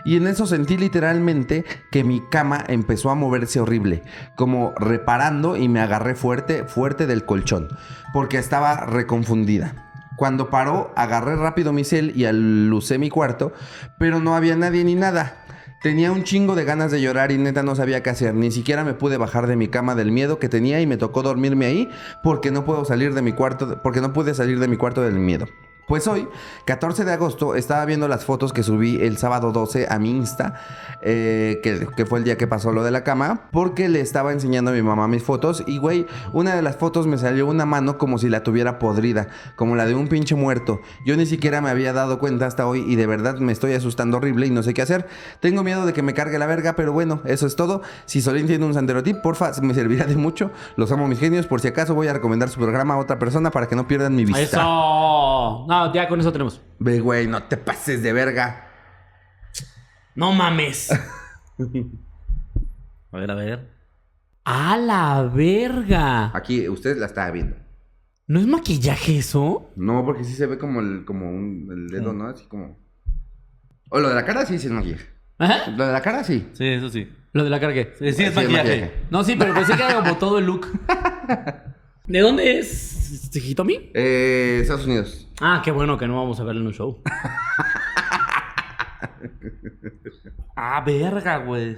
Y 0.05 0.19
en 0.19 0.27
eso 0.27 0.47
sentí 0.47 0.77
literalmente 0.77 1.65
que 1.91 2.05
mi 2.05 2.21
cama 2.29 2.63
empezó 2.69 3.09
a 3.09 3.15
moverse 3.15 3.59
horrible, 3.59 4.03
como 4.37 4.75
reparando 4.77 5.57
y 5.57 5.71
me 5.71 5.81
agarré 5.81 6.15
fuerte, 6.15 6.65
fuerte 6.65 7.07
del 7.07 7.25
colchón, 7.25 7.69
porque 8.13 8.37
estaba 8.37 8.85
reconfundida. 8.85 9.93
Cuando 10.17 10.51
paró, 10.51 10.93
agarré 10.97 11.37
rápido 11.37 11.73
mi 11.73 11.85
cel 11.85 12.13
y 12.17 12.25
alucé 12.25 12.99
mi 12.99 13.11
cuarto, 13.11 13.53
pero 13.99 14.21
no 14.21 14.37
había 14.37 14.57
nadie 14.57 14.85
ni 14.85 14.95
nada. 14.95 15.45
Tenía 15.83 16.13
un 16.13 16.25
chingo 16.25 16.55
de 16.55 16.65
ganas 16.65 16.91
de 16.91 17.03
llorar 17.03 17.31
y 17.31 17.37
neta 17.37 17.63
no 17.63 17.77
sabía 17.77 18.03
qué 18.03 18.09
hacer. 18.09 18.35
Ni 18.35 18.51
siquiera 18.51 18.85
me 18.85 18.95
pude 18.95 19.19
bajar 19.19 19.47
de 19.47 19.57
mi 19.57 19.69
cama 19.69 19.95
del 19.95 20.13
miedo 20.13 20.39
que 20.39 20.49
tenía 20.49 20.81
y 20.81 20.87
me 20.87 20.97
tocó 20.97 21.23
dormirme 21.23 21.67
ahí 21.67 21.91
porque 22.23 22.51
no 22.51 22.65
puedo 22.65 22.87
salir 22.87 23.13
de 23.13 23.21
mi 23.21 23.33
cuarto, 23.33 23.83
porque 23.83 24.01
no 24.01 24.15
pude 24.15 24.33
salir 24.33 24.61
de 24.61 24.69
mi 24.69 24.79
cuarto 24.79 25.03
del 25.03 25.19
miedo. 25.19 25.47
Pues 25.87 26.09
hoy, 26.09 26.29
14 26.65 27.05
de 27.05 27.13
agosto, 27.13 27.55
estaba 27.55 27.85
viendo 27.85 28.09
las 28.09 28.25
fotos 28.25 28.53
que 28.53 28.63
subí 28.63 29.03
el 29.03 29.19
sábado 29.19 29.53
12 29.53 29.87
a 29.91 29.99
mi 29.99 30.11
Insta, 30.11 30.55
eh, 31.03 31.61
que, 31.63 32.07
fue 32.07 32.21
el 32.21 32.25
día 32.25 32.39
que 32.39 32.47
pasó 32.47 32.73
lo 32.73 32.83
de 32.83 32.91
la 32.91 33.05
cama, 33.05 33.49
porque 33.53 33.89
le 33.91 34.01
estaba 34.01 34.33
enseñando 34.33 34.71
a 34.71 34.75
mi 34.75 34.81
mamá 34.81 35.09
mis 35.09 35.23
fotos 35.23 35.63
y, 35.67 35.79
güey, 35.79 36.07
una 36.33 36.57
de 36.57 36.63
las 36.63 36.77
fotos 36.77 37.07
me 37.07 37.19
salió 37.19 37.47
una 37.47 37.67
mano 37.67 37.99
como 37.99 38.19
si 38.19 38.31
la 38.31 38.43
tuviera 38.43 38.79
podrida, 38.79 39.29
como 39.57 39.77
la 39.77 39.85
de 39.85 39.95
un 39.95 40.09
pinche 40.09 40.35
muerto. 40.35 40.81
Yo 41.05 41.17
ni 41.17 41.27
siquiera 41.27 41.61
me 41.61 41.69
había 41.69 41.93
dado 41.93 42.19
cuenta 42.19 42.47
hasta 42.47 42.67
hoy 42.67 42.85
y 42.87 42.97
de 42.97 43.07
verdad 43.07 43.39
me 43.39 43.53
estoy 43.53 43.75
asustando 43.75 44.17
horrible 44.17 44.47
y 44.47 44.51
no 44.51 44.63
sé 44.63 44.73
qué 44.73 44.81
hacer. 44.81 45.07
Tengo 45.41 45.63
miedo 45.63 45.85
de 45.85 45.93
que 45.93 46.03
me 46.03 46.15
cargue 46.15 46.39
la 46.39 46.47
verga, 46.47 46.75
pero 46.77 46.93
bueno, 46.93 47.21
eso 47.25 47.47
es 47.47 47.57
todo. 47.57 47.83
Si 48.07 48.23
Solín 48.23 48.47
tiene 48.47 48.65
un 48.65 48.73
santerotip, 48.73 49.21
porfa, 49.21 49.53
me 49.61 49.75
servirá 49.75 50.07
de 50.07 50.17
mucho. 50.17 50.51
Los 50.77 50.91
amo 50.93 51.07
mis 51.09 51.19
genios, 51.19 51.47
por 51.47 51.61
si 51.61 51.69
acaso 51.69 51.95
voy 51.95 52.09
a 52.09 52.15
recomendar 52.15 52.49
su 52.49 52.59
programa 52.59 52.95
a 52.95 52.97
otra 52.97 53.19
persona 53.19 53.51
para 53.51 53.69
que 53.69 53.77
no 53.77 53.87
pierdan 53.87 54.17
mi 54.17 54.25
vista. 54.25 54.41
Eso. 54.41 55.67
No, 55.75 55.93
ya 55.95 56.09
con 56.09 56.21
eso 56.21 56.33
tenemos. 56.33 56.61
Ve, 56.79 57.01
güey, 57.01 57.27
no 57.27 57.43
te 57.45 57.57
pases 57.57 58.03
de 58.03 58.13
verga. 58.13 58.69
No 60.15 60.33
mames. 60.33 60.91
A 63.13 63.19
ver, 63.19 63.31
a 63.31 63.35
ver. 63.35 63.71
A 64.45 64.77
la 64.77 65.23
verga. 65.23 66.37
Aquí, 66.37 66.69
usted 66.69 66.97
la 66.99 67.07
está 67.07 67.31
viendo. 67.31 67.57
¿No 68.27 68.41
es 68.41 68.47
maquillaje 68.47 69.19
eso? 69.19 69.71
No, 69.77 70.05
porque 70.05 70.25
sí 70.25 70.35
se 70.35 70.47
ve 70.47 70.59
como 70.59 70.81
el, 70.81 71.05
como 71.05 71.31
un, 71.31 71.69
el 71.71 71.89
dedo, 71.89 72.13
¿no? 72.13 72.27
Así 72.29 72.45
como... 72.47 72.79
O 73.91 74.01
lo 74.01 74.09
de 74.09 74.15
la 74.17 74.25
cara 74.25 74.45
sí, 74.47 74.59
sí 74.59 74.67
es 74.67 74.73
maquillaje. 74.73 75.07
¿Ajá? 75.39 75.71
Lo 75.71 75.87
de 75.87 75.93
la 75.93 76.01
cara 76.03 76.25
sí. 76.25 76.49
Sí, 76.55 76.67
eso 76.67 76.89
sí. 76.89 77.09
Lo 77.33 77.45
de 77.45 77.51
la 77.51 77.61
cara 77.61 77.73
qué. 77.73 77.95
Sí, 77.99 78.05
sí, 78.05 78.07
es 78.09 78.17
Sí, 78.17 78.23
es 78.25 78.35
maquillaje. 78.35 78.69
maquillaje. 78.69 78.93
No, 79.11 79.23
sí, 79.25 79.37
pero 79.39 79.55
pensé 79.55 79.77
que 79.77 79.83
era 79.85 79.95
como 79.95 80.17
todo 80.17 80.39
el 80.39 80.47
look. 80.47 80.67
¿De 82.07 82.19
dónde 82.21 82.59
es? 82.59 82.94
¿Este 83.15 83.39
Hitomi? 83.39 83.91
Eh, 83.95 84.59
Estados 84.63 84.87
Unidos. 84.87 85.29
Ah, 85.41 85.61
qué 85.65 85.71
bueno 85.71 85.97
que 85.99 86.07
no 86.09 86.17
vamos 86.17 86.41
a 86.41 86.45
verlo 86.45 86.63
en 86.63 86.67
un 86.69 86.73
show. 86.75 87.01
Ah, 90.57 90.83
verga, 90.87 91.39
güey. 91.39 91.77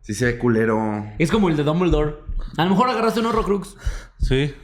Sí 0.00 0.14
se 0.14 0.26
ve 0.26 0.38
culero. 0.38 1.04
Es 1.18 1.28
como 1.30 1.48
el 1.48 1.56
de 1.56 1.64
Dumbledore. 1.64 2.14
A 2.56 2.64
lo 2.64 2.70
mejor 2.70 2.88
agarraste 2.88 3.20
un 3.20 3.26
Horrocrux. 3.26 3.76
Sí. 4.18 4.54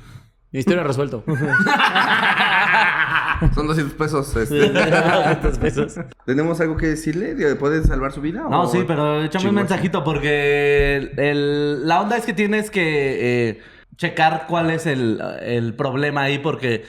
Historia 0.53 0.83
resuelto. 0.85 1.25
Son 3.55 3.67
200 3.67 3.95
pesos. 3.95 4.35
este. 4.37 4.71
Tantos 4.71 5.59
pesos. 5.59 5.95
¿Tenemos 6.25 6.61
algo 6.61 6.77
que 6.77 6.87
decirle? 6.87 7.35
¿Puede 7.57 7.83
salvar 7.85 8.13
su 8.13 8.21
vida? 8.21 8.47
No, 8.49 8.63
o 8.63 8.67
sí, 8.69 8.85
pero 8.87 9.23
échame 9.25 9.49
un 9.51 9.57
mensajito 9.57 10.03
porque 10.05 10.97
el- 10.97 11.19
el- 11.19 11.87
la 11.89 12.01
onda 12.01 12.17
es 12.17 12.25
que 12.25 12.33
tienes 12.33 12.71
que 12.71 13.49
eh, 13.51 13.61
checar 13.97 14.47
cuál 14.49 14.71
es 14.71 14.87
el, 14.87 15.21
el 15.41 15.75
problema 15.75 16.23
ahí 16.23 16.39
porque 16.39 16.85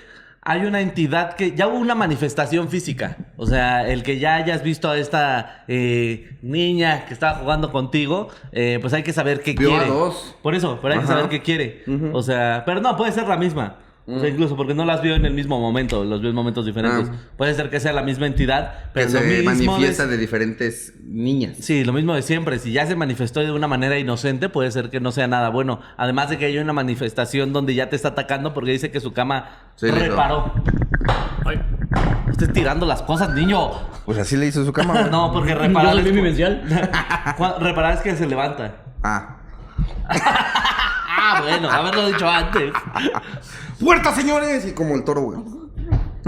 hay 0.50 0.62
una 0.65 0.80
entidad 0.80 1.34
que 1.34 1.52
ya 1.56 1.67
hubo 1.67 1.78
una 1.78 1.93
manifestación 1.93 2.70
física. 2.70 3.17
O 3.36 3.46
sea, 3.46 3.86
el 3.86 4.02
que 4.02 4.17
ya 4.17 4.36
hayas 4.36 4.63
visto 4.63 4.89
a 4.89 4.98
esta 4.98 5.65
eh, 5.67 6.38
niña 6.41 7.06
que 7.06 7.13
estaba 7.13 7.39
jugando 7.39 7.70
contigo, 7.70 8.30
eh, 8.54 8.78
pues 8.80 8.93
hay 8.93 9.04
que 9.04 9.12
saber 9.12 9.41
qué 9.41 9.52
Vio 9.54 9.76
a 9.76 9.80
quiere. 9.80 9.91
dos. 9.91 10.36
Por 10.41 10.56
eso, 10.56 10.80
pero 10.82 10.93
hay 10.93 11.02
que 11.02 11.08
saber 11.08 11.28
qué 11.28 11.41
quiere. 11.41 11.84
O 12.13 12.24
sea, 12.24 12.63
pero 12.65 12.80
no, 12.80 12.96
puede 12.96 13.12
ser 13.12 13.28
la 13.28 13.36
misma. 13.36 13.76
O 14.10 14.20
sea, 14.22 14.30
incluso 14.30 14.56
porque 14.56 14.74
no 14.74 14.86
las 14.86 15.02
vio 15.02 15.15
en 15.15 15.26
el 15.26 15.34
mismo 15.34 15.60
momento, 15.60 16.06
los 16.06 16.22
vio 16.22 16.30
en 16.30 16.36
momentos 16.36 16.65
diferentes. 16.65 17.10
Ah. 17.12 17.15
Puede 17.36 17.54
ser 17.56 17.70
que 17.70 17.82
sea 17.82 17.91
la 17.91 18.04
misma 18.04 18.26
entidad, 18.26 18.72
Que 18.86 18.89
pero 18.93 19.06
lo 19.12 19.20
se 19.20 19.26
mismo 19.43 19.74
manifiesta 19.74 20.08
de 20.08 20.17
diferentes 20.17 20.93
niñas. 21.04 21.58
Sí, 21.60 21.84
lo 21.84 21.91
mismo 21.91 22.13
de 22.15 22.22
siempre. 22.22 22.58
Si 22.60 22.72
ya 22.72 22.86
se 22.86 22.96
manifestó 22.96 23.41
de 23.41 23.52
una 23.52 23.67
manera 23.67 24.00
inocente, 24.00 24.48
puede 24.48 24.72
ser 24.72 24.89
que 24.89 25.02
no 25.02 25.12
sea 25.12 25.28
nada 25.28 25.50
bueno. 25.50 25.82
Además 25.98 26.30
de 26.30 26.38
que 26.38 26.46
hay 26.46 26.58
una 26.58 26.72
manifestación 26.72 27.52
donde 27.52 27.76
ya 27.76 27.89
te 27.89 27.98
está 27.98 28.10
atacando 28.10 28.54
porque 28.54 28.72
dice 28.72 28.91
que 28.91 29.02
su 29.02 29.12
cama 29.12 29.50
Sí, 29.76 29.91
reparó. 29.91 30.54
Ay, 31.46 31.60
no 32.26 32.32
estés 32.32 32.54
tirando 32.54 32.86
las 32.86 33.02
cosas, 33.02 33.34
niño. 33.34 33.72
Pues 34.06 34.17
así 34.20 34.38
le 34.38 34.48
hizo 34.48 34.63
su 34.63 34.72
cama. 34.72 35.02
No, 35.12 35.34
porque 35.34 35.50
Yo 35.52 35.60
reparar 35.60 35.91
soy 35.96 36.08
es, 36.08 36.13
vivencial. 36.13 36.63
Cu- 37.36 37.60
reparar 37.60 37.96
es 37.96 38.00
que 38.00 38.15
se 38.15 38.26
levanta. 38.26 38.74
Ah. 39.04 39.36
Ah, 41.20 41.41
bueno, 41.41 41.70
haberlo 41.70 42.08
dicho 42.08 42.30
antes. 42.30 42.72
¡Puerta, 43.80 44.13
señores! 44.13 44.66
Y 44.68 44.74
como 44.74 44.96
el 44.96 45.04
toro. 45.04 45.44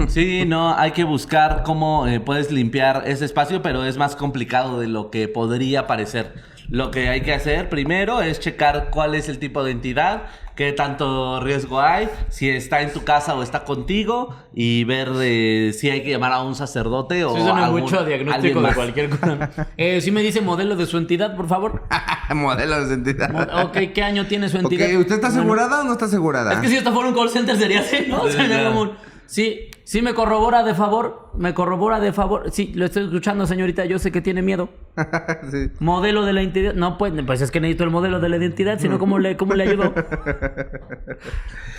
Sí, 0.08 0.44
no, 0.46 0.74
hay 0.76 0.92
que 0.92 1.04
buscar 1.04 1.62
cómo 1.64 2.06
eh, 2.06 2.20
puedes 2.20 2.50
limpiar 2.50 3.02
ese 3.06 3.24
espacio, 3.24 3.60
pero 3.60 3.84
es 3.84 3.96
más 3.98 4.16
complicado 4.16 4.80
de 4.80 4.86
lo 4.86 5.10
que 5.10 5.28
podría 5.28 5.86
parecer. 5.86 6.34
Lo 6.68 6.90
que 6.90 7.08
hay 7.08 7.22
que 7.22 7.34
hacer 7.34 7.68
primero 7.68 8.22
es 8.22 8.38
checar 8.38 8.90
cuál 8.90 9.14
es 9.14 9.28
el 9.28 9.38
tipo 9.38 9.64
de 9.64 9.72
entidad, 9.72 10.22
qué 10.60 10.72
tanto 10.74 11.40
riesgo 11.40 11.80
hay, 11.80 12.10
si 12.28 12.50
está 12.50 12.82
en 12.82 12.92
tu 12.92 13.02
casa 13.02 13.34
o 13.34 13.42
está 13.42 13.64
contigo 13.64 14.36
y 14.52 14.84
ver 14.84 15.08
eh, 15.22 15.72
si 15.72 15.88
hay 15.88 16.02
que 16.02 16.10
llamar 16.10 16.32
a 16.34 16.42
un 16.42 16.54
sacerdote 16.54 17.24
o 17.24 17.34
Sí, 17.34 17.40
suena 17.40 17.64
algún- 17.64 17.80
mucho 17.80 17.98
a 18.00 18.04
diagnóstico 18.04 18.60
de 18.60 18.74
cualquier 18.74 19.08
cosa. 19.08 19.50
Eh, 19.78 20.02
sí 20.02 20.10
me 20.10 20.20
dice 20.22 20.42
modelo 20.42 20.76
de 20.76 20.84
su 20.84 20.98
entidad, 20.98 21.34
por 21.34 21.48
favor. 21.48 21.84
Modelo 22.34 22.86
de 22.86 22.92
entidad. 22.92 23.30
Mo- 23.30 23.62
Ok, 23.64 23.78
¿qué 23.94 24.02
año 24.02 24.26
tiene 24.26 24.50
su 24.50 24.58
entidad? 24.58 24.86
¿usted 24.98 25.14
está 25.14 25.28
Bueno, 25.28 25.40
asegurada 25.40 25.80
o 25.80 25.84
no 25.84 25.92
está 25.92 26.04
asegurada? 26.04 26.52
Es 26.52 26.58
que 26.58 26.68
si 26.68 26.76
esto 26.76 26.92
fuera 26.92 27.08
un 27.08 27.14
call 27.14 27.30
center 27.30 27.56
sería 27.56 27.80
así, 27.80 28.04
¿no? 28.06 28.26
Sí, 28.26 28.32
Sería 28.36 28.68
un- 28.68 28.92
Sí, 29.24 29.69
Sí, 29.90 30.02
me 30.02 30.14
corrobora 30.14 30.62
de 30.62 30.72
favor. 30.72 31.32
Me 31.34 31.52
corrobora 31.52 31.98
de 31.98 32.12
favor. 32.12 32.52
Sí, 32.52 32.70
lo 32.76 32.84
estoy 32.84 33.06
escuchando, 33.06 33.44
señorita. 33.44 33.86
Yo 33.86 33.98
sé 33.98 34.12
que 34.12 34.20
tiene 34.20 34.40
miedo. 34.40 34.68
Sí. 35.50 35.72
Modelo 35.80 36.24
de 36.24 36.32
la 36.32 36.42
identidad. 36.42 36.74
No, 36.74 36.96
pues, 36.96 37.12
pues 37.26 37.40
es 37.40 37.50
que 37.50 37.60
necesito 37.60 37.82
el 37.82 37.90
modelo 37.90 38.20
de 38.20 38.28
la 38.28 38.36
identidad, 38.36 38.78
sino 38.78 39.00
¿cómo 39.00 39.18
le, 39.18 39.36
cómo 39.36 39.54
le 39.54 39.64
ayudo? 39.64 39.92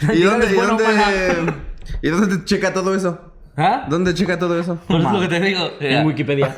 ¿Y 0.13 0.23
dónde, 0.23 0.51
y 0.51 0.55
Bueno, 0.55 0.77
dónde. 0.77 1.53
¿Y 2.01 2.09
dónde 2.09 2.43
checa 2.43 2.73
todo 2.73 2.93
eso? 2.93 3.31
¿Ah? 3.55 3.85
¿Dónde 3.89 4.13
checa 4.13 4.37
todo 4.37 4.59
eso? 4.59 4.75
Por 4.87 4.99
eso 4.99 5.07
es 5.07 5.13
lo 5.13 5.21
que 5.21 5.27
te 5.29 5.39
digo. 5.39 5.69
En 5.79 6.05
Wikipedia. 6.05 6.53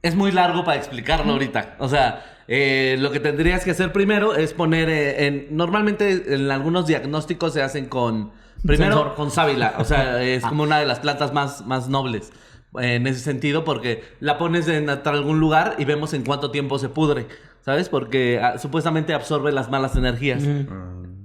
Es 0.00 0.16
muy 0.16 0.32
largo 0.32 0.64
para 0.64 0.78
explicarlo 0.78 1.30
ahorita. 1.30 1.76
O 1.78 1.90
sea, 1.90 2.24
eh, 2.48 2.96
lo 2.98 3.10
que 3.10 3.20
tendrías 3.20 3.64
que 3.64 3.72
hacer 3.72 3.92
primero 3.92 4.34
es 4.34 4.54
poner 4.54 4.88
eh, 4.88 5.26
en... 5.26 5.48
Normalmente 5.50 6.34
en 6.34 6.50
algunos 6.50 6.86
diagnósticos 6.86 7.52
se 7.52 7.60
hacen 7.60 7.84
con... 7.84 8.40
Primero 8.66 8.94
Sensor. 8.94 9.14
con 9.14 9.30
sábila. 9.30 9.74
O 9.78 9.84
sea, 9.84 10.22
es 10.22 10.42
como 10.44 10.62
una 10.62 10.78
de 10.78 10.86
las 10.86 11.00
plantas 11.00 11.32
más, 11.32 11.66
más 11.66 11.88
nobles. 11.88 12.32
eh, 12.80 12.94
En 12.94 13.06
ese 13.06 13.20
sentido, 13.20 13.64
porque 13.64 14.04
la 14.20 14.38
pones 14.38 14.68
en 14.68 14.88
algún 14.88 15.40
lugar 15.40 15.74
y 15.78 15.84
vemos 15.84 16.14
en 16.14 16.24
cuánto 16.24 16.50
tiempo 16.50 16.78
se 16.78 16.88
pudre. 16.88 17.26
¿Sabes? 17.64 17.88
Porque 17.88 18.40
ah, 18.42 18.58
supuestamente 18.58 19.14
absorbe 19.14 19.52
las 19.52 19.70
malas 19.70 19.94
energías. 19.96 20.42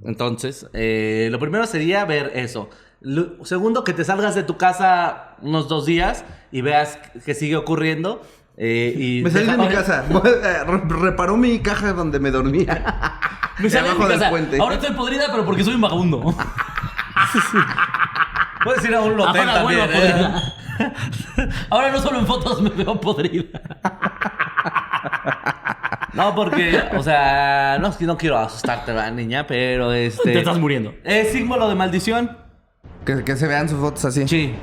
Entonces, 0.04 0.68
eh, 0.74 1.30
lo 1.32 1.40
primero 1.40 1.66
sería 1.66 2.06
ver 2.06 2.32
eso. 2.36 2.70
Lo- 3.02 3.44
segundo, 3.46 3.84
que 3.84 3.94
te 3.94 4.04
salgas 4.04 4.36
de 4.36 4.44
tu 4.44 4.58
casa 4.58 5.36
unos 5.42 5.68
dos 5.68 5.86
días 5.86 6.26
y 6.52 6.62
veas 6.62 6.98
que 7.26 7.34
sigue 7.34 7.56
ocurriendo. 7.56 8.22
eh, 8.58 8.94
y 8.98 9.22
Me 9.24 9.30
salí 9.30 9.46
de 9.48 9.58
mi 9.58 9.68
casa. 9.68 10.04
Re- 10.24 10.82
Reparó 10.88 11.38
mi 11.38 11.60
caja 11.60 11.94
donde 11.94 12.20
me 12.20 12.32
dormía. 12.32 12.84
Me 13.60 13.70
sale 13.70 13.90
de 13.90 13.96
mi 13.96 14.06
casa. 14.08 14.30
puente. 14.30 14.58
Ahora 14.60 14.76
estoy 14.76 14.96
podrida, 14.96 15.26
pero 15.32 15.46
porque 15.46 15.64
soy 15.64 15.76
un 15.76 15.82
vagabundo. 15.82 16.24
Puedes 18.64 18.86
ir 18.86 18.96
a 18.96 19.02
un 19.02 19.20
hotel 19.20 19.50
Ahora 19.50 19.54
también. 19.54 19.80
¿eh? 19.82 19.88
podrida. 19.88 20.54
Ahora 21.70 21.92
no 21.92 22.00
solo 22.00 22.20
en 22.20 22.28
fotos 22.28 22.62
me 22.62 22.70
veo 22.70 23.00
podrida. 23.00 23.60
No, 26.14 26.34
porque, 26.34 26.82
o 26.98 27.04
sea, 27.04 27.78
no, 27.80 27.90
es 27.90 27.96
que 27.96 28.06
no 28.06 28.18
quiero 28.18 28.38
asustarte, 28.38 28.92
¿verdad, 28.92 29.12
niña, 29.12 29.46
pero 29.46 29.94
este. 29.94 30.32
Te 30.34 30.40
estás 30.40 30.58
muriendo. 30.58 30.94
Es 31.04 31.32
símbolo 31.32 31.70
de 31.70 31.76
maldición. 31.76 32.38
Que, 33.06 33.24
que 33.24 33.36
se 33.36 33.48
vean 33.48 33.70
sus 33.70 33.80
fotos 33.80 34.04
así. 34.06 34.28
Sí. 34.28 34.56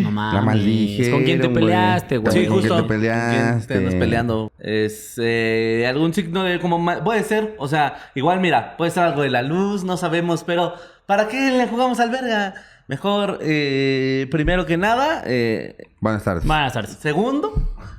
No 0.00 0.10
mames. 0.10 0.34
La 0.34 0.42
maldijeron, 0.42 1.12
¿Con 1.12 1.24
quién 1.24 1.40
te 1.40 1.48
peleaste, 1.48 2.16
güey? 2.18 2.32
Sí, 2.32 2.46
¿Con 2.46 2.56
justo. 2.56 2.74
quién 2.74 2.86
te 2.86 2.88
peleaste? 2.94 3.28
¿Con 3.38 3.58
quién 3.58 3.66
te 3.66 3.74
andas 3.76 3.94
peleando. 3.94 4.52
Es 4.58 5.14
eh, 5.22 5.86
algún 5.88 6.12
signo 6.12 6.42
de 6.42 6.58
como 6.58 6.84
puede 7.04 7.22
ser, 7.22 7.54
o 7.58 7.68
sea, 7.68 8.10
igual 8.14 8.40
mira, 8.40 8.76
puede 8.76 8.90
ser 8.90 9.04
algo 9.04 9.22
de 9.22 9.30
la 9.30 9.42
luz, 9.42 9.84
no 9.84 9.96
sabemos, 9.96 10.44
pero 10.44 10.74
¿para 11.08 11.26
qué 11.26 11.50
le 11.50 11.66
jugamos 11.66 11.98
al 12.00 12.10
verga? 12.10 12.52
Mejor, 12.86 13.38
eh, 13.40 14.28
primero 14.30 14.66
que 14.66 14.76
nada, 14.76 15.22
eh, 15.24 15.88
Buenas 16.00 16.22
tardes. 16.22 16.44
Buenas 16.44 16.74
tardes. 16.74 16.98
Segundo, 17.00 17.54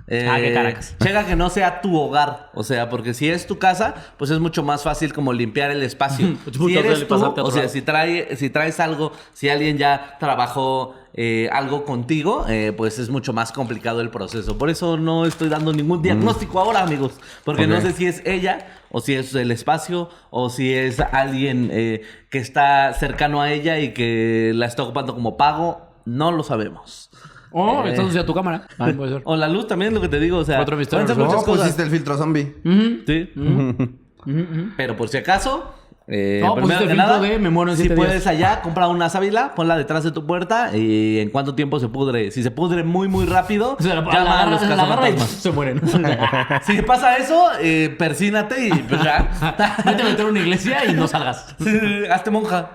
eh, 0.09 0.27
Ah, 0.29 0.37
qué 0.41 0.53
caracas. 0.53 0.95
checa 1.03 1.25
que 1.25 1.35
no 1.35 1.49
sea 1.49 1.81
tu 1.81 1.95
hogar. 1.95 2.49
O 2.53 2.63
sea, 2.63 2.89
porque 2.89 3.13
si 3.13 3.29
es 3.29 3.47
tu 3.47 3.59
casa, 3.59 3.93
pues 4.17 4.31
es 4.31 4.39
mucho 4.39 4.63
más 4.63 4.83
fácil 4.83 5.13
como 5.13 5.31
limpiar 5.31 5.71
el 5.71 5.83
espacio. 5.83 6.35
Si 6.69 6.77
eres 6.77 7.07
tú, 7.07 7.15
o 7.15 7.51
sea, 7.51 7.69
si, 7.69 7.81
trae, 7.81 8.35
si 8.35 8.49
traes 8.49 8.79
algo, 8.79 9.11
si 9.33 9.49
alguien 9.49 9.77
ya 9.77 10.17
trabajó 10.19 10.95
eh, 11.13 11.49
algo 11.51 11.85
contigo, 11.85 12.45
eh, 12.47 12.73
pues 12.75 12.99
es 12.99 13.09
mucho 13.09 13.33
más 13.33 13.51
complicado 13.51 14.01
el 14.01 14.09
proceso. 14.09 14.57
Por 14.57 14.69
eso 14.69 14.97
no 14.97 15.25
estoy 15.25 15.49
dando 15.49 15.73
ningún 15.73 16.01
diagnóstico 16.01 16.59
ahora, 16.59 16.81
amigos. 16.81 17.13
Porque 17.43 17.67
no 17.67 17.79
sé 17.81 17.93
si 17.93 18.07
es 18.07 18.21
ella, 18.25 18.67
o 18.91 19.01
si 19.01 19.15
es 19.15 19.33
el 19.35 19.51
espacio, 19.51 20.09
o 20.31 20.49
si 20.49 20.73
es 20.73 20.99
alguien 20.99 21.69
eh, 21.71 22.03
que 22.29 22.39
está 22.39 22.93
cercano 22.93 23.41
a 23.41 23.51
ella 23.51 23.79
y 23.79 23.93
que 23.93 24.51
la 24.55 24.65
está 24.65 24.83
ocupando 24.83 25.13
como 25.13 25.37
pago. 25.37 25.87
No 26.05 26.31
lo 26.31 26.43
sabemos. 26.43 27.08
Oh, 27.51 27.83
Eh. 27.85 27.89
estás 27.89 27.99
asociado 28.05 28.23
a 28.23 28.25
tu 28.27 28.33
cámara. 28.33 28.67
Ah, 28.77 28.91
puede 28.95 29.11
ser. 29.13 29.21
O 29.25 29.35
la 29.35 29.47
luz 29.47 29.67
también, 29.67 29.93
lo 29.93 30.01
que 30.01 30.07
te 30.09 30.19
digo, 30.19 30.37
o 30.37 30.45
sea, 30.45 30.61
Otro 30.61 30.77
misterio, 30.77 31.05
pueden 31.05 31.07
ser 31.07 31.17
¿no? 31.17 31.23
No, 31.25 31.29
muchas 31.31 31.45
cosas. 31.45 31.61
pusiste 31.63 31.83
el 31.83 31.89
filtro 31.89 32.17
zombie. 32.17 32.55
Ujú. 32.63 33.01
Sí. 33.07 33.29
Ujú, 33.35 33.87
ujú. 34.25 34.69
Pero 34.77 34.95
por 34.95 35.09
si 35.09 35.17
acaso, 35.17 35.73
eh, 36.09 36.41
No, 36.43 36.55
que 36.55 36.61
filtro 36.63 36.95
nada, 36.95 37.19
de 37.19 37.37
me 37.39 37.49
muero 37.49 37.71
en 37.71 37.77
si 37.77 37.89
puedes 37.89 38.13
días. 38.23 38.27
allá, 38.27 38.61
compra 38.61 38.87
una 38.87 39.09
sábila, 39.09 39.53
ponla 39.55 39.77
detrás 39.77 40.03
de 40.03 40.11
tu 40.11 40.25
puerta 40.25 40.75
y 40.75 41.19
en 41.19 41.29
cuánto 41.29 41.55
tiempo 41.55 41.79
se 41.79 41.87
pudre. 41.87 42.31
Si 42.31 42.41
se 42.43 42.51
pudre 42.51 42.83
muy, 42.83 43.07
muy 43.07 43.25
rápido, 43.25 43.77
O 43.79 43.83
sea, 43.83 43.95
la, 43.95 44.01
llama 44.01 44.23
la 44.23 44.41
a 44.41 44.45
los 44.47 44.61
cazafantasmas. 44.61 45.29
se 45.29 45.51
mueren. 45.51 45.81
Si 46.65 46.81
pasa 46.81 47.17
eso, 47.17 47.49
eh, 47.61 47.95
persínate 47.97 48.67
y 48.67 48.71
pues 48.71 49.03
ya. 49.03 49.29
Vete 49.85 50.01
a 50.01 50.05
meter 50.05 50.25
a 50.25 50.29
una 50.29 50.39
iglesia 50.39 50.85
y 50.85 50.93
no 50.93 51.07
salgas. 51.07 51.55
Sí, 51.63 51.69
Hazte 52.11 52.31
monja. 52.31 52.71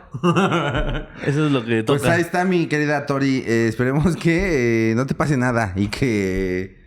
Eso 1.26 1.46
es 1.46 1.52
lo 1.52 1.64
que 1.64 1.82
toca. 1.82 1.98
Pues 1.98 2.10
ahí 2.10 2.20
está 2.20 2.44
mi 2.44 2.66
querida 2.66 3.06
Tori. 3.06 3.42
Eh, 3.46 3.66
esperemos 3.68 4.14
que 4.16 4.90
eh, 4.92 4.94
no 4.94 5.06
te 5.06 5.14
pase 5.14 5.36
nada 5.36 5.72
y 5.76 5.88
que, 5.88 6.83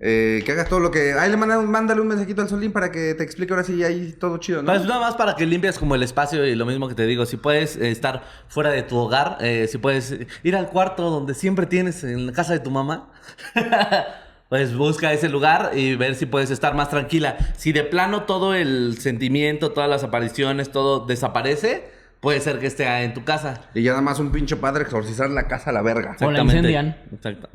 eh, 0.00 0.42
que 0.46 0.52
hagas 0.52 0.68
todo 0.68 0.80
lo 0.80 0.90
que... 0.90 1.12
Ahí 1.14 1.30
le 1.30 1.36
manda, 1.36 1.60
mándale 1.60 2.00
un 2.00 2.08
mensajito 2.08 2.42
al 2.42 2.48
Solín 2.48 2.72
para 2.72 2.92
que 2.92 3.14
te 3.14 3.24
explique 3.24 3.52
ahora 3.52 3.64
sí 3.64 3.82
ahí 3.82 4.14
todo 4.18 4.38
chido, 4.38 4.62
¿no? 4.62 4.72
Pues 4.72 4.84
nada 4.84 5.00
más 5.00 5.16
para 5.16 5.34
que 5.34 5.44
limpies 5.44 5.78
como 5.78 5.94
el 5.94 6.02
espacio 6.02 6.46
y 6.46 6.54
lo 6.54 6.66
mismo 6.66 6.88
que 6.88 6.94
te 6.94 7.06
digo, 7.06 7.26
si 7.26 7.36
puedes 7.36 7.76
eh, 7.76 7.90
estar 7.90 8.22
fuera 8.48 8.70
de 8.70 8.82
tu 8.82 8.96
hogar, 8.96 9.38
eh, 9.40 9.66
si 9.68 9.78
puedes 9.78 10.16
ir 10.42 10.56
al 10.56 10.68
cuarto 10.68 11.10
donde 11.10 11.34
siempre 11.34 11.66
tienes 11.66 12.04
en 12.04 12.26
la 12.26 12.32
casa 12.32 12.52
de 12.52 12.60
tu 12.60 12.70
mamá, 12.70 13.10
pues 14.48 14.76
busca 14.76 15.12
ese 15.12 15.28
lugar 15.28 15.72
y 15.74 15.96
ver 15.96 16.14
si 16.14 16.26
puedes 16.26 16.50
estar 16.50 16.74
más 16.74 16.90
tranquila. 16.90 17.36
Si 17.56 17.72
de 17.72 17.82
plano 17.82 18.22
todo 18.22 18.54
el 18.54 18.98
sentimiento, 18.98 19.72
todas 19.72 19.90
las 19.90 20.04
apariciones, 20.04 20.70
todo 20.70 21.06
desaparece, 21.06 21.90
puede 22.20 22.40
ser 22.40 22.58
que 22.58 22.66
esté 22.66 22.86
en 23.02 23.14
tu 23.14 23.24
casa. 23.24 23.62
Y 23.74 23.82
ya 23.82 23.90
nada 23.90 24.02
más 24.02 24.18
un 24.18 24.32
pinche 24.32 24.56
padre 24.56 24.84
exorcizar 24.84 25.28
la 25.30 25.48
casa 25.48 25.70
a 25.70 25.72
la 25.72 25.82
verga. 25.82 26.16
O 26.20 26.30
la 26.30 26.40
Exactamente. 26.42 26.42
incendian. 26.56 26.96
Exacto. 27.12 27.48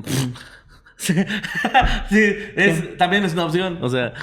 Sí, 2.09 2.35
es, 2.55 2.97
también 2.97 3.23
es 3.23 3.33
una 3.33 3.45
opción, 3.45 3.79
o 3.81 3.89
sea... 3.89 4.13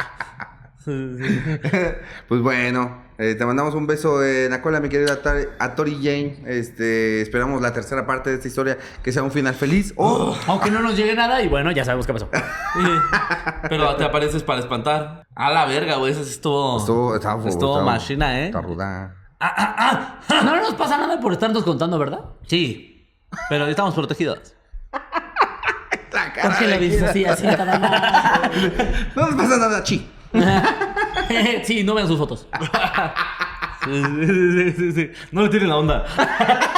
pues 2.28 2.40
bueno, 2.40 3.02
eh, 3.18 3.34
te 3.34 3.44
mandamos 3.44 3.74
un 3.74 3.86
beso 3.86 4.24
en 4.24 4.50
la 4.50 4.62
cola, 4.62 4.80
mi 4.80 4.88
querida 4.88 5.20
Tori, 5.20 5.44
a 5.58 5.74
Tori 5.74 5.96
Jane. 5.96 6.42
Este, 6.46 7.20
esperamos 7.20 7.60
la 7.60 7.72
tercera 7.74 8.06
parte 8.06 8.30
de 8.30 8.36
esta 8.36 8.48
historia 8.48 8.78
que 9.02 9.12
sea 9.12 9.22
un 9.22 9.30
final 9.30 9.54
feliz. 9.54 9.92
O 9.96 10.34
Aunque 10.46 10.70
no 10.70 10.80
nos 10.80 10.96
llegue 10.96 11.14
nada 11.14 11.42
y 11.42 11.48
bueno, 11.48 11.70
ya 11.70 11.84
sabemos 11.84 12.06
qué 12.06 12.14
pasó. 12.14 12.30
Pero 13.68 13.94
te 13.96 14.04
apareces 14.04 14.42
para 14.42 14.60
espantar. 14.60 15.24
A 15.34 15.50
la 15.50 15.66
verga, 15.66 15.96
güey. 15.96 16.12
Eso 16.12 16.24
sí 16.24 16.30
estuvo. 16.30 16.78
estuvo, 16.78 17.14
estaba, 17.14 17.46
estuvo 17.46 17.76
estaba- 17.78 17.84
machina, 17.92 18.40
¿eh? 18.40 18.46
Está 18.46 18.62
ruda. 18.62 19.14
No 20.42 20.56
nos 20.56 20.74
pasa 20.74 20.96
nada 20.98 21.20
por 21.20 21.32
estarnos 21.32 21.62
contando, 21.62 21.98
¿verdad? 21.98 22.20
Sí. 22.46 23.06
Pero 23.50 23.66
estamos 23.66 23.94
protegidos. 23.94 24.54
¿Por 26.10 26.58
qué 26.58 26.68
lo 26.68 26.78
dices 26.78 27.02
así, 27.02 27.24
así, 27.24 27.46
nada 27.46 27.78
más? 27.78 28.40
No 29.16 29.26
nos 29.26 29.34
pasa 29.34 29.56
nada, 29.58 29.82
chi. 29.82 30.06
Sí, 31.64 31.84
no 31.84 31.94
vean 31.94 32.08
sus 32.08 32.18
fotos. 32.18 32.46
Sí, 33.84 34.02
sí, 34.26 34.72
sí, 34.72 34.92
sí. 34.92 35.10
No 35.32 35.42
le 35.42 35.48
tiren 35.48 35.68
la 35.68 35.76
onda. 35.76 36.04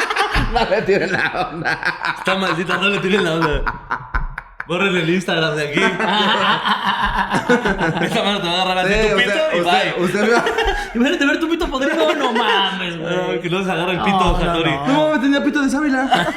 No 0.52 0.68
le 0.68 0.82
tiren 0.82 1.10
la 1.12 1.48
onda. 1.50 1.80
Está 2.18 2.34
maldita, 2.34 2.76
no 2.76 2.88
le 2.88 2.98
tiren 2.98 3.24
la 3.24 3.32
onda. 3.34 3.62
Borren 4.66 4.96
el 4.96 5.10
Instagram 5.10 5.54
de 5.56 5.68
aquí. 5.68 5.80
Esta 8.04 8.22
mano 8.22 8.40
te 8.40 8.46
va 8.46 8.52
a 8.52 8.62
agarrar 8.62 8.78
así 8.86 8.94
Sí, 8.94 9.08
tu 9.10 9.16
pito 9.16 9.30
usted, 9.30 9.56
y 9.56 9.60
usted, 9.60 9.94
bye. 9.94 10.04
usted 10.04 10.42
Imagínate 10.94 11.26
ver 11.26 11.40
tu 11.40 11.48
pito 11.48 11.68
podrido. 11.68 12.14
No 12.14 12.32
mames, 12.32 12.98
güey. 12.98 13.40
que 13.40 13.50
no 13.50 13.64
se 13.64 13.72
agarra 13.72 13.92
el 13.92 13.98
pito, 13.98 14.18
No, 14.18 14.32
no, 14.32 14.38
Satori. 14.40 14.70
no. 14.70 14.86
No 14.86 15.06
mames, 15.08 15.20
tenía 15.22 15.42
pito 15.44 15.60
de 15.62 15.70
sábila. 15.70 16.08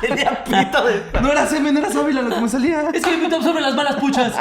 Tenía 0.00 0.44
pito 0.44 0.84
de. 0.84 1.02
No 1.20 1.32
era 1.32 1.46
semen, 1.46 1.76
era 1.76 1.90
sábila 1.90 2.22
lo 2.22 2.34
que 2.36 2.40
me 2.40 2.48
salía. 2.48 2.82
Es 2.94 3.04
que 3.04 3.16
mi 3.16 3.24
pito 3.24 3.36
absorbe 3.36 3.60
las 3.60 3.74
malas 3.74 3.96
puchas. 3.96 4.32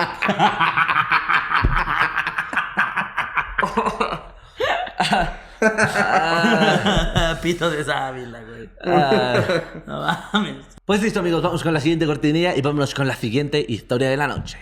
Pito 7.41 7.70
de 7.70 7.84
sábila, 7.84 8.39
güey. 8.43 8.70
Ah. 8.84 9.43
Pues 10.86 11.01
listo, 11.01 11.20
amigos, 11.20 11.41
vamos 11.41 11.64
con 11.64 11.74
la 11.74 11.80
siguiente 11.80 12.05
cortinilla 12.05 12.55
y 12.55 12.62
vámonos 12.62 12.93
con 12.93 13.08
la 13.08 13.16
siguiente 13.16 13.66
historia 13.68 14.10
de 14.10 14.18
la 14.18 14.28
noche. 14.28 14.58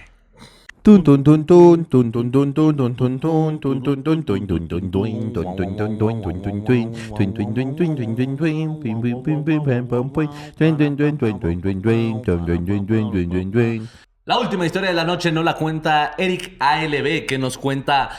La 14.25 14.37
última 14.37 14.67
historia 14.67 14.89
de 14.89 14.95
la 14.95 15.05
noche 15.05 15.31
no 15.31 15.41
la 15.41 15.55
cuenta 15.55 16.13
Eric 16.19 16.55
ALB, 16.59 17.25
que 17.25 17.39
nos 17.39 17.57
cuenta 17.57 18.09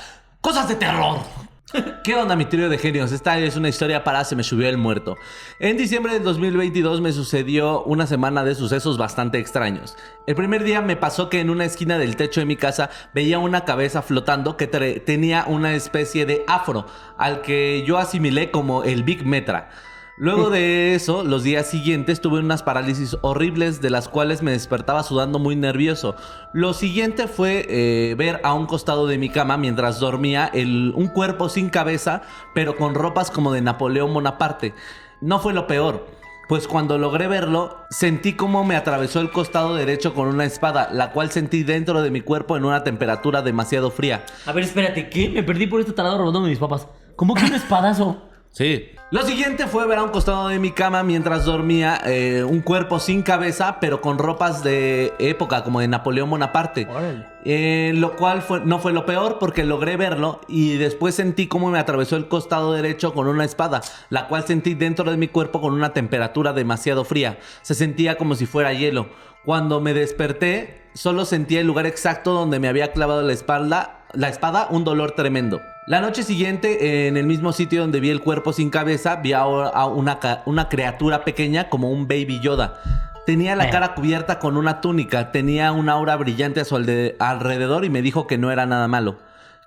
cosas 0.40 0.68
de 0.68 0.74
terror. 0.74 1.18
¿Qué 2.04 2.14
onda, 2.14 2.36
mi 2.36 2.44
trío 2.44 2.68
de 2.68 2.78
genios? 2.78 3.10
Esta 3.10 3.36
es 3.40 3.56
una 3.56 3.68
historia 3.68 4.04
para 4.04 4.24
Se 4.24 4.36
me 4.36 4.44
subió 4.44 4.68
el 4.68 4.78
muerto. 4.78 5.16
En 5.58 5.76
diciembre 5.76 6.12
del 6.12 6.22
2022 6.22 7.00
me 7.00 7.10
sucedió 7.10 7.82
una 7.82 8.06
semana 8.06 8.44
de 8.44 8.54
sucesos 8.54 8.98
bastante 8.98 9.40
extraños. 9.40 9.96
El 10.28 10.36
primer 10.36 10.62
día 10.62 10.80
me 10.80 10.94
pasó 10.94 11.28
que 11.28 11.40
en 11.40 11.50
una 11.50 11.64
esquina 11.64 11.98
del 11.98 12.14
techo 12.14 12.38
de 12.38 12.46
mi 12.46 12.54
casa 12.54 12.90
veía 13.14 13.40
una 13.40 13.64
cabeza 13.64 14.02
flotando 14.02 14.56
que 14.56 14.68
tenía 14.68 15.44
una 15.48 15.74
especie 15.74 16.24
de 16.24 16.44
afro, 16.46 16.86
al 17.18 17.42
que 17.42 17.82
yo 17.84 17.98
asimilé 17.98 18.52
como 18.52 18.84
el 18.84 19.02
Big 19.02 19.26
Metra. 19.26 19.70
Luego 20.18 20.50
de 20.50 20.94
eso, 20.94 21.24
los 21.24 21.42
días 21.42 21.66
siguientes 21.66 22.20
tuve 22.20 22.40
unas 22.40 22.62
parálisis 22.62 23.16
horribles 23.22 23.80
de 23.80 23.90
las 23.90 24.08
cuales 24.08 24.42
me 24.42 24.52
despertaba 24.52 25.02
sudando 25.02 25.38
muy 25.38 25.56
nervioso. 25.56 26.16
Lo 26.52 26.72
siguiente 26.74 27.28
fue 27.28 27.66
eh, 27.68 28.14
ver 28.16 28.40
a 28.44 28.54
un 28.54 28.66
costado 28.66 29.06
de 29.06 29.18
mi 29.18 29.28
cama 29.28 29.56
mientras 29.56 30.00
dormía 30.00 30.50
el- 30.52 30.92
un 30.96 31.08
cuerpo 31.08 31.48
sin 31.48 31.68
cabeza, 31.70 32.22
pero 32.54 32.76
con 32.76 32.94
ropas 32.94 33.30
como 33.30 33.52
de 33.52 33.60
Napoleón 33.60 34.12
Bonaparte. 34.14 34.74
No 35.20 35.38
fue 35.38 35.52
lo 35.52 35.66
peor. 35.66 36.06
Pues 36.48 36.68
cuando 36.68 36.96
logré 36.96 37.26
verlo, 37.26 37.76
sentí 37.90 38.34
como 38.34 38.62
me 38.62 38.76
atravesó 38.76 39.18
el 39.20 39.32
costado 39.32 39.74
derecho 39.74 40.14
con 40.14 40.28
una 40.28 40.44
espada, 40.44 40.88
la 40.92 41.10
cual 41.10 41.32
sentí 41.32 41.64
dentro 41.64 42.02
de 42.02 42.10
mi 42.12 42.20
cuerpo 42.20 42.56
en 42.56 42.64
una 42.64 42.84
temperatura 42.84 43.42
demasiado 43.42 43.90
fría. 43.90 44.24
A 44.46 44.52
ver, 44.52 44.62
espérate, 44.62 45.08
¿qué? 45.10 45.28
Me 45.28 45.42
perdí 45.42 45.66
por 45.66 45.80
este 45.80 45.92
tarado 45.92 46.18
robándome 46.18 46.48
mis 46.48 46.58
papas. 46.60 46.86
¿Cómo 47.16 47.34
que 47.34 47.46
un 47.46 47.54
espadazo? 47.54 48.22
Sí. 48.56 48.88
Lo 49.10 49.22
siguiente 49.22 49.66
fue 49.66 49.86
ver 49.86 49.98
a 49.98 50.02
un 50.02 50.08
costado 50.08 50.48
de 50.48 50.58
mi 50.58 50.70
cama 50.72 51.02
mientras 51.02 51.44
dormía 51.44 52.00
eh, 52.06 52.42
un 52.42 52.60
cuerpo 52.62 52.98
sin 52.98 53.20
cabeza, 53.20 53.76
pero 53.80 54.00
con 54.00 54.16
ropas 54.16 54.64
de 54.64 55.12
época, 55.18 55.62
como 55.62 55.80
de 55.80 55.88
Napoleón 55.88 56.30
Bonaparte. 56.30 56.88
Eh, 57.44 57.92
lo 57.94 58.16
cual 58.16 58.40
fue- 58.40 58.60
no 58.64 58.78
fue 58.78 58.94
lo 58.94 59.04
peor 59.04 59.38
porque 59.38 59.62
logré 59.62 59.98
verlo 59.98 60.40
y 60.48 60.78
después 60.78 61.14
sentí 61.14 61.48
cómo 61.48 61.70
me 61.70 61.78
atravesó 61.78 62.16
el 62.16 62.28
costado 62.28 62.72
derecho 62.72 63.12
con 63.12 63.28
una 63.28 63.44
espada, 63.44 63.82
la 64.08 64.26
cual 64.26 64.44
sentí 64.46 64.72
dentro 64.72 65.10
de 65.10 65.18
mi 65.18 65.28
cuerpo 65.28 65.60
con 65.60 65.74
una 65.74 65.92
temperatura 65.92 66.54
demasiado 66.54 67.04
fría. 67.04 67.38
Se 67.60 67.74
sentía 67.74 68.16
como 68.16 68.36
si 68.36 68.46
fuera 68.46 68.72
hielo. 68.72 69.10
Cuando 69.44 69.82
me 69.82 69.92
desperté, 69.92 70.80
solo 70.94 71.26
sentía 71.26 71.60
el 71.60 71.66
lugar 71.66 71.84
exacto 71.84 72.32
donde 72.32 72.58
me 72.58 72.68
había 72.68 72.92
clavado 72.92 73.20
la 73.20 73.34
espalda, 73.34 73.95
la 74.12 74.28
espada, 74.28 74.68
un 74.70 74.84
dolor 74.84 75.12
tremendo. 75.12 75.60
La 75.86 76.00
noche 76.00 76.22
siguiente, 76.22 77.06
en 77.06 77.16
el 77.16 77.26
mismo 77.26 77.52
sitio 77.52 77.82
donde 77.82 78.00
vi 78.00 78.10
el 78.10 78.20
cuerpo 78.20 78.52
sin 78.52 78.70
cabeza, 78.70 79.16
vi 79.16 79.32
ahora 79.32 79.68
a 79.68 79.86
una, 79.86 80.18
una 80.46 80.68
criatura 80.68 81.24
pequeña 81.24 81.68
como 81.68 81.90
un 81.90 82.08
baby 82.08 82.40
Yoda. 82.40 82.80
Tenía 83.24 83.56
la 83.56 83.66
Eh. 83.68 83.70
cara 83.70 83.94
cubierta 83.94 84.38
con 84.38 84.56
una 84.56 84.80
túnica, 84.80 85.32
tenía 85.32 85.72
una 85.72 85.92
aura 85.92 86.16
brillante 86.16 86.60
a 86.60 86.64
su 86.64 86.76
alrededor 86.76 87.84
y 87.84 87.90
me 87.90 88.02
dijo 88.02 88.26
que 88.26 88.38
no 88.38 88.50
era 88.50 88.66
nada 88.66 88.88
malo. 88.88 89.18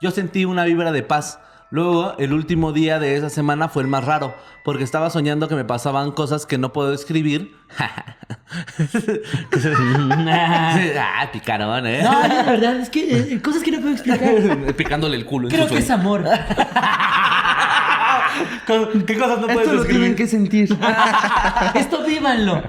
Yo 0.02 0.12
sentí 0.12 0.46
una 0.46 0.64
vibra 0.66 0.92
de 0.92 1.04
paz. 1.04 1.40
Luego, 1.72 2.16
el 2.18 2.34
último 2.34 2.74
día 2.74 2.98
de 2.98 3.16
esa 3.16 3.30
semana 3.30 3.70
fue 3.70 3.84
el 3.84 3.88
más 3.88 4.04
raro, 4.04 4.36
porque 4.64 4.84
estaba 4.84 5.12
soñando 5.12 5.48
que 5.48 5.54
me 5.54 5.66
pasaban 5.66 6.12
cosas 6.12 6.48
que 6.48 6.58
no 6.58 6.74
puedo 6.74 6.94
escribir. 6.94 7.56
ah, 10.28 11.30
picarón, 11.32 11.86
¿eh? 11.86 12.02
No, 12.02 12.22
de 12.22 12.44
verdad, 12.44 12.78
es 12.78 12.90
que 12.90 13.34
eh, 13.34 13.40
cosas 13.42 13.62
que 13.62 13.72
no 13.72 13.82
puedo 13.82 13.94
explicar. 13.94 14.76
Picándole 14.78 15.16
el 15.16 15.26
culo. 15.26 15.48
Creo 15.50 15.68
que 15.68 15.78
es 15.78 15.92
amor. 15.92 16.24
¿Qué 19.06 19.18
cosas 19.18 19.40
no 19.40 19.48
puedes 19.48 19.68
Esto 19.68 19.74
lo 19.74 19.86
tienen 19.86 20.12
escribir? 20.12 20.16
que 20.16 20.28
sentir. 20.28 20.76
Esto 21.76 22.04
vívanlo. 22.04 22.64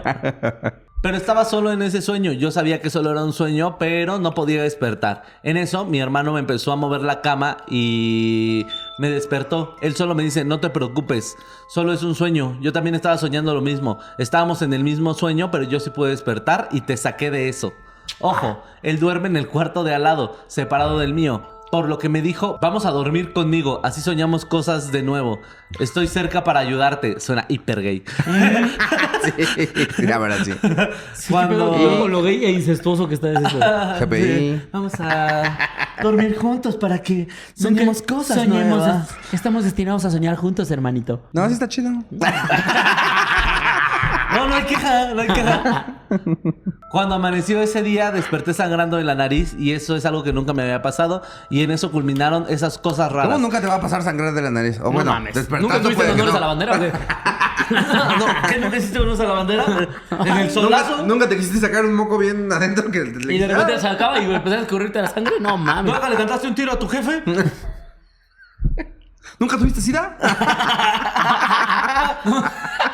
Pero 1.03 1.16
estaba 1.16 1.46
solo 1.46 1.72
en 1.72 1.80
ese 1.80 2.03
sueño. 2.03 2.32
Yo 2.32 2.51
sabía 2.51 2.82
que 2.82 2.90
solo 2.90 3.11
era 3.11 3.24
un 3.24 3.32
sueño, 3.32 3.78
pero 3.78 4.18
no 4.18 4.34
podía 4.34 4.62
despertar. 4.62 5.22
En 5.42 5.57
eso, 5.57 5.86
mi 5.86 5.98
hermano 5.98 6.34
me 6.34 6.40
empezó 6.40 6.72
a 6.72 6.76
mover 6.76 7.01
la 7.01 7.22
cama 7.22 7.57
y 7.68 8.66
me 8.98 9.09
despertó. 9.09 9.76
Él 9.80 9.96
solo 9.96 10.14
me 10.14 10.22
dice, 10.22 10.44
no 10.44 10.61
te 10.61 10.68
preocupes, 10.68 11.36
solo 11.70 11.94
es 11.94 12.03
un 12.03 12.14
sueño. 12.14 12.59
Yo 12.61 12.74
también 12.74 12.94
estaba 12.94 13.16
soñando 13.16 13.55
lo 13.55 13.62
mismo. 13.62 13.98
Estábamos 14.18 14.61
en 14.61 14.74
el 14.74 14.84
mismo 14.84 15.14
sueño, 15.14 15.51
pero 15.51 15.64
yo 15.64 15.80
sí 15.80 15.88
pude 15.88 16.11
despertar 16.11 16.68
y 16.70 16.82
te 16.82 16.98
saqué 16.98 17.30
de 17.30 17.48
eso. 17.48 17.72
Ojo, 18.18 18.62
él 18.82 19.01
duerme 19.01 19.28
en 19.28 19.36
el 19.38 19.48
cuarto 19.48 19.84
de 19.84 19.94
al 19.94 20.03
lado, 20.03 20.36
separado 20.48 20.98
del 20.98 21.14
mío. 21.14 21.48
Por 21.70 21.88
lo 21.88 21.98
que 21.98 22.09
me 22.09 22.20
dijo, 22.20 22.59
vamos 22.61 22.84
a 22.84 22.90
dormir 22.90 23.32
conmigo, 23.32 23.80
así 23.84 24.01
soñamos 24.01 24.44
cosas 24.44 24.90
de 24.90 25.03
nuevo. 25.03 25.40
Estoy 25.78 26.09
cerca 26.09 26.42
para 26.42 26.61
ayudarte. 26.61 27.20
Suena 27.20 27.46
hiper 27.48 27.80
gay. 27.80 28.05
Sí, 29.97 30.07
la 30.07 30.18
verdad, 30.18 30.39
sí. 30.45 30.53
Cuando... 31.29 31.71
Todo 31.71 32.09
lo 32.09 32.23
gay 32.23 32.45
e 32.45 32.51
incestuoso 32.51 33.09
que 33.09 33.14
está 33.14 33.33
eso. 33.33 33.59
GPI. 34.01 34.62
Vamos 34.73 34.93
a 34.99 35.59
dormir 36.03 36.37
juntos 36.37 36.77
para 36.77 36.99
que 36.99 37.29
soñemos 37.55 38.03
cosas 38.03 38.39
Soñemos, 38.39 38.79
nuevas. 38.79 39.09
Estamos 39.33 39.64
destinados 39.64 40.05
a 40.05 40.11
soñar 40.11 40.37
juntos, 40.37 40.71
hermanito. 40.71 41.23
No, 41.33 41.47
sí 41.49 41.55
está 41.55 41.68
chido. 41.68 41.91
No, 44.41 44.49
no 44.49 44.55
hay 44.55 44.62
queja, 44.64 45.14
no 45.14 45.20
hay 45.20 45.28
queja. 45.28 45.86
Cuando 46.91 47.14
amaneció 47.14 47.61
ese 47.62 47.82
día, 47.82 48.11
desperté 48.11 48.53
sangrando 48.55 48.99
en 48.99 49.07
la 49.07 49.14
nariz 49.14 49.55
y 49.59 49.72
eso 49.72 49.97
es 49.97 50.05
algo 50.07 50.22
que 50.22 50.32
nunca 50.32 50.53
me 50.53 50.62
había 50.62 50.82
pasado. 50.82 51.22
Y 51.51 51.62
en 51.62 51.70
eso 51.70 51.93
culminaron 51.93 52.47
esas 52.49 52.78
cosas 52.78 53.12
raras. 53.12 53.32
¿Cómo 53.34 53.38
nunca 53.47 53.61
te 53.61 53.66
va 53.66 53.76
a 53.76 53.80
pasar 53.80 54.03
sangrar 54.03 54.32
de 54.34 54.43
la 54.43 54.51
nariz? 54.51 54.80
O 54.82 54.91
bueno, 54.91 55.12
mames. 55.12 55.34
despertando 55.34 55.68
¿Nunca 55.68 55.82
tuviste 55.82 55.97
puede 56.05 56.16
que 56.16 56.22
honores 56.22 56.32
no. 56.32 56.38
a 56.38 56.41
la 56.41 56.47
bandera? 56.47 56.76
o 56.76 56.80
qué? 56.80 56.93
no, 57.70 58.49
¿Qué 58.49 58.59
nunca 58.59 58.76
hiciste 58.78 59.01
unos 59.01 59.20
a 59.20 59.24
la 59.24 59.32
bandera? 59.32 59.64
¿En 59.64 59.78
el 60.26 60.47
¿Nunca, 60.49 60.51
solazo? 60.51 61.03
nunca 61.07 61.28
te 61.28 61.36
quisiste 61.36 61.61
sacar 61.61 61.84
un 61.84 61.95
moco 61.95 62.18
bien 62.18 62.51
adentro 62.53 62.91
que 62.91 62.99
le 63.05 63.34
Y 63.34 63.38
de 63.38 63.47
repente 63.47 63.78
se 63.78 63.86
acaba 63.88 64.18
y 64.18 64.24
empezaste 64.24 64.57
a 64.57 64.61
escurrirte 64.62 65.01
la 65.03 65.09
sangre. 65.09 65.34
No 65.41 65.57
mames. 65.59 65.93
¿Nunca 65.93 66.09
le 66.09 66.16
cantaste 66.16 66.49
un 66.49 66.55
tiro 66.55 66.72
a 66.72 66.78
tu 66.78 66.88
jefe? 66.88 67.22
¿Nunca 69.39 69.57
tuviste 69.57 69.81
sida? 69.81 70.18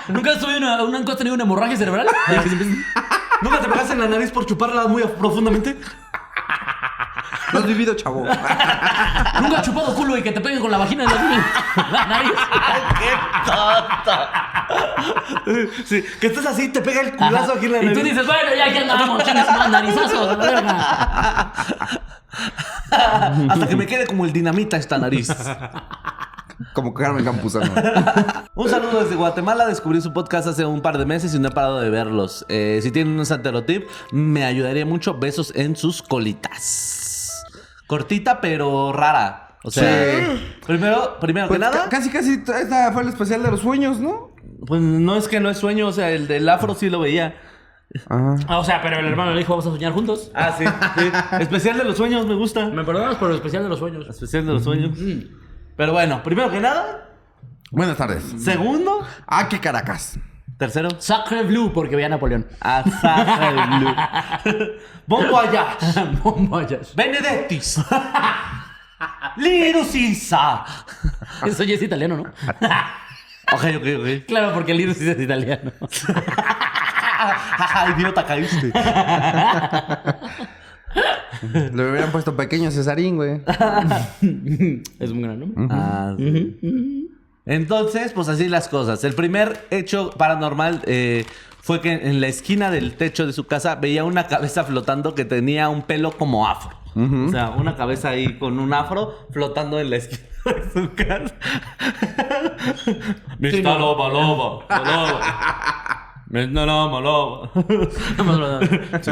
¿Nunca 0.09 0.33
has, 0.33 0.41
tenido 0.41 0.59
una, 0.59 0.99
has 0.99 1.17
tenido 1.17 1.35
una 1.35 1.45
hemorragia 1.45 1.77
cerebral? 1.77 2.07
¿Nunca 3.43 3.61
te 3.61 3.69
pegaste 3.69 3.93
en 3.93 4.01
la 4.01 4.09
nariz 4.09 4.31
por 4.31 4.47
chuparla 4.47 4.87
muy 4.87 5.03
profundamente? 5.03 5.79
Lo 7.53 7.61
has 7.61 7.67
vivido, 7.67 7.95
chavo. 7.95 8.25
¿Nunca 9.41 9.59
has 9.59 9.63
chupado 9.63 9.95
culo 9.95 10.17
y 10.17 10.23
que 10.23 10.33
te 10.33 10.41
peguen 10.41 10.61
con 10.61 10.71
la 10.71 10.79
vagina 10.79 11.05
en 11.05 11.11
la, 11.11 11.17
la 11.93 12.07
nariz? 12.07 12.33
Sí, 15.85 16.05
que 16.21 16.27
estás 16.27 16.47
así, 16.47 16.69
te 16.69 16.81
pega 16.81 17.03
el 17.03 17.15
culazo 17.17 17.53
aquí 17.53 17.67
en 17.67 17.73
la 17.73 17.79
Y 17.83 17.87
nariz. 17.87 17.99
tú 17.99 18.05
dices, 18.05 18.27
bueno, 18.27 18.51
ya 18.57 18.73
que 18.73 18.79
andamos, 18.81 19.23
chingas, 19.25 19.47
la 20.27 20.37
verga. 20.37 21.53
Hasta 23.51 23.69
que 23.69 23.77
me 23.77 23.87
quede 23.87 24.07
como 24.07 24.25
el 24.25 24.33
dinamita 24.33 24.77
esta 24.77 24.99
nariz. 24.99 25.29
Como 26.73 26.95
Carmen 26.95 27.25
Campuzano. 27.25 27.71
Un 28.55 28.69
saludo 28.69 29.03
desde 29.03 29.15
Guatemala. 29.17 29.67
Descubrí 29.67 30.01
su 30.01 30.13
podcast 30.13 30.49
hace 30.49 30.65
un 30.65 30.81
par 30.81 30.97
de 30.99 31.05
meses 31.05 31.35
y 31.35 31.39
no 31.39 31.49
he 31.49 31.51
parado 31.51 31.81
de 31.81 31.91
verlos. 31.91 32.47
Eh, 32.49 32.81
si 32.83 32.91
tienen 32.91 33.19
un 33.19 33.27
santerotip, 33.27 33.85
me 34.13 34.45
ayudaría 34.45 34.87
mucho. 34.87 35.15
Besos 35.19 35.53
en 35.55 35.77
sus 35.77 36.03
colitas. 36.03 37.45
Cortita, 37.87 38.41
pero 38.41 38.93
rara. 38.93 39.59
O 39.65 39.71
sea, 39.71 39.85
Sí. 40.37 40.57
primero, 40.67 41.19
primero 41.21 41.49
Pues 41.49 41.59
que 41.59 41.65
nada, 41.65 41.85
ca- 41.85 41.89
casi, 41.89 42.09
casi 42.11 42.33
esta 42.35 42.93
fue 42.93 43.03
el 43.03 43.09
especial 43.09 43.43
de 43.43 43.51
los 43.51 43.61
sueños, 43.61 43.99
¿no? 44.01 44.35
pues 44.67 44.81
no 44.81 45.17
es 45.17 45.29
que 45.29 45.39
no 45.41 45.51
es 45.51 45.59
sueño. 45.59 45.87
O 45.89 45.93
sea, 45.93 46.11
el 46.11 46.27
del 46.29 46.49
afro 46.49 46.75
sí 46.75 46.89
lo 46.89 47.01
veía. 47.01 47.37
Ah. 48.09 48.35
Ah, 48.49 48.59
O 48.59 48.65
sea, 48.65 48.81
pero 48.83 48.99
el 48.99 49.07
hermano 49.07 49.33
le 49.33 49.39
dijo, 49.39 49.53
vamos 49.53 49.67
a 49.67 49.71
soñar 49.71 49.93
juntos. 49.93 50.31
Ah, 50.35 50.55
sí. 50.59 50.65
sí. 50.99 51.11
Especial 51.41 51.79
de 51.79 51.85
los 51.85 51.97
sueños, 51.97 52.27
me 52.27 52.35
gusta. 52.35 52.67
Me 52.71 52.83
perdonas 52.85 53.17
por 53.17 53.31
el 53.31 53.37
especial 53.37 53.63
de 53.63 53.69
los 53.69 53.79
sueños. 53.79 54.07
Especial 54.09 54.47
de 54.47 54.53
los 54.55 54.65
sueños. 54.65 54.99
Pero 55.77 55.93
bueno, 55.93 56.23
primero 56.23 56.51
que 56.51 56.61
nada. 56.61 57.09
Buenas 57.71 57.97
tardes. 57.97 58.23
Segundo. 58.39 59.07
Ah, 59.27 59.49
qué 59.49 59.59
Caracas. 59.61 60.19
Tercero. 60.59 60.89
Sacre 60.99 61.43
Blue, 61.43 61.73
porque 61.73 61.97
veía 61.97 62.07
a 62.07 62.11
Napoleón. 62.11 62.47
Asaja 62.61 63.49
el 63.51 63.79
blue. 63.79 63.95
Bon 65.07 65.31
voyage. 65.31 65.77
Bombachas. 66.23 66.95
Benedettis. 66.95 67.81
Lirus 69.37 69.95
Isa. 69.95 70.65
Eso 71.45 71.63
ya 71.63 71.75
es 71.75 71.83
italiano, 71.83 72.17
¿no? 72.17 72.25
Ok, 73.53 73.63
ok, 73.77 73.87
ok. 74.01 74.27
Claro, 74.27 74.53
porque 74.55 74.75
sí 74.75 75.09
es 75.09 75.21
italiano. 75.21 75.71
Idiota, 77.97 78.27
caíste. 78.27 78.73
Le 81.53 81.91
hubieran 81.91 82.11
puesto 82.13 82.37
pequeño 82.37 82.71
Cesarín, 82.71 83.17
güey. 83.17 83.41
Es 84.99 85.11
un 85.11 85.23
gran 85.23 85.41
nombre. 85.41 85.67
Ah, 85.71 86.17
Entonces, 87.45 88.13
pues 88.13 88.29
así 88.29 88.49
las 88.49 88.69
cosas. 88.69 89.05
El 89.05 89.15
primer 89.15 89.67
hecho 89.71 90.11
paranormal 90.11 90.83
eh, 90.87 91.25
fue 91.61 91.81
que 91.81 91.93
en 91.93 92.21
la 92.21 92.29
esquina 92.29 92.71
del 92.71 92.95
techo 92.95 93.27
de 93.27 93.33
su 93.33 93.45
casa 93.47 93.75
veía 93.77 94.05
una 94.05 94.27
cabeza 94.27 94.65
flotando 94.65 95.15
que 95.15 95.25
tenía 95.25 95.69
un 95.69 95.83
pelo 95.83 96.13
como 96.13 96.49
afro. 96.49 96.77
O 96.95 97.29
sea, 97.29 97.51
una 97.51 97.77
cabeza 97.77 98.09
ahí 98.09 98.39
con 98.39 98.59
un 98.59 98.73
afro 98.73 99.27
flotando 99.31 99.79
en 99.79 99.91
la 99.91 99.97
esquina 99.97 100.23
de 100.47 100.71
su 100.73 100.95
casa. 100.95 101.35
Mr. 103.39 103.63
Loba, 103.63 104.09
Loba, 104.09 104.67
Loba. 104.71 106.06
Mr. 106.37 106.67
Loba, 106.67 107.01
Loba. 107.01 107.51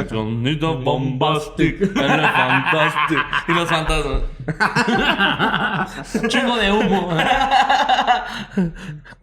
Sonido 0.09 0.79
bombastic, 0.81 1.81
elefantastic. 1.81 3.19
Y 3.49 3.53
los 3.53 3.69
fantasmas. 3.69 4.23
Chingo 6.29 6.57
de 6.57 6.73
humo. 6.73 7.17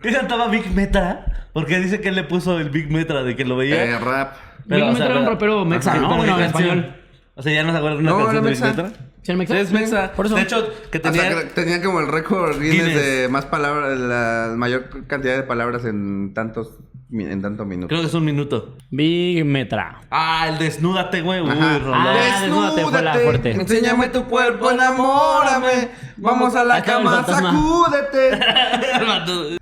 ¿Qué 0.02 0.12
cantaba 0.12 0.48
Big 0.48 0.72
Metra? 0.74 1.26
Porque 1.54 1.80
dice 1.80 2.02
que 2.02 2.10
él 2.10 2.16
le 2.16 2.24
puso 2.24 2.58
el 2.60 2.70
Big 2.70 2.90
Metra 2.90 3.24
de 3.24 3.36
que 3.36 3.46
lo 3.46 3.58
veía. 3.58 3.84
Eh, 3.84 4.00
rap. 4.00 4.36
Big 4.66 4.84
o 4.84 4.88
Metra 4.92 5.06
era 5.06 5.14
un 5.16 5.20
pero- 5.22 5.32
rapero 5.32 5.66
mexa, 5.66 5.94
¿no? 5.96 6.08
pero 6.08 6.18
Bueno, 6.18 6.36
¿qué 6.38 6.42
en 6.42 6.48
español. 6.48 6.96
O 7.36 7.42
sea, 7.44 7.54
ya 7.54 7.64
no 7.64 7.72
se 7.72 7.78
acuerdan 7.78 7.98
de 8.00 8.04
una 8.04 8.12
No, 8.12 8.18
canción 8.26 8.36
era 8.36 8.44
de 8.44 8.50
mexa. 8.50 8.68
Big 8.68 8.76
Metra. 8.86 9.00
¿Sí 9.22 9.32
era 9.32 9.38
mexa? 9.38 9.54
Sí, 9.54 9.60
es 9.60 9.72
mexa. 9.72 10.12
Por 10.14 10.26
eso. 10.26 10.36
De 10.36 10.42
hecho, 10.42 10.68
que 10.92 10.98
Hasta 10.98 11.12
tenía... 11.12 11.30
que 11.40 11.46
tenía 11.54 11.82
como 11.84 12.00
el 12.00 12.08
récord 12.08 12.60
Guinness, 12.60 12.88
Guinness. 12.88 12.96
de 13.06 13.28
más 13.30 13.46
palabras, 13.46 13.98
la 14.00 14.54
mayor 14.58 15.06
cantidad 15.08 15.36
de 15.36 15.44
palabras 15.44 15.86
en 15.86 16.34
tantos 16.34 16.72
en 17.12 17.42
tanto 17.42 17.66
minuto. 17.66 17.88
Creo 17.90 18.02
que 18.02 18.08
es 18.08 18.14
un 18.14 18.26
minuto. 18.26 18.78
Big 18.90 19.44
Metra. 19.46 20.02
Ah, 20.10 20.48
el 20.50 20.58
desnúdate, 20.58 21.22
güey. 21.22 21.42
Uy, 21.42 21.50
rolón. 21.50 21.94
Ah, 21.94 22.40
desnúdate, 22.40 22.84
fue 22.84 23.02
la 23.02 23.14
fuerte. 23.16 23.52
enséñame 23.52 24.10
tu 24.10 24.26
cuerpo, 24.26 24.72
enamórame. 24.72 25.90
Vamos 26.18 26.56
a 26.56 26.64
la 26.64 26.78
el 26.78 26.84
cama, 26.84 27.24
fantasma. 27.24 27.52
sacúdete. 27.52 28.40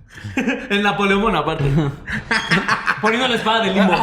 el 0.70 0.82
Napoleón 0.82 1.22
Bonaparte. 1.22 1.64
Poniendo 3.02 3.28
la 3.28 3.34
espada 3.34 3.64
de 3.64 3.74
limbo. 3.74 3.94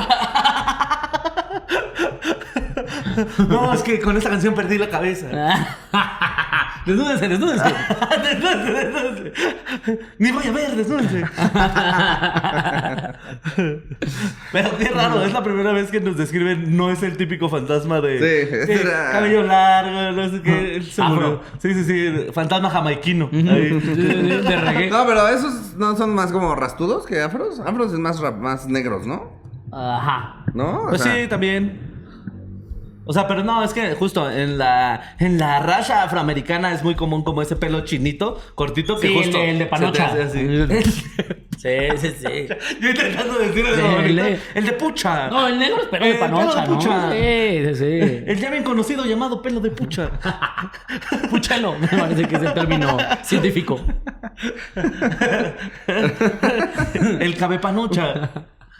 no, 3.49 3.73
es 3.73 3.81
que 3.83 3.99
con 3.99 4.15
esta 4.17 4.29
canción 4.29 4.53
perdí 4.55 4.77
la 4.77 4.89
cabeza. 4.89 5.27
desnúdense, 6.85 7.27
desnúdense. 7.27 7.65
Desnúdense, 8.23 8.71
desnúdense. 8.73 9.33
Ni 10.19 10.31
voy 10.31 10.47
a 10.47 10.51
ver, 10.51 10.75
desnúdense. 10.75 11.23
Pero 14.51 14.77
qué 14.77 14.89
raro, 14.89 15.23
es 15.23 15.33
la 15.33 15.43
primera 15.43 15.71
vez 15.73 15.89
que 15.91 15.99
nos 15.99 16.17
describen, 16.17 16.75
no 16.77 16.89
es 16.89 17.03
el 17.03 17.17
típico 17.17 17.49
fantasma 17.49 17.99
de, 18.01 18.65
Sí, 18.65 18.71
era- 18.73 19.11
cabello 19.11 19.43
largo, 19.43 20.11
no 20.13 20.29
sé 20.29 20.41
qué. 20.41 20.75
él 20.75 20.83
se 20.85 21.01
Afro. 21.01 21.15
murió. 21.15 21.41
Sí, 21.59 21.73
sí, 21.73 21.83
sí, 21.83 22.27
fantasma 22.33 22.69
jamaiquino. 22.69 23.29
Ahí. 23.33 23.79
De, 23.79 24.41
de 24.43 24.55
reggae. 24.57 24.89
No, 24.89 25.05
pero 25.05 25.27
esos 25.27 25.75
no 25.75 25.95
son 25.95 26.13
más 26.15 26.31
como 26.31 26.55
rastudos 26.55 27.05
que 27.05 27.21
afros. 27.21 27.59
Afros 27.59 27.93
es 27.93 27.99
más, 27.99 28.21
más 28.39 28.67
negros, 28.67 29.05
¿no? 29.05 29.31
Ajá. 29.71 30.36
¿No? 30.53 30.81
O 30.83 30.89
Pues 30.89 31.01
sea, 31.01 31.15
sí, 31.15 31.27
también. 31.27 31.95
O 33.09 33.13
sea, 33.13 33.25
pero 33.25 33.41
no, 33.41 33.63
es 33.63 33.73
que 33.73 33.93
justo 33.93 34.29
en 34.29 34.57
la, 34.57 35.15
en 35.19 35.37
la 35.37 35.61
raza 35.61 36.03
afroamericana 36.03 36.73
es 36.73 36.83
muy 36.83 36.93
común 36.95 37.23
como 37.23 37.41
ese 37.41 37.55
pelo 37.55 37.85
chinito, 37.85 38.37
cortito, 38.53 38.99
que 38.99 39.07
Sí, 39.07 39.13
justo... 39.15 39.37
el 39.37 39.45
de, 39.45 39.49
el 39.51 39.59
de 39.59 39.63
se 39.63 39.69
te 39.69 39.69
panocha. 39.69 40.05
hace 40.07 40.21
así. 40.23 40.47
Sí, 41.57 41.69
sí, 41.97 42.09
sí. 42.19 42.47
Yo 42.81 42.89
intentando 42.91 43.39
decir 43.39 43.65
el, 43.65 43.79
el 43.79 44.15
de- 44.15 44.39
el 44.53 44.65
de 44.67 44.73
pucha. 44.73 45.27
No, 45.29 45.47
el 45.47 45.57
negro 45.57 45.81
es 45.81 45.87
pelo 45.87 46.05
de 46.05 46.13
panocha, 46.13 46.51
pelo 46.51 46.61
de 46.61 46.67
¿no? 46.67 46.75
pucha. 46.75 47.11
Sí, 47.11 47.65
sí, 47.65 47.75
sí. 47.75 48.23
El 48.27 48.39
ya 48.39 48.51
bien 48.51 48.63
conocido 48.63 49.05
llamado 49.05 49.41
pelo 49.41 49.59
de 49.59 49.71
pucha. 49.71 50.11
Puchelo, 51.31 51.73
me 51.79 51.87
parece 51.87 52.27
que 52.27 52.35
es 52.35 52.41
el 52.43 52.53
término 52.53 52.95
científico. 53.23 53.81
el 57.19 57.35
cabepanocha. 57.37 58.29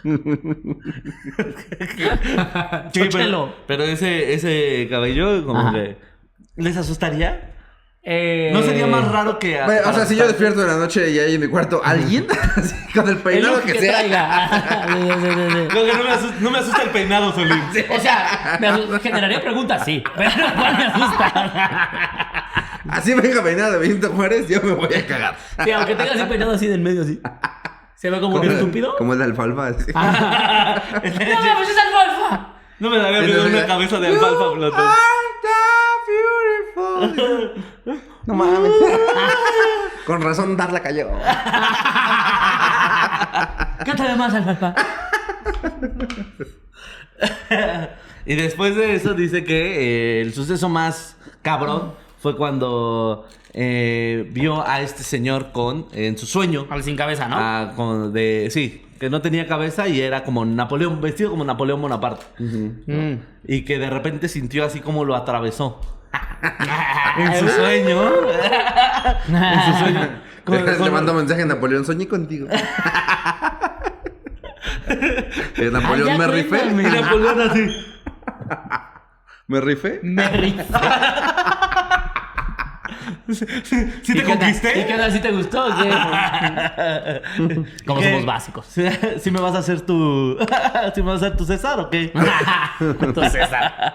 Sí, 2.92 3.00
pero, 3.12 3.54
pero 3.66 3.84
ese, 3.84 4.34
ese 4.34 4.86
cabello 4.90 5.44
como 5.44 5.72
que... 5.72 5.96
¿Les 6.56 6.76
asustaría? 6.76 7.54
Eh, 8.02 8.50
¿No 8.52 8.62
sería 8.62 8.86
más 8.86 9.10
raro 9.10 9.38
que... 9.38 9.60
Bueno, 9.64 9.90
o 9.90 9.92
sea, 9.92 10.06
si 10.06 10.16
yo 10.16 10.26
despierto 10.26 10.62
en 10.62 10.68
la 10.68 10.76
noche 10.76 11.10
y 11.10 11.18
hay 11.18 11.34
en 11.34 11.40
mi 11.40 11.48
cuarto 11.48 11.82
alguien 11.84 12.26
así, 12.56 12.74
con 12.94 13.06
el 13.08 13.16
El 13.16 13.22
peinado 13.22 13.56
look 13.56 13.64
que, 13.66 13.72
que 13.74 13.80
sea. 13.80 13.92
traiga. 13.98 14.86
Sí, 14.88 14.94
sí, 15.02 15.08
sí, 15.12 15.18
sí. 15.50 15.68
Que 15.68 15.92
no 15.92 16.02
me 16.04 16.10
asusta, 16.10 16.36
no 16.40 16.50
me 16.50 16.58
asusta 16.58 16.82
el 16.82 16.90
peinado, 16.90 17.32
Solín. 17.32 17.62
O 17.90 18.00
sea, 18.00 18.58
me 18.60 19.00
generaría 19.00 19.40
preguntas, 19.40 19.84
sí. 19.84 20.02
Pero 20.16 20.30
no 20.30 20.76
me 20.78 20.84
asusta. 20.84 21.90
Así 22.88 23.14
venga 23.14 23.42
peinado 23.42 23.72
de 23.72 23.78
Benito 23.78 24.08
Juárez, 24.10 24.48
yo 24.48 24.62
me 24.62 24.72
voy 24.72 24.94
a 24.94 25.06
cagar. 25.06 25.36
Sí, 25.62 25.70
aunque 25.70 25.94
tenga 25.94 26.12
así 26.12 26.24
peinado 26.24 26.52
así 26.52 26.66
del 26.66 26.80
medio, 26.80 27.02
así. 27.02 27.20
Se 27.98 28.10
ve 28.10 28.20
como 28.20 28.36
un 28.36 28.44
estúpido. 28.44 28.94
Como 28.96 29.12
el 29.14 29.18
de 29.18 29.24
alfalfa. 29.24 29.72
Ah. 29.94 30.80
No, 30.94 31.00
pues 31.00 31.68
es 31.68 31.76
alfalfa. 31.76 32.52
No 32.78 32.90
me 32.90 32.98
daría 32.98 33.22
miedo 33.22 33.44
una 33.44 33.66
cabeza 33.66 33.98
de 33.98 34.06
alfalfa 34.06 34.52
flotando. 34.52 34.92
beautiful. 36.76 38.04
No 38.26 38.34
mames. 38.34 38.70
Con 40.06 40.22
razón 40.22 40.56
Darla 40.56 40.80
cayó. 40.80 41.08
Cántale 43.84 44.14
más, 44.14 44.32
alfalfa. 44.32 44.76
Y 48.26 48.36
después 48.36 48.76
de 48.76 48.94
eso 48.94 49.14
dice 49.14 49.42
que 49.42 50.20
eh, 50.20 50.20
el 50.20 50.32
suceso 50.34 50.68
más 50.68 51.16
cabrón 51.42 51.94
fue 52.20 52.36
cuando 52.36 53.26
eh, 53.54 54.28
vio 54.32 54.66
a 54.66 54.80
este 54.80 55.02
señor 55.02 55.52
con 55.52 55.86
en 55.92 56.16
su 56.18 56.26
sueño. 56.26 56.66
Al 56.70 56.82
sin 56.82 56.96
cabeza, 56.96 57.28
¿no? 57.28 57.36
ah, 57.38 57.72
con- 57.76 58.12
de, 58.12 58.48
sí, 58.50 58.84
que 59.00 59.08
no 59.10 59.20
tenía 59.22 59.46
cabeza 59.46 59.86
y 59.88 60.00
era 60.00 60.24
como 60.24 60.44
Napoleón, 60.44 61.00
vestido 61.00 61.30
como 61.30 61.44
Napoleón 61.44 61.80
Bonaparte. 61.82 62.24
Mm. 62.38 63.14
Y 63.46 63.62
que 63.64 63.78
de 63.78 63.90
repente 63.90 64.28
sintió 64.28 64.64
así 64.64 64.80
como 64.80 65.04
lo 65.04 65.14
atravesó. 65.16 65.80
en 67.18 67.34
su 67.38 67.48
sueño. 67.48 68.02
en 69.28 69.62
su 69.72 69.78
sueño. 69.78 70.08
Con- 70.44 70.64
Le 70.64 70.76
con- 70.78 70.92
mando 70.92 71.12
mensaje 71.12 71.42
a 71.42 71.46
Napoleón, 71.46 71.84
soñé 71.84 72.08
contigo. 72.08 72.48
Napoleón 75.72 76.08
Ay, 76.08 76.18
me 76.18 76.26
rifé. 76.26 76.64
Napoleón 76.72 77.40
así. 77.42 77.66
Me 79.46 79.60
rifé. 79.60 80.00
Me 80.02 80.28
rifé. 80.28 80.64
¿Sí 83.62 83.76
¿Y 84.06 84.14
te 84.14 84.24
conquisté? 84.24 84.80
¿Y 84.80 84.86
qué 84.86 84.94
onda? 84.94 85.10
¿Sí 85.10 85.20
te 85.20 85.30
gustó 85.30 85.66
o 85.66 85.68
qué? 85.76 85.90
Como 87.86 88.00
¿Qué? 88.00 88.06
somos 88.06 88.24
básicos. 88.24 88.66
¿Sí, 88.66 88.84
sí 89.20 89.30
me 89.30 89.40
vas 89.40 89.54
a 89.54 89.58
hacer 89.58 89.82
tu. 89.82 90.38
¿Sí 90.94 91.02
me 91.02 91.12
vas 91.12 91.22
a 91.22 91.26
hacer 91.26 91.36
tu 91.36 91.44
César 91.44 91.78
o 91.78 91.90
qué? 91.90 92.10
Tú, 93.14 93.20
César. 93.24 93.92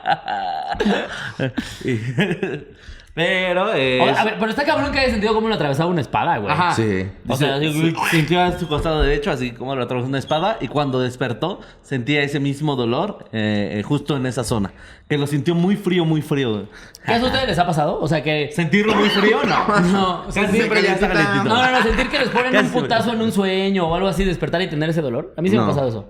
Pero. 3.16 3.74
eh, 3.76 4.00
O- 4.02 4.18
A 4.20 4.24
ver, 4.24 4.36
pero 4.40 4.50
está 4.50 4.66
cabrón 4.66 4.92
que 4.92 5.00
haya 5.00 5.12
sentido 5.12 5.36
como 5.36 5.48
le 5.48 5.54
atravesaba 5.54 5.88
una 5.90 6.02
espada, 6.02 6.38
güey. 6.40 6.52
Ajá. 6.52 6.72
Sí. 6.74 7.06
O 7.28 7.36
sea, 7.36 7.60
sí, 7.60 7.94
sintió 8.10 8.42
a 8.42 8.58
su 8.58 8.68
costado 8.68 9.04
derecho, 9.04 9.30
así 9.30 9.52
como 9.52 9.76
lo 9.76 9.84
atravesó 9.84 10.08
una 10.08 10.18
espada, 10.18 10.58
y 10.60 10.68
cuando 10.68 11.00
despertó, 11.00 11.60
sentía 11.84 12.24
ese 12.24 12.40
mismo 12.40 12.76
dolor 12.76 13.26
eh, 13.32 13.78
eh, 13.80 13.84
justo 13.84 14.18
en 14.18 14.26
esa 14.26 14.44
zona. 14.44 14.74
Que 15.08 15.18
lo 15.20 15.28
sintió 15.28 15.54
muy 15.54 15.76
frío, 15.76 16.06
muy 16.06 16.24
frío. 16.24 16.68
¿Qué 17.06 17.14
eso 17.16 17.26
a 17.26 17.28
ustedes 17.28 17.48
les 17.48 17.60
ha 17.60 17.68
pasado? 17.68 18.00
O 18.02 18.08
sea 18.08 18.24
que. 18.24 18.50
¿Sentirlo 18.52 18.96
muy 18.96 19.10
frío? 19.10 19.38
No. 19.44 19.80
No, 19.94 20.24
Casi 20.26 20.40
sentir- 20.40 20.56
siempre 20.56 20.82
ya 20.82 20.94
está 20.94 21.08
calentito. 21.10 21.44
No, 21.44 21.64
no, 21.64 21.72
no, 21.72 21.84
sentir 21.84 22.10
que 22.10 22.18
les 22.20 22.30
ponen 22.30 22.52
Casi 22.52 22.66
un 22.66 22.72
putazo 22.72 23.14
en 23.14 23.22
un 23.22 23.32
sueño 23.32 23.88
o 23.90 23.94
algo 23.96 24.08
así, 24.08 24.24
despertar 24.24 24.62
y 24.64 24.68
tener 24.70 24.90
ese 24.90 25.02
dolor. 25.02 25.34
A 25.38 25.42
mí 25.42 25.50
sí 25.50 25.56
me 25.56 25.62
No. 25.62 25.66
ha 25.66 25.70
pasado 25.70 25.88
eso. 25.90 26.10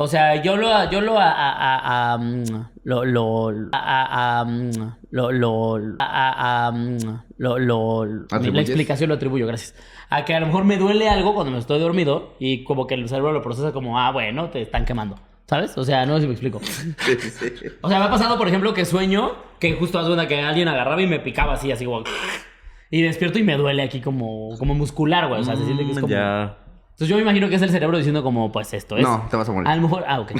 O 0.00 0.06
sea, 0.06 0.40
yo 0.40 0.56
lo, 0.56 0.68
yo 0.92 1.00
lo, 1.00 1.14
mm, 1.14 2.44
lo, 2.84 3.04
lo, 3.04 3.50
mm, 3.50 4.70
lo, 5.10 5.32
lo, 7.58 8.04
mm, 8.06 8.26
la 8.52 8.60
explicación 8.60 9.08
lo 9.08 9.16
atribuyo, 9.16 9.44
gracias. 9.48 9.74
A 10.08 10.24
que 10.24 10.36
a 10.36 10.40
lo 10.40 10.46
mejor 10.46 10.64
me 10.64 10.76
duele 10.76 11.08
algo 11.08 11.34
cuando 11.34 11.50
me 11.50 11.58
estoy 11.58 11.80
dormido 11.80 12.36
y 12.38 12.62
como 12.62 12.86
que 12.86 12.94
el 12.94 13.08
cerebro 13.08 13.32
lo 13.32 13.42
procesa 13.42 13.72
como, 13.72 13.98
ah, 13.98 14.12
bueno, 14.12 14.50
te 14.50 14.62
están 14.62 14.84
quemando. 14.84 15.16
¿Sabes? 15.46 15.76
O 15.76 15.82
sea, 15.82 16.06
no 16.06 16.14
sé 16.14 16.20
si 16.20 16.26
me 16.28 16.32
explico. 16.34 16.60
Sí, 16.64 17.16
sí. 17.18 17.66
O 17.80 17.88
sea, 17.88 17.98
me 17.98 18.04
ha 18.04 18.10
pasado, 18.10 18.38
por 18.38 18.46
ejemplo, 18.46 18.74
que 18.74 18.84
sueño 18.84 19.32
que 19.58 19.72
justo 19.72 19.98
haz 19.98 20.06
cuenta 20.06 20.28
que 20.28 20.40
alguien 20.40 20.68
agarraba 20.68 21.02
y 21.02 21.08
me 21.08 21.18
picaba 21.18 21.54
así, 21.54 21.72
así 21.72 21.84
como. 21.84 22.04
Y 22.90 23.02
despierto 23.02 23.40
y 23.40 23.42
me 23.42 23.56
duele 23.56 23.82
aquí 23.82 24.00
como, 24.00 24.56
como 24.58 24.74
muscular, 24.74 25.26
güey. 25.26 25.40
O 25.40 25.44
sea, 25.44 25.56
se 25.56 25.64
siente 25.64 25.84
que 25.84 25.90
es 25.90 25.98
como. 25.98 26.12
Ya. 26.12 26.56
Entonces 26.98 27.10
yo 27.10 27.16
me 27.16 27.22
imagino 27.22 27.48
que 27.48 27.54
es 27.54 27.62
el 27.62 27.70
cerebro 27.70 27.96
diciendo 27.96 28.24
como, 28.24 28.50
pues 28.50 28.74
esto 28.74 28.96
es. 28.96 29.04
No, 29.04 29.28
te 29.30 29.36
vas 29.36 29.48
a 29.48 29.52
morir. 29.52 29.68
A 29.68 29.76
lo 29.76 29.82
mejor, 29.82 30.04
ah, 30.08 30.18
ok. 30.18 30.32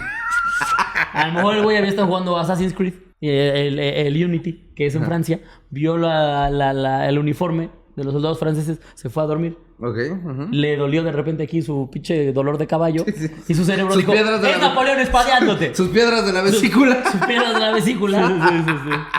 a 1.13 1.29
lo 1.29 1.33
mejor 1.35 1.55
el 1.57 1.63
güey 1.63 1.77
había 1.77 1.89
estado 1.89 2.09
jugando 2.09 2.37
Assassin's 2.37 2.75
Creed, 2.75 2.95
el, 3.21 3.79
el- 3.79 3.79
el 3.79 4.25
Unity, 4.25 4.73
que 4.75 4.87
es 4.87 4.95
en 4.97 5.05
Francia, 5.05 5.41
vio 5.71 5.97
la- 5.97 6.51
la- 6.51 6.73
la- 6.73 7.09
el 7.09 7.17
uniforme 7.19 7.71
de 7.95 8.03
los 8.05 8.13
soldados 8.13 8.41
franceses, 8.41 8.81
se 8.95 9.09
fue 9.09 9.23
a 9.23 9.27
dormir. 9.27 9.57
Ok. 9.81 9.97
ujú. 10.25 10.49
Le 10.51 10.77
dolió 10.77 11.05
de 11.05 11.13
repente 11.13 11.45
aquí 11.45 11.63
su 11.63 11.89
pinche 11.93 12.33
dolor 12.33 12.59
de 12.59 12.67
caballo. 12.67 13.05
Y 13.47 13.55
su 13.55 13.65
cerebro 13.65 13.93
Sus 13.95 14.03
dijo, 14.03 14.13
es 14.13 14.25
la- 14.27 14.59
Napoleón 14.59 14.99
espadeándote. 14.99 15.73
Sus 15.77 15.89
piedras 15.91 16.27
de 16.27 16.33
la 16.33 16.43
vesícula. 16.43 17.05
Sus 17.09 17.21
piedras 17.25 17.55
de 17.55 17.61
la 17.61 17.71
vesícula. 17.71 19.13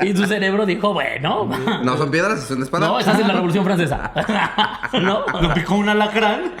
Y 0.00 0.16
su 0.16 0.26
cerebro 0.26 0.66
dijo, 0.66 0.92
bueno. 0.92 1.48
No 1.82 1.96
son 1.96 2.10
piedras, 2.10 2.42
es 2.44 2.50
una 2.50 2.64
espada. 2.64 2.86
No, 2.88 2.98
estás 2.98 3.18
en 3.18 3.28
la 3.28 3.34
Revolución 3.34 3.64
Francesa. 3.64 4.10
¿No? 5.00 5.24
Lo 5.40 5.54
picó 5.54 5.74
un 5.76 5.88
alacrán. 5.88 6.52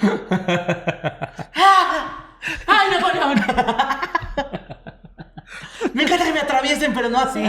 ¡Ay, 2.66 2.90
Napoleón! 2.90 3.40
Me 5.94 6.02
encanta 6.04 6.24
que 6.24 6.32
me 6.32 6.40
atraviesen, 6.40 6.94
pero 6.94 7.08
no 7.10 7.18
así. 7.18 7.42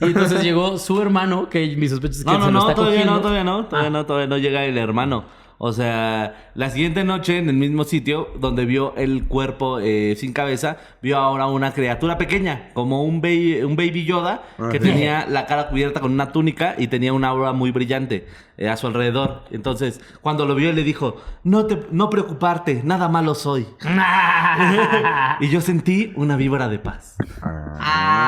Y 0.00 0.04
entonces 0.06 0.42
llegó 0.42 0.78
su 0.78 1.00
hermano, 1.00 1.48
que 1.48 1.74
mi 1.76 1.88
sospecha 1.88 2.18
es 2.18 2.24
que 2.24 2.30
No, 2.30 2.32
se 2.34 2.38
no, 2.40 2.46
lo 2.46 2.52
no, 2.52 2.60
está 2.60 2.74
todavía 2.74 3.00
cogiendo. 3.04 3.14
no, 3.14 3.20
todavía 3.20 3.44
no, 3.44 3.64
todavía 3.66 3.90
no, 3.90 4.06
todavía 4.06 4.26
no 4.28 4.38
llega 4.38 4.64
el 4.64 4.76
hermano. 4.78 5.24
O 5.62 5.74
sea, 5.74 6.52
la 6.54 6.70
siguiente 6.70 7.04
noche 7.04 7.36
en 7.36 7.50
el 7.50 7.56
mismo 7.56 7.84
sitio 7.84 8.28
donde 8.38 8.64
vio 8.64 8.94
el 8.96 9.26
cuerpo 9.26 9.78
eh, 9.78 10.16
sin 10.18 10.32
cabeza, 10.32 10.78
vio 11.02 11.18
ahora 11.18 11.48
una 11.48 11.74
criatura 11.74 12.16
pequeña, 12.16 12.70
como 12.72 13.04
un 13.04 13.20
baby, 13.20 13.60
un 13.60 13.76
baby 13.76 14.06
Yoda, 14.06 14.40
que 14.72 14.80
tenía 14.80 15.26
la 15.26 15.44
cara 15.44 15.68
cubierta 15.68 16.00
con 16.00 16.12
una 16.12 16.32
túnica 16.32 16.76
y 16.78 16.86
tenía 16.86 17.12
una 17.12 17.28
aura 17.28 17.52
muy 17.52 17.72
brillante 17.72 18.26
eh, 18.56 18.70
a 18.70 18.78
su 18.78 18.86
alrededor. 18.86 19.44
Entonces, 19.50 20.00
cuando 20.22 20.46
lo 20.46 20.54
vio, 20.54 20.72
le 20.72 20.82
dijo, 20.82 21.20
no, 21.44 21.66
te, 21.66 21.78
no 21.90 22.08
preocuparte, 22.08 22.80
nada 22.82 23.10
malo 23.10 23.34
soy. 23.34 23.66
y 25.40 25.48
yo 25.50 25.60
sentí 25.60 26.14
una 26.16 26.36
víbora 26.36 26.68
de 26.68 26.78
paz. 26.78 27.18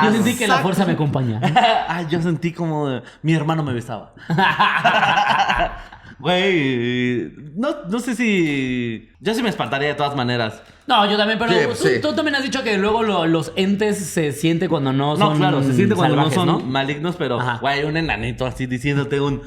Yo 0.03 0.11
sentí 0.11 0.35
que 0.35 0.47
la 0.47 0.57
fuerza 0.57 0.85
me 0.85 0.93
acompaña. 0.93 1.41
ah, 1.87 2.03
yo 2.07 2.21
sentí 2.21 2.51
como 2.51 2.91
eh, 2.91 3.01
mi 3.23 3.33
hermano 3.33 3.63
me 3.63 3.73
besaba. 3.73 4.13
Güey, 6.23 7.33
no, 7.55 7.75
no 7.89 7.99
sé 7.99 8.15
si... 8.15 9.09
Yo 9.19 9.33
sí 9.35 9.43
me 9.43 9.49
espantaría 9.49 9.89
de 9.89 9.93
todas 9.95 10.15
maneras. 10.15 10.61
No, 10.87 11.05
yo 11.09 11.17
también, 11.17 11.37
pero 11.37 11.51
Sí, 11.51 11.57
tú, 11.67 11.75
sí. 11.75 11.89
tú 12.01 12.13
también 12.15 12.35
has 12.35 12.43
dicho 12.43 12.63
que 12.63 12.77
luego 12.77 13.03
lo- 13.03 13.25
los 13.27 13.51
entes 13.57 13.97
se 13.97 14.31
siente 14.31 14.69
cuando 14.69 14.93
no 14.93 15.17
No, 15.17 15.27
son 15.27 15.37
claro, 15.37 15.61
se 15.61 15.73
siente 15.73 15.95
cuando 15.95 16.15
salvajes, 16.15 16.37
no 16.37 16.45
¿no? 16.45 16.59
son 16.61 16.71
malignos, 16.71 17.17
pero, 17.17 17.41
Ajá. 17.41 17.57
güey, 17.59 17.83
un 17.83 17.97
enanito 17.97 18.45
así 18.45 18.65
diciéndote 18.67 19.19
un... 19.19 19.41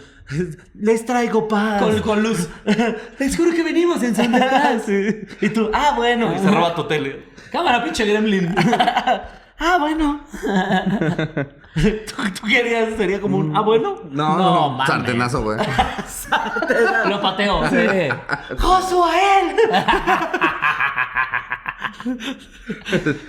Les 0.78 1.06
traigo 1.06 1.48
paz. 1.48 1.80
Con, 1.82 1.98
con 2.00 2.22
luz. 2.22 2.46
Les 3.18 3.36
juro 3.36 3.52
que 3.52 3.62
venimos 3.62 4.02
en 4.02 4.14
Santa 4.14 4.46
Claus. 4.46 4.82
Sí. 4.86 5.20
Y 5.40 5.48
tú, 5.48 5.70
ah, 5.72 5.94
bueno. 5.96 6.30
Y 6.36 6.38
se 6.40 6.50
roba 6.50 6.74
tu 6.74 6.84
tele. 6.84 7.24
Cámara, 7.50 7.82
pinche 7.84 8.04
gremlin. 8.04 8.54
Ah, 9.58 9.76
bueno. 9.78 10.20
¿Tú, 11.74 12.22
tú 12.40 12.46
querías, 12.46 12.96
sería 12.96 13.20
como 13.20 13.38
un, 13.38 13.56
ah, 13.56 13.60
bueno. 13.60 13.96
No, 14.10 14.36
No, 14.36 14.44
no, 14.54 14.70
mames. 14.70 14.86
sartenazo, 14.86 15.42
güey. 15.42 15.58
Lo 17.08 17.20
pateo, 17.20 17.68
sí. 17.68 17.76
¡Josué! 18.58 19.56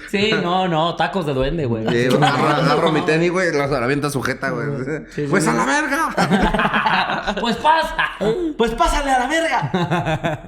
Sí, 0.09 0.31
no, 0.41 0.67
no, 0.67 0.95
tacos 0.95 1.25
de 1.25 1.33
duende, 1.33 1.65
güey. 1.65 1.87
Sí, 1.89 2.15
agarro, 2.15 2.91
mi 2.91 3.01
tenis, 3.01 3.31
güey, 3.31 3.51
la 3.51 3.63
avienta 3.65 4.09
sujeta, 4.09 4.49
güey. 4.51 4.67
Sí, 4.85 5.05
sí, 5.09 5.27
pues 5.29 5.43
sí. 5.43 5.49
a 5.49 5.53
la 5.53 5.65
verga. 5.65 7.35
Pues 7.39 7.55
pasa. 7.57 7.95
Pues 8.57 8.71
pásale 8.71 9.11
a 9.11 9.19
la 9.19 9.27
verga. 9.27 10.41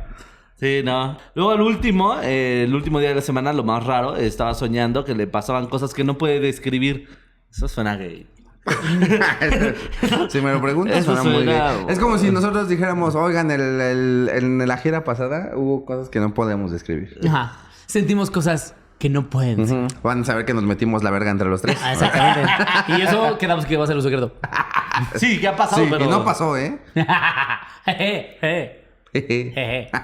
Sí, 0.60 0.82
no. 0.84 1.18
Luego 1.36 1.54
el 1.54 1.62
último, 1.62 2.18
eh, 2.22 2.64
el 2.68 2.76
último 2.76 3.00
día 3.00 3.10
de 3.10 3.16
la 3.16 3.22
semana, 3.22 3.54
lo 3.54 3.64
más 3.64 3.86
raro, 3.86 4.16
estaba 4.18 4.54
soñando 4.54 5.06
que 5.06 5.16
le 5.16 5.26
pasaban 5.28 5.68
cosas 5.68 5.94
que 5.94 6.04
no 6.04 6.18
puede 6.18 6.40
describir. 6.42 7.08
Eso 7.50 7.68
suena 7.68 7.96
gay. 7.96 8.28
si 10.30 10.42
me 10.42 10.52
lo 10.52 10.62
preguntas, 10.62 10.98
Eso 10.98 11.16
suena 11.16 11.30
muy 11.38 11.46
gay. 11.46 11.86
Es 11.88 11.98
como 12.00 12.18
si 12.18 12.30
nosotros 12.32 12.68
dijéramos, 12.68 13.16
oigan, 13.16 13.52
el, 13.52 13.62
el- 13.62 14.30
en 14.34 14.68
la 14.68 14.78
gira 14.78 15.04
pasada 15.04 15.52
hubo 15.56 15.86
cosas 15.86 16.10
que 16.10 16.20
no 16.20 16.34
podemos 16.34 16.72
describir. 16.72 17.18
Ajá. 17.28 17.54
Sentimos 17.86 18.30
cosas 18.30 18.76
que 19.00 19.10
no 19.10 19.30
pueden. 19.30 19.88
Van 20.04 20.22
a 20.22 20.26
saber 20.26 20.44
que 20.46 20.54
nos 20.54 20.64
metimos 20.64 21.04
la 21.04 21.10
verga 21.10 21.32
entre 21.32 21.48
los 21.50 21.62
tres. 21.62 21.80
Ah, 21.82 21.94
exactamente. 21.94 22.52
Y 22.98 23.02
eso 23.02 23.38
quedamos 23.38 23.66
que 23.66 23.78
va 23.78 23.86
a 23.86 23.88
ser 23.88 23.96
un 23.96 24.02
secreto. 24.04 24.34
Sí, 25.16 25.40
¿qué 25.40 25.48
ha 25.48 25.56
pasado? 25.56 25.82
Sí, 25.84 25.88
pero... 25.90 26.04
y 26.06 26.08
no 26.10 26.26
pasó, 26.26 26.58
¿eh? 26.58 26.78
Jeje. 29.14 29.90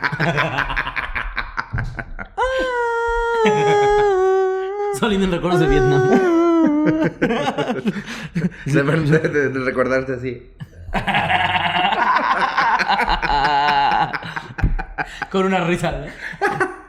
Solín 4.99 5.23
en 5.23 5.31
recuerdos 5.31 5.61
de 5.61 5.67
Vietnam. 5.67 6.09
de- 8.65 8.83
de- 9.19 9.49
de 9.49 9.59
recordarte 9.65 10.13
así. 10.13 10.51
Con 15.31 15.45
una 15.45 15.61
risa. 15.65 15.91
¿no? 15.91 16.05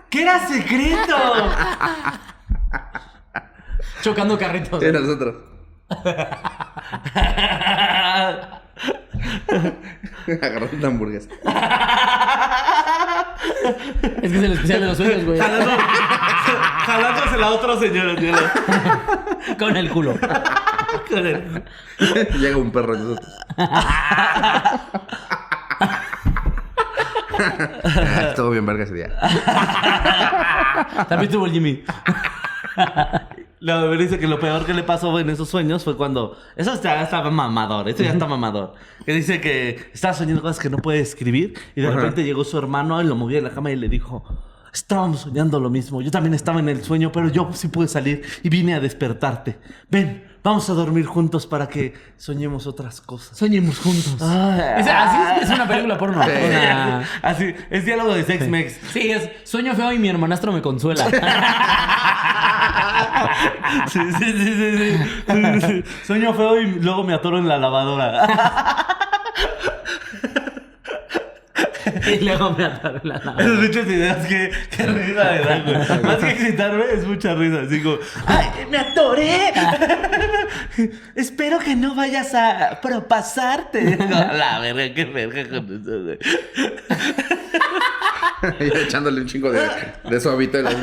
¡Que 0.08 0.22
era 0.22 0.46
secreto! 0.46 1.16
Chocando 4.02 4.38
carritos. 4.38 4.80
Sí, 4.82 4.92
nosotros. 4.92 5.34
Agarrando 10.42 10.76
una 10.76 10.88
hamburguesa. 10.88 11.28
Es 14.22 14.32
que 14.32 14.38
es 14.38 14.42
el 14.42 14.52
especial 14.52 14.80
de 14.80 14.86
los 14.86 14.96
sueños, 14.96 15.24
güey. 15.24 15.38
Jalándose 15.38 17.38
la 17.38 17.48
otra 17.50 17.76
señora, 17.78 18.16
tío. 18.16 18.34
Con 19.58 19.76
el 19.76 19.90
culo. 19.90 20.14
Con 21.08 21.26
el- 21.26 21.64
Llega 22.38 22.56
un 22.56 22.70
perro 22.70 22.94
nosotros. 22.96 23.28
Ah, 23.56 24.80
Estuvo 28.30 28.50
bien 28.50 28.66
verga 28.66 28.84
ese 28.84 28.94
día. 28.94 29.08
También 31.08 31.30
tuvo 31.30 31.46
el 31.46 31.52
Jimmy. 31.52 31.84
La 33.58 33.80
bebé 33.82 33.96
dice 33.96 34.18
que 34.18 34.26
lo 34.26 34.38
peor 34.38 34.66
que 34.66 34.74
le 34.74 34.82
pasó 34.82 35.18
en 35.18 35.30
esos 35.30 35.48
sueños 35.48 35.82
fue 35.82 35.96
cuando. 35.96 36.36
Eso 36.56 36.78
ya 36.82 37.02
estaba 37.02 37.30
mamador, 37.30 37.88
eso 37.88 38.02
ya 38.02 38.10
está 38.12 38.26
mamador. 38.26 38.74
Que 39.04 39.12
dice 39.14 39.40
que 39.40 39.90
estaba 39.94 40.12
soñando 40.12 40.42
cosas 40.42 40.58
que 40.58 40.68
no 40.68 40.78
puede 40.78 41.00
escribir 41.00 41.54
y 41.74 41.80
de 41.80 41.88
Ajá. 41.88 41.96
repente 41.96 42.22
llegó 42.22 42.44
su 42.44 42.58
hermano 42.58 43.00
y 43.00 43.06
lo 43.06 43.16
movió 43.16 43.38
en 43.38 43.44
la 43.44 43.50
cama 43.50 43.70
y 43.70 43.76
le 43.76 43.88
dijo: 43.88 44.22
Estábamos 44.76 45.20
soñando 45.22 45.58
lo 45.58 45.70
mismo. 45.70 46.02
Yo 46.02 46.10
también 46.10 46.34
estaba 46.34 46.60
en 46.60 46.68
el 46.68 46.84
sueño, 46.84 47.10
pero 47.10 47.30
yo 47.30 47.48
sí 47.54 47.68
pude 47.68 47.88
salir 47.88 48.22
y 48.42 48.50
vine 48.50 48.74
a 48.74 48.78
despertarte. 48.80 49.58
Ven, 49.88 50.22
vamos 50.44 50.68
a 50.68 50.74
dormir 50.74 51.06
juntos 51.06 51.46
para 51.46 51.66
que 51.66 51.94
soñemos 52.18 52.66
otras 52.66 53.00
cosas. 53.00 53.38
Soñemos 53.38 53.78
juntos. 53.78 54.16
Es- 54.16 54.86
así 54.86 55.18
es, 55.40 55.48
es 55.48 55.54
una 55.54 55.66
película 55.66 55.96
porno. 55.96 56.22
Sí. 56.22 56.30
Una- 56.50 57.02
Así, 57.22 57.54
es 57.70 57.86
diálogo 57.86 58.12
de 58.14 58.24
Sex 58.24 58.46
Mex. 58.48 58.78
Sí, 58.92 59.10
es 59.10 59.30
sueño 59.44 59.74
feo 59.74 59.92
y 59.92 59.98
mi 59.98 60.10
hermanastro 60.10 60.52
me 60.52 60.60
consuela. 60.60 61.06
Sí, 63.88 63.98
sí, 64.18 64.24
sí, 64.32 64.54
sí, 64.54 64.78
sí. 64.78 64.98
Sí, 65.28 65.60
sí. 65.60 65.84
Sueño 66.06 66.34
feo 66.34 66.60
y 66.60 66.66
luego 66.80 67.02
me 67.04 67.14
atoro 67.14 67.38
en 67.38 67.48
la 67.48 67.56
lavadora. 67.58 68.26
y 72.20 72.24
luego 72.24 72.50
me 72.50 72.64
ataron 72.64 73.00
la 73.04 73.18
nave. 73.18 73.42
Esas 73.44 73.58
muchas 73.58 73.86
ideas 73.86 74.26
que, 74.26 74.50
que 74.76 74.86
risa 74.86 75.24
me 75.32 75.38
dan, 75.40 75.64
güey. 75.64 75.76
Más 76.02 76.16
que 76.16 76.30
excitarme, 76.30 76.84
es 76.92 77.06
mucha 77.06 77.34
risa. 77.34 77.60
Así 77.62 77.82
como, 77.82 77.98
¡ay, 78.26 78.46
me 78.70 78.78
atoré! 78.78 79.52
Espero 81.14 81.58
que 81.58 81.74
no 81.76 81.94
vayas 81.94 82.34
a 82.34 82.80
propasarte. 82.80 83.96
No, 83.96 84.32
la 84.32 84.58
verga, 84.60 84.94
qué 84.94 85.04
verga 85.04 85.48
con 85.48 85.80
eso, 85.82 86.02
güey. 86.04 86.18
Y 88.60 88.78
echándole 88.78 89.20
un 89.22 89.26
chingo 89.26 89.50
de, 89.50 89.68
de 90.08 90.20
suavito. 90.20 90.58
y 90.58 90.62
la- 90.62 90.76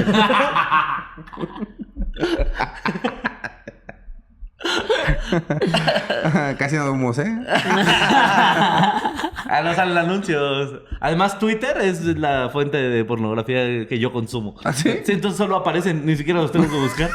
Casi 6.57 6.75
no 6.75 6.91
vemos, 6.91 7.17
¿eh? 7.19 7.35
Ah, 9.45 9.61
no 9.63 9.73
salen 9.73 9.97
anuncios. 9.97 10.81
Además, 10.99 11.37
Twitter 11.39 11.77
es 11.81 12.03
la 12.17 12.49
fuente 12.49 12.77
de 12.77 13.05
pornografía 13.05 13.87
que 13.87 13.99
yo 13.99 14.11
consumo. 14.11 14.55
¿Ah, 14.63 14.73
sí? 14.73 14.89
entonces 15.07 15.37
solo 15.37 15.57
aparecen, 15.57 16.05
ni 16.05 16.15
siquiera 16.15 16.41
los 16.41 16.51
tengo 16.51 16.69
que 16.69 16.79
buscar. 16.79 17.09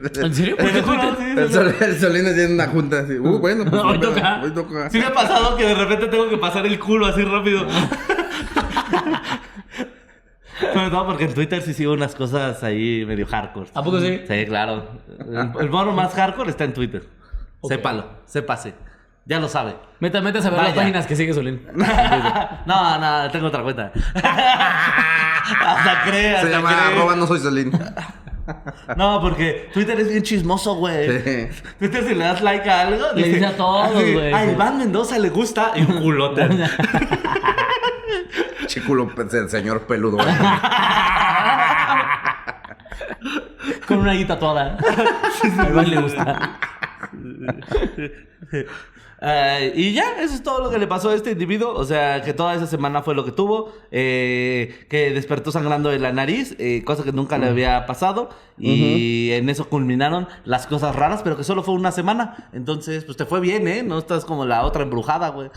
¿En 0.00 0.34
serio? 0.34 0.56
¿Por 0.56 0.72
qué 0.72 0.82
Twitter? 0.82 1.14
Sí, 1.18 1.24
El, 1.36 1.48
sí, 1.48 1.54
Sol, 1.54 1.74
el 1.80 2.00
Solín 2.00 2.26
haciendo 2.26 2.54
una 2.54 2.66
junta 2.68 3.00
así. 3.00 3.18
Uh, 3.18 3.38
bueno, 3.38 3.64
pues. 3.68 3.82
Hoy 3.84 3.98
no, 3.98 4.08
toca. 4.08 4.40
Hoy 4.42 4.50
toca. 4.50 4.90
Sí 4.90 4.98
me 4.98 5.06
ha 5.06 5.12
pasado 5.12 5.56
que 5.56 5.66
de 5.66 5.74
repente 5.74 6.06
tengo 6.06 6.28
que 6.28 6.38
pasar 6.38 6.66
el 6.66 6.78
culo 6.78 7.06
así 7.06 7.22
rápido. 7.22 7.66
Sobre 10.72 10.90
todo 10.90 11.06
porque 11.06 11.24
en 11.24 11.34
Twitter 11.34 11.62
sí 11.62 11.74
sigo 11.74 11.92
unas 11.92 12.14
cosas 12.14 12.62
ahí 12.62 13.04
medio 13.06 13.26
hardcore. 13.26 13.70
¿A 13.74 13.82
poco 13.82 14.00
sí? 14.00 14.20
Sí, 14.28 14.46
claro. 14.46 14.88
El, 15.18 15.52
el 15.60 15.70
mono 15.70 15.92
más 15.92 16.14
hardcore 16.14 16.50
está 16.50 16.64
en 16.64 16.72
Twitter. 16.74 17.04
Sépalo, 17.64 18.06
sépase. 18.26 18.74
Ya 19.24 19.38
lo 19.38 19.48
sabe. 19.48 19.76
Meta, 20.00 20.20
metes 20.20 20.44
a 20.46 20.50
ver 20.50 20.62
las 20.62 20.72
páginas 20.74 21.06
que 21.06 21.14
sigue 21.14 21.32
Solín. 21.32 21.64
No, 22.66 22.98
no, 22.98 23.30
tengo 23.30 23.46
otra 23.46 23.62
cuenta. 23.62 23.92
hasta 24.14 26.04
Se 26.04 26.50
llama 26.50 26.70
cree. 26.70 26.94
arroba 26.94 27.14
no 27.16 27.26
soy 27.26 27.38
Solín. 27.38 27.72
No, 28.96 29.20
porque 29.20 29.70
Twitter 29.72 29.98
es 30.00 30.08
bien 30.08 30.22
chismoso, 30.22 30.74
güey. 30.74 31.22
Sí. 31.22 31.48
Twitter 31.78 32.04
si 32.06 32.14
le 32.14 32.24
das 32.24 32.42
like 32.42 32.68
a 32.68 32.82
algo... 32.82 33.06
Le 33.14 33.28
dice 33.28 33.46
a 33.46 33.56
todos, 33.56 33.92
güey. 33.92 34.32
A 34.32 34.50
Iván 34.50 34.78
Mendoza 34.78 35.18
le 35.18 35.30
gusta 35.30 35.72
y 35.76 35.82
un 35.82 36.00
culote. 36.00 36.48
Chiculo, 38.66 39.08
pues, 39.14 39.32
el 39.34 39.48
señor 39.50 39.86
peludo. 39.86 40.18
Con 43.86 43.98
una 43.98 44.12
guita 44.12 44.38
toda. 44.38 44.76
A 45.58 45.68
Iván 45.68 45.90
le 45.90 46.00
gusta. 46.00 46.58
Eh, 49.24 49.72
y 49.76 49.92
ya, 49.92 50.20
eso 50.20 50.34
es 50.34 50.42
todo 50.42 50.60
lo 50.60 50.70
que 50.70 50.78
le 50.78 50.88
pasó 50.88 51.10
a 51.10 51.14
este 51.14 51.30
individuo. 51.30 51.72
O 51.74 51.84
sea, 51.84 52.22
que 52.22 52.34
toda 52.34 52.54
esa 52.54 52.66
semana 52.66 53.02
fue 53.02 53.14
lo 53.14 53.24
que 53.24 53.30
tuvo. 53.32 53.72
eh, 53.92 54.84
que 54.88 55.10
despertó 55.12 55.52
sangrando 55.52 55.90
de 55.90 55.98
la 56.00 56.12
nariz, 56.12 56.56
eh, 56.58 56.82
cosa 56.84 57.04
que 57.04 57.12
nunca 57.12 57.38
le 57.38 57.46
había 57.46 57.86
pasado. 57.86 58.30
Y 58.58 59.30
en 59.32 59.48
eso 59.48 59.68
culminaron 59.68 60.28
las 60.44 60.66
cosas 60.66 60.94
raras, 60.96 61.22
pero 61.22 61.36
que 61.36 61.44
solo 61.44 61.62
fue 61.62 61.74
una 61.74 61.92
semana. 61.92 62.48
Entonces, 62.52 63.04
pues 63.04 63.16
te 63.16 63.24
fue 63.24 63.40
bien, 63.40 63.68
¿eh? 63.68 63.82
No 63.82 63.98
estás 63.98 64.24
como 64.24 64.44
la 64.44 64.64
otra 64.64 64.82
embrujada, 64.82 65.28
güey. 65.30 65.50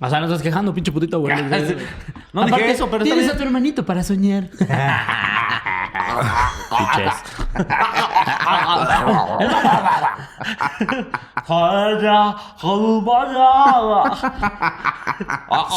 O 0.00 0.10
sea, 0.10 0.18
no 0.18 0.26
estás 0.26 0.42
quejando, 0.42 0.74
pinche 0.74 0.92
putito, 0.92 1.20
güey. 1.20 1.34
No 2.32 2.46
dije 2.46 2.70
eso, 2.72 2.88
pero 2.90 3.04
tienes 3.04 3.28
a 3.28 3.36
tu 3.36 3.44
hermanito 3.44 3.84
para 3.86 4.02
soñar. 4.02 4.50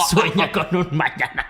Sueña 0.09 0.51
con 0.51 0.76
un 0.76 0.89
mañana. 0.97 1.45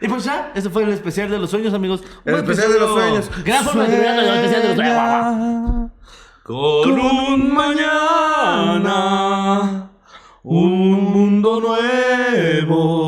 Y 0.00 0.08
pues 0.08 0.24
ya, 0.24 0.50
ese 0.54 0.68
fue 0.68 0.82
el 0.82 0.90
especial 0.90 1.30
de 1.30 1.38
los 1.38 1.48
sueños, 1.50 1.72
amigos. 1.74 2.02
El 2.24 2.34
especial 2.34 2.72
de 2.72 2.80
los 2.80 2.90
sueños. 2.90 3.30
Gran 3.44 3.64
forma 3.64 3.84
de 3.84 3.90
terminar 3.90 4.18
el 4.18 4.26
especial 4.34 4.62
de 4.62 4.68
los 4.68 4.76
sueños. 4.76 5.92
Con 6.42 6.90
un 6.98 7.54
mañana, 7.54 8.90
un 10.42 11.04
mundo 11.04 11.60
nuevo 11.60 13.01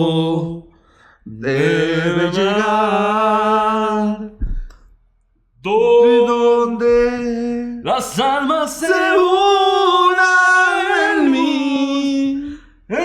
Debe 1.44 2.30
llegar. 2.32 4.18
¿De 5.60 6.16
Donde 6.26 7.80
Las 7.84 8.18
almas 8.18 8.72
se 8.72 8.86
se 8.86 8.92
una 9.18 10.32
en 11.12 11.30
mí. 11.30 12.58
La 12.88 12.96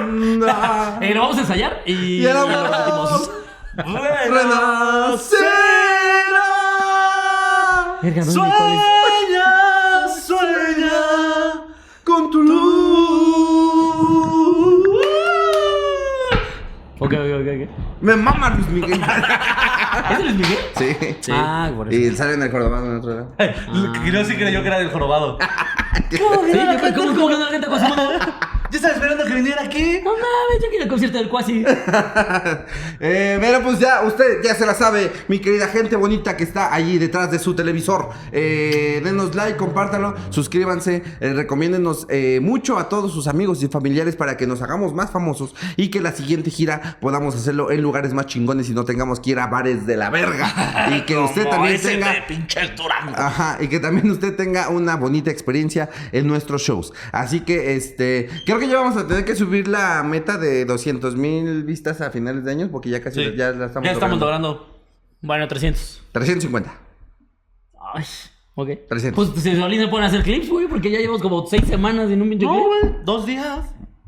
onda 0.00 0.98
Eh, 1.02 1.12
lo 1.14 1.20
vamos 1.20 1.36
a 1.36 1.40
ensayar 1.40 1.82
y, 1.84 1.92
Y 1.92 2.26
el 2.26 2.34
amor. 2.34 2.50
lo 2.50 2.62
repetimos. 2.64 3.30
renacerá. 4.30 5.48
Verga, 8.02 8.24
no 8.24 8.32
sé 8.32 8.40
ni 8.40 8.50
cuál 8.50 8.72
es. 8.72 8.80
Sueña, 9.18 10.08
sueña. 10.26 10.98
con 12.04 12.30
tu 12.30 12.42
luz. 12.42 12.67
Ok, 17.08 17.14
ok, 17.14 17.48
ok. 17.62 18.02
Me 18.02 18.16
mama 18.16 18.50
Luis 18.50 18.68
Miguel. 18.68 19.00
¿Es 20.10 20.18
de 20.18 20.24
Luis 20.24 20.36
Miguel? 20.36 20.58
Sí. 21.20 21.32
Ah, 21.32 21.70
por 21.74 21.92
eso. 21.92 21.98
Y 21.98 22.14
sale 22.16 22.34
en 22.34 22.42
el 22.42 22.50
Cordobán 22.50 22.84
en 22.84 22.96
otro 22.96 23.14
lado. 23.14 23.34
Que 23.36 24.12
no 24.12 24.24
sí 24.24 24.36
creyó 24.36 24.62
que 24.62 24.68
era 24.68 24.78
del 24.78 24.90
jorobado. 24.90 25.38
Sí, 26.10 26.18
yo 26.18 26.94
¿cómo, 26.94 27.14
cómo 27.14 27.28
que 27.28 27.34
no 27.34 27.44
la 27.46 27.50
gente 27.50 27.66
Quasimodo? 27.66 28.12
Yo 28.70 28.76
estaba 28.76 28.94
esperando 28.94 29.24
que 29.24 29.34
viniera 29.34 29.62
aquí. 29.62 30.00
No 30.04 30.10
mames, 30.12 30.62
yo 30.62 30.68
quiero 30.68 30.84
el 30.84 30.90
concierto 30.90 31.18
del 31.18 31.28
Quasi. 31.28 31.64
Eh, 33.00 33.38
pero 33.40 33.62
pues 33.62 33.78
ya, 33.78 34.02
usted 34.02 34.42
ya 34.42 34.54
se 34.54 34.66
la 34.66 34.74
sabe, 34.74 35.12
mi 35.28 35.38
querida 35.38 35.68
gente 35.68 35.94
bonita 35.94 36.36
que 36.36 36.42
está 36.42 36.74
allí 36.74 36.98
detrás 36.98 37.30
de 37.30 37.38
su 37.38 37.54
televisor. 37.54 38.10
Eh, 38.32 39.00
denos 39.04 39.34
like, 39.36 39.56
compártanlo, 39.56 40.14
suscríbanse, 40.30 41.02
eh, 41.20 41.32
recomiéndenos 41.32 42.06
eh, 42.10 42.40
mucho 42.42 42.76
a 42.76 42.88
todos 42.88 43.12
sus 43.12 43.28
amigos 43.28 43.62
y 43.62 43.68
familiares 43.68 44.16
para 44.16 44.36
que 44.36 44.46
nos 44.46 44.62
hagamos 44.62 44.94
más 44.94 45.10
famosos 45.10 45.54
y 45.76 45.90
que 45.90 46.00
la 46.00 46.12
siguiente 46.12 46.50
gira 46.50 46.98
podamos 47.00 47.36
hacerlo 47.36 47.70
en 47.70 47.82
lugares 47.82 48.12
más 48.14 48.26
chingones 48.26 48.68
y 48.68 48.72
no 48.72 48.84
tengamos 48.84 49.20
que 49.20 49.30
ir 49.30 49.38
a 49.38 49.46
bares 49.46 49.86
de 49.86 49.96
la 49.96 50.10
verga. 50.10 50.88
Y 50.98 51.02
que 51.02 51.16
usted 51.16 51.44
Como 51.44 51.56
también 51.56 51.74
ese 51.76 51.88
tenga... 51.90 52.12
de 52.12 52.22
pinche 52.22 52.60
el 52.60 52.74
Durango. 52.74 53.12
Ajá, 53.16 53.58
y 53.60 53.68
que 53.68 53.78
también 53.78 54.10
usted 54.10 54.34
tenga 54.34 54.68
una 54.68 54.96
bonita 54.96 55.30
experiencia 55.30 55.90
en 56.12 56.26
nuestros 56.26 56.62
shows. 56.62 56.92
Así 57.12 57.40
que, 57.40 57.76
este, 57.76 58.28
creo 58.44 58.57
que 58.58 58.68
ya 58.68 58.76
vamos 58.76 58.96
a 58.96 59.06
tener 59.06 59.24
que 59.24 59.34
subir 59.36 59.68
la 59.68 60.02
meta 60.02 60.36
de 60.38 60.64
200 60.64 61.16
mil 61.16 61.64
vistas 61.64 62.00
a 62.00 62.10
finales 62.10 62.44
de 62.44 62.50
año, 62.50 62.68
porque 62.70 62.90
ya 62.90 63.02
casi 63.02 63.24
Sí. 63.24 63.34
ya 63.36 63.50
la 63.52 63.66
estamos 63.66 63.86
Ya 63.86 63.92
estamos 63.92 64.18
logrando. 64.18 64.48
logrando. 64.48 64.78
Bueno, 65.22 65.48
300. 65.48 66.02
350. 66.12 66.72
Ay, 67.94 68.04
ok. 68.54 68.68
300. 68.88 69.28
Pues 69.30 69.42
si 69.42 69.56
solís 69.56 69.80
se 69.80 69.88
pueden 69.88 70.06
hacer 70.06 70.22
clips, 70.22 70.48
güey, 70.48 70.66
porque 70.68 70.90
ya 70.90 70.98
llevamos 70.98 71.22
como 71.22 71.46
6 71.46 71.64
semanas 71.66 72.10
en 72.10 72.22
un 72.22 72.28
pinche 72.30 72.46
No, 72.46 72.52
clip. 72.52 72.64
güey. 72.92 73.04
Dos 73.04 73.26
días. 73.26 73.60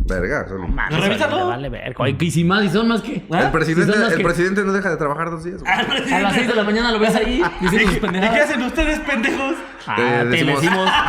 Verga, 0.03 0.49
solo. 0.49 0.67
Mames, 0.67 0.99
Revísalo. 0.99 1.37
vale, 1.49 1.69
Vale, 1.69 1.69
ver. 1.69 1.95
güey, 1.95 2.17
Y 2.19 2.31
si 2.31 2.43
más, 2.43 2.65
y 2.65 2.71
son 2.71 2.89
más 2.89 3.03
que. 3.03 3.17
El 3.17 3.21
Si 3.21 3.51
presidente, 3.53 3.93
son 3.93 4.01
más 4.03 4.13
el 4.13 4.17
que- 4.19 4.25
presidente 4.25 4.65
no 4.65 4.73
deja 4.73 4.91
de 4.91 4.97
trabajar 4.97 5.31
dos 5.31 5.45
días. 5.45 5.61
güey. 5.63 5.71
A 5.73 6.21
las 6.21 6.35
6 6.35 6.49
de 6.49 6.55
la 6.55 6.65
mañana 6.65 6.91
lo 6.91 6.99
ves 6.99 7.15
ahí 7.15 7.43
diciendo 7.61 7.87
sus 7.89 7.97
¿Y 7.97 8.01
qué 8.01 8.07
pendejadas. 8.07 8.41
hacen 8.49 8.63
ustedes, 8.63 8.99
pendejos? 9.01 9.57
Ah, 9.87 9.97
te 9.97 10.03
decimos- 10.27 10.61
decimos. 10.63 10.91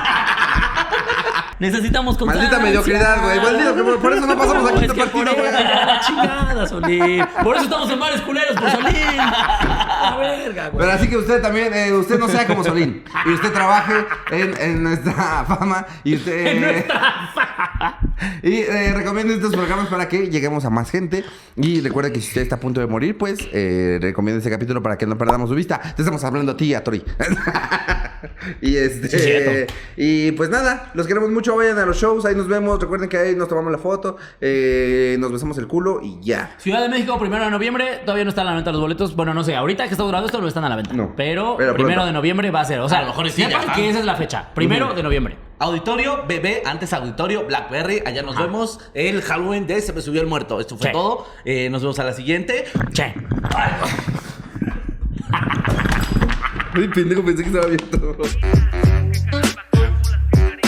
Necesitamos 1.62 2.18
constancia. 2.18 2.50
Maldita 2.50 2.64
mediocridad, 2.66 3.22
güey. 3.24 3.40
Maldito 3.40 3.76
que 3.76 3.84
por- 3.84 4.14
eso 4.14 4.26
no 4.26 4.36
pasamos 4.38 4.70
a 4.70 4.74
No, 4.74 4.80
quinto 4.80 4.94
es 4.94 5.00
que 5.00 5.06
por 5.12 5.24
partido, 5.26 5.36
güey. 5.44 5.54
la 5.86 6.00
chingada, 6.02 6.68
Solín. 6.68 7.26
Por 7.44 7.56
eso 7.56 7.66
estamos 7.66 7.90
en 7.92 8.00
bares 8.00 8.22
culeros, 8.22 8.58
por 8.60 8.72
Solín. 8.72 9.20
A 9.20 10.18
verga, 10.20 10.70
güey. 10.70 10.80
Pero 10.80 10.92
así 10.92 11.08
que 11.08 11.18
usted 11.18 11.40
también, 11.40 11.72
eh, 11.74 11.94
usted 11.94 12.18
no 12.20 12.28
sea 12.28 12.48
como 12.48 12.64
Solín. 12.64 13.04
Y 13.28 13.30
usted 13.34 13.52
trabaje 13.54 13.94
en, 14.32 14.58
en 14.60 14.84
nuestra 14.84 15.14
fama. 15.48 15.86
Y 16.04 16.16
usted. 16.16 16.34
eh, 16.82 16.88
y 18.44 18.54
eh, 18.62 18.94
recomiende 18.96 19.36
estos 19.36 19.54
programas 19.56 19.88
para 19.88 20.10
que 20.10 20.30
lleguemos 20.32 20.66
a 20.66 20.72
más 20.72 20.90
gente. 20.90 21.24
Y 21.56 21.82
recuerde 21.82 22.12
que 22.12 22.22
si 22.22 22.28
usted 22.30 22.42
está 22.42 22.56
a 22.56 22.60
punto 22.60 22.80
de 22.82 22.88
morir, 22.88 23.16
pues 23.20 23.38
eh, 23.54 24.00
recomiende 24.02 24.40
este 24.40 24.50
capítulo 24.50 24.82
para 24.82 24.98
que 24.98 25.06
no 25.06 25.16
perdamos 25.16 25.48
su 25.50 25.56
vista. 25.56 25.80
Te 25.80 26.02
estamos 26.02 26.24
hablando 26.24 26.54
a 26.54 26.58
ti 26.58 26.66
y 26.66 26.74
a 26.74 26.84
Tori. 26.84 27.04
y 28.62 28.76
este. 28.78 29.68
Y 29.98 30.32
pues 30.34 30.50
nada, 30.50 30.92
los 30.94 31.08
queremos 31.08 31.30
mucho. 31.30 31.56
Vayan 31.56 31.78
a 31.80 31.86
los 31.86 31.98
shows, 32.00 32.26
ahí 32.26 32.36
nos 32.36 32.48
vemos. 32.48 32.80
Recuerden 32.80 33.10
que 33.10 33.18
ahí 33.18 33.36
nos 33.36 33.48
tomamos 33.48 33.72
la 33.72 33.78
foto. 33.78 34.18
eh, 34.40 35.16
nos 35.20 35.32
besamos 35.32 35.58
el 35.58 35.68
culo 35.68 36.00
y 36.02 36.20
ya. 36.22 36.56
Ciudad 36.58 36.82
de 36.82 36.90
México, 36.90 37.18
primero 37.20 37.44
de 37.46 37.52
noviembre. 37.52 38.00
Todavía 38.06 38.24
no 38.24 38.30
están 38.30 38.48
a 38.48 38.52
la 38.52 38.56
venta 38.56 38.72
los 38.72 38.82
boletos. 38.82 39.16
Bueno, 39.16 39.34
no 39.34 39.44
sé. 39.44 39.56
Ahorita 39.56 39.86
que 39.86 39.92
estamos 39.92 40.12
grabando 40.12 40.28
esto 40.28 40.42
no 40.42 40.48
están 40.48 40.64
a 40.64 40.70
la 40.70 40.76
venta. 40.76 40.94
No. 40.94 41.14
Pero, 41.16 41.56
Pero 41.58 41.74
primero 41.74 41.96
pronto. 41.96 42.06
de 42.08 42.14
noviembre 42.14 42.52
va 42.52 42.62
a 42.62 42.66
ser. 42.66 42.80
O 42.80 42.90
sea, 42.90 43.00
A 43.00 43.02
lo 43.02 43.08
mejor 43.10 43.30
sí, 43.30 43.42
ya 43.42 43.62
sepan 43.62 43.76
que 43.76 43.90
esa 43.90 44.00
es 44.00 44.06
la 44.06 44.16
fecha. 44.16 44.50
Primero 44.54 44.94
de 44.94 45.04
noviembre. 45.04 45.38
Auditorio, 45.60 46.24
bebé, 46.28 46.64
antes 46.66 46.92
auditorio, 46.92 47.46
Blackberry. 47.46 48.02
Allá 48.06 48.24
nos 48.24 48.36
vemos. 48.38 48.80
El 48.96 49.22
Halloween 49.22 49.68
de 49.68 49.80
Se 49.82 49.94
me 49.94 50.02
subió 50.02 50.22
el 50.22 50.28
muerto. 50.28 50.60
Esto 50.60 50.78
fue 50.78 50.90
todo. 50.90 51.28
Eh, 51.46 51.70
nos 51.70 51.82
vemos 51.82 52.00
a 52.00 52.04
la 52.04 52.14
siguiente. 52.14 52.66
Che. 52.94 53.14
Uy, 56.74 56.88
pendejo, 56.88 57.24
pensé 57.24 57.44
que 57.44 57.50
estaba 57.50 57.66
abierto. 57.66 58.18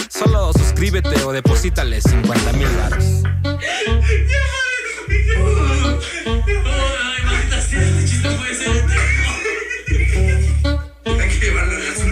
Solo 0.09 0.51
suscríbete 0.53 1.23
o 1.23 1.31
deposítale 1.31 2.01
50 2.01 2.53
mil 2.53 2.67
baros. 2.77 3.23
Hay 11.05 11.29
que 11.29 11.45
llevarlo 11.45 11.79
las. 11.79 12.03